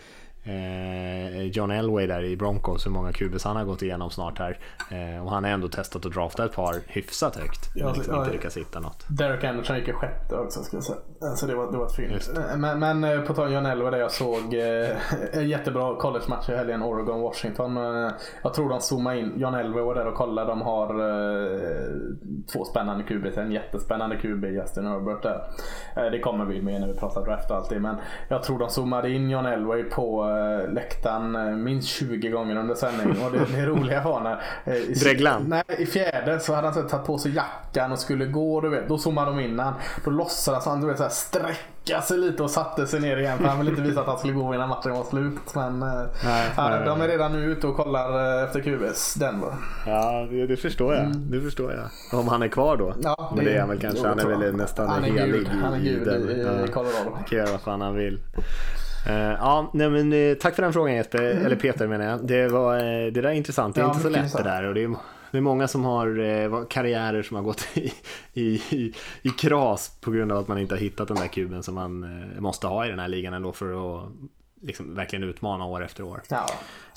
John 1.54 1.72
Elway 1.72 2.08
där 2.08 2.24
i 2.24 2.38
Broncos, 2.38 2.86
hur 2.86 2.92
många 2.92 3.14
QBs 3.14 3.44
han 3.44 3.56
har 3.56 3.66
gått 3.66 3.82
igenom 3.82 4.10
snart 4.10 4.40
här. 4.40 4.60
Eh, 4.92 5.26
och 5.26 5.32
han 5.32 5.44
har 5.44 5.52
ändå 5.52 5.68
testat 5.68 6.06
att 6.06 6.14
drafta 6.14 6.46
ett 6.46 6.56
par 6.56 6.76
hyfsat 6.88 7.36
högt. 7.36 7.70
Ja, 7.76 7.94
liksom 7.94 8.14
ja, 8.14 8.20
inte 8.20 8.32
lyckats 8.32 8.58
hitta 8.58 8.80
något. 8.80 9.06
Derek 9.10 9.44
Anderson 9.44 9.76
gick 9.78 9.88
i 9.88 9.94
sjätte 9.94 10.36
också 10.36 10.64
ska 10.64 10.78
jag 10.78 10.84
säga. 10.84 10.98
Så 11.36 11.46
det 11.46 11.56
var, 11.56 11.72
det 11.72 11.78
var 11.78 11.86
ett 11.86 11.96
fynd. 11.96 12.12
Eh, 12.12 12.58
men, 12.58 12.80
men 12.80 13.04
eh, 13.04 13.22
på 13.22 13.34
tal 13.34 13.54
John 13.54 13.66
Elway 13.66 13.92
där 13.92 13.98
jag 13.98 14.12
såg 14.12 14.54
eh, 14.54 14.98
en 15.34 15.50
jättebra 15.50 15.96
college-match 15.96 16.50
i 16.50 16.56
helgen, 16.56 16.84
Oregon-Washington. 16.84 17.78
Eh, 17.78 18.12
jag 18.44 18.54
tror 18.54 18.70
de 18.70 18.82
zoomade 18.82 19.20
in, 19.20 19.34
John 19.36 19.54
Elway 19.54 19.84
var 19.84 19.96
där 19.96 20.06
och 20.06 20.16
kollade. 20.16 20.52
De 20.52 20.62
har 20.62 20.90
eh, 20.90 21.90
två 22.54 22.66
spännande 22.66 23.04
QBs, 23.04 23.38
en 23.38 23.52
jättespännande 23.52 24.18
QB, 24.18 24.46
Justin 24.46 24.86
Herbert 24.86 25.24
där. 25.24 25.42
Eh, 25.96 26.04
det 26.12 26.20
kommer 26.20 26.46
vi 26.46 26.62
med 26.62 26.82
när 26.82 26.88
vi 26.88 26.94
pratar 26.94 27.26
draft 27.26 27.52
och 27.52 27.58
allt 27.58 27.70
det. 27.70 27.80
Men 27.80 27.96
jag 28.28 28.44
tror 28.44 28.60
de 28.60 28.70
zoomade 28.70 29.10
in 29.10 29.30
John 29.30 29.46
Elway 29.46 29.84
på 29.84 30.30
Eh, 30.50 30.74
läktaren 30.74 31.36
eh, 31.36 31.56
minst 31.56 31.88
20 31.88 32.30
gånger 32.30 32.56
under 32.56 32.76
sändningen. 32.76 33.26
Och 33.26 33.32
det, 33.32 33.46
det 33.56 33.66
roliga 33.66 34.04
var 34.04 34.22
när... 34.22 34.42
Dreglan? 35.04 35.44
Nej, 35.48 35.64
i 35.78 35.86
fjärde 35.86 36.40
så 36.40 36.54
hade 36.54 36.68
han 36.68 36.74
så 36.74 36.82
tagit 36.82 37.06
på 37.06 37.18
sig 37.18 37.36
jackan 37.36 37.92
och 37.92 38.00
skulle 38.00 38.26
gå. 38.26 38.62
Du 38.62 38.70
vet, 38.70 38.88
då 38.88 38.98
zoomade 38.98 39.32
de 39.32 39.40
in 39.40 39.60
han. 39.60 39.74
Då 40.06 40.12
låtsades 40.12 40.66
han 40.66 40.82
du 40.82 40.88
vet, 40.88 40.98
så 40.98 41.04
här, 41.04 41.10
sträcka 41.10 41.56
sig 42.04 42.18
lite 42.18 42.44
och 42.44 42.50
satte 42.50 42.88
sig 42.88 43.00
ner 43.00 43.18
igen. 43.18 43.38
För 43.38 43.46
han 43.46 43.58
ville 43.58 43.70
inte 43.70 43.82
visa 43.82 44.02
att 44.02 44.08
han 44.08 44.18
skulle 44.18 44.34
gå 44.34 44.54
innan 44.56 44.70
matchen 44.70 44.92
var 44.92 45.04
slut. 45.04 45.56
Men 45.56 45.80
nej, 45.80 46.08
ja, 46.58 46.70
nej, 46.70 46.86
de 46.86 47.02
är 47.02 47.08
redan 47.08 47.32
nu 47.32 47.46
ute 47.46 47.68
och 47.68 47.76
kollar 47.76 48.44
efter 48.44 48.60
QBs 48.62 49.14
Denver. 49.14 49.54
Ja, 49.86 50.28
det, 50.32 50.48
det 50.48 50.58
förstår 50.58 50.94
jag. 50.94 51.06
Mm. 51.06 51.32
Det 51.32 51.42
förstår 51.42 51.74
jag. 51.74 52.20
Om 52.20 52.28
han 52.28 52.42
är 52.42 52.48
kvar 52.48 52.78
då. 52.78 52.94
Ja, 53.04 53.34
men 53.36 53.46
det 53.46 53.56
är 53.56 53.60
han 53.60 53.70
väl 53.70 53.80
kanske. 53.80 54.08
Han 54.08 54.20
är 54.20 54.26
väl 54.26 54.56
nästan 54.56 54.90
han 54.90 55.04
är 55.04 55.12
helig. 55.12 55.48
Han 55.48 55.74
är 55.74 55.80
gud 55.80 56.08
i, 56.08 56.32
i, 56.32 56.64
i 56.64 56.68
Colorado. 56.68 57.12
Han 57.16 57.24
kan 57.24 57.38
göra 57.38 57.52
vad 57.52 57.62
fan 57.62 57.82
han 57.82 57.96
vill. 57.96 58.20
Uh, 59.08 59.14
ja, 59.16 59.72
nej, 59.74 59.90
men, 59.90 60.14
uh, 60.14 60.36
tack 60.36 60.56
för 60.56 60.64
den 60.64 60.74
frågan 60.74 60.96
Jesper, 60.96 61.32
mm. 61.32 61.46
eller 61.46 61.56
Peter 61.56 61.88
menar 61.88 62.06
jag. 62.06 62.28
Det, 62.28 62.48
var, 62.48 62.76
uh, 62.76 62.82
det 63.14 63.22
där 63.22 63.30
är 63.30 63.34
intressant, 63.34 63.76
det 63.76 63.82
är 63.82 63.84
ja, 63.84 63.90
inte 63.90 64.02
så 64.02 64.10
lätt 64.10 64.38
det 64.38 64.44
där. 64.44 64.64
Och 64.64 64.74
det, 64.74 64.84
är, 64.84 64.96
det 65.32 65.38
är 65.38 65.42
många 65.42 65.68
som 65.68 65.84
har 65.84 66.20
eh, 66.20 66.66
karriärer 66.66 67.24
som 67.24 67.36
har 67.36 67.44
gått 67.44 67.68
i, 67.74 67.94
i, 68.34 68.44
i, 68.70 68.94
i, 69.22 69.30
kras 69.30 69.98
på 70.02 70.12
grund 70.12 70.32
av 70.32 70.38
att 70.38 70.48
man 70.48 70.58
inte 70.58 70.76
har 70.76 70.80
hittat 70.80 71.08
den 71.08 71.18
där 71.18 71.28
kuben 71.28 71.64
som 71.64 71.76
man 71.76 72.04
eh, 72.04 72.42
måste 72.42 72.68
ha 72.68 72.86
i 72.86 72.90
den 72.90 73.00
här 73.00 73.08
ligan 73.08 73.34
ändå 73.34 73.52
för 73.52 73.98
att 73.98 74.10
liksom 74.62 74.96
verkligen 74.96 75.24
utmana 75.24 75.66
år 75.66 75.84
efter 75.84 76.04
år. 76.04 76.22
Ja. 76.30 76.50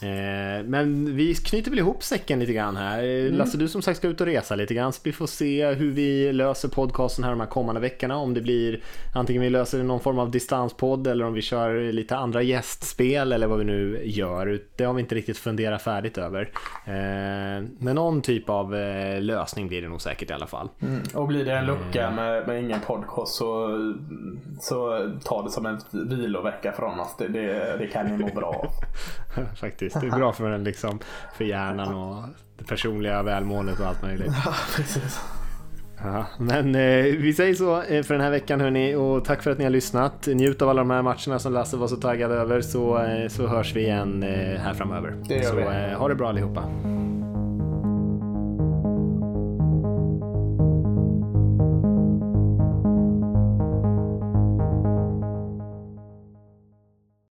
Eh, 0.03 0.65
men 0.65 1.17
vi 1.17 1.35
knyter 1.35 1.71
väl 1.71 1.79
ihop 1.79 2.03
säcken 2.03 2.41
lite 2.41 2.53
grann 2.53 2.77
här. 2.77 3.03
Mm. 3.03 3.35
Lasse, 3.35 3.59
du 3.59 3.69
som 3.69 3.83
sagt 3.83 3.99
ska 3.99 4.09
ut 4.09 4.21
och 4.21 4.27
resa 4.27 4.55
lite 4.55 4.75
grann. 4.75 4.93
Så 4.93 5.01
vi 5.05 5.13
får 5.13 5.27
se 5.27 5.67
hur 5.67 5.91
vi 5.91 6.33
löser 6.33 6.69
podcasten 6.69 7.25
här 7.25 7.31
de 7.31 7.41
här 7.41 7.47
kommande 7.47 7.81
veckorna. 7.81 8.17
Om 8.17 8.35
det 8.35 8.41
blir 8.41 8.81
antingen 9.15 9.43
vi 9.43 9.51
löser 9.51 9.83
någon 9.83 10.01
form 10.01 10.19
av 10.19 10.31
distanspodd 10.31 11.07
eller 11.07 11.25
om 11.25 11.35
vi 11.35 11.43
kör 11.43 11.93
lite 11.93 12.17
andra 12.17 12.43
gästspel 12.43 13.33
eller 13.33 13.47
vad 13.47 13.59
vi 13.59 13.65
nu 13.65 14.01
gör. 14.05 14.61
Det 14.77 14.85
har 14.85 14.95
vi 14.95 15.01
inte 15.01 15.15
riktigt 15.15 15.39
funderat 15.39 15.83
färdigt 15.83 16.19
över. 16.19 16.51
Eh, 16.85 17.65
men 17.79 17.95
någon 17.95 18.23
typ 18.23 18.49
av 18.49 18.75
eh, 18.75 19.21
lösning 19.21 19.69
blir 19.69 19.83
det 19.83 19.89
nog 19.89 20.03
säkert 20.03 20.31
i 20.31 20.33
alla 20.33 20.47
fall. 20.47 20.69
Mm. 20.83 21.03
Och 21.15 21.27
blir 21.27 21.45
det 21.45 21.53
en 21.53 21.67
lucka 21.67 22.11
med, 22.11 22.47
med 22.47 22.63
ingen 22.63 22.81
podcast 22.81 23.35
så, 23.35 23.69
så 24.61 25.11
ta 25.25 25.43
det 25.43 25.51
som 25.51 25.67
en 25.67 25.79
vilovecka 25.93 26.73
från 26.73 27.01
oss. 27.01 27.17
Det, 27.19 27.29
det, 27.29 27.77
det 27.79 27.87
kan 27.87 28.07
ni 28.07 28.19
må 28.19 28.29
bra 28.35 28.47
av. 28.47 28.71
Faktiskt. 29.61 29.92
Det 30.01 30.07
är 30.07 30.11
bra 30.11 30.33
för, 30.33 30.51
den, 30.51 30.65
liksom, 30.65 30.99
för 31.37 31.45
hjärnan 31.45 31.95
och 31.95 32.25
det 32.59 32.65
personliga 32.65 33.23
välmåendet 33.23 33.81
och 33.81 33.87
allt 33.87 34.03
möjligt. 34.03 34.33
Ja, 34.45 34.55
precis. 34.77 35.21
Ja, 36.05 36.27
men 36.39 36.75
eh, 36.75 37.05
vi 37.05 37.33
säger 37.37 37.55
så 37.55 37.83
eh, 37.83 38.03
för 38.03 38.15
den 38.15 38.21
här 38.23 38.31
veckan 38.31 38.61
hörni 38.61 38.95
och 38.95 39.25
tack 39.25 39.43
för 39.43 39.51
att 39.51 39.59
ni 39.59 39.65
har 39.65 39.71
lyssnat. 39.71 40.27
Njut 40.27 40.63
av 40.63 40.69
alla 40.69 40.81
de 40.81 40.91
här 40.91 41.03
matcherna 41.03 41.39
som 41.39 41.53
Lasse 41.53 41.77
var 41.77 41.89
så 41.89 41.97
taggad 41.97 42.33
över 42.33 42.61
så, 42.61 42.99
eh, 43.05 43.29
så 43.29 43.47
hörs 43.47 43.77
vi 43.77 43.81
igen 43.81 44.23
eh, 44.23 44.61
här 44.61 44.75
framöver. 44.75 45.15
Det 45.29 45.35
gör 45.35 45.43
så 45.43 45.57
vi. 45.57 45.63
eh, 45.63 45.99
ha 45.99 46.09
det 46.09 46.15
bra 46.15 46.29
allihopa. 46.29 46.63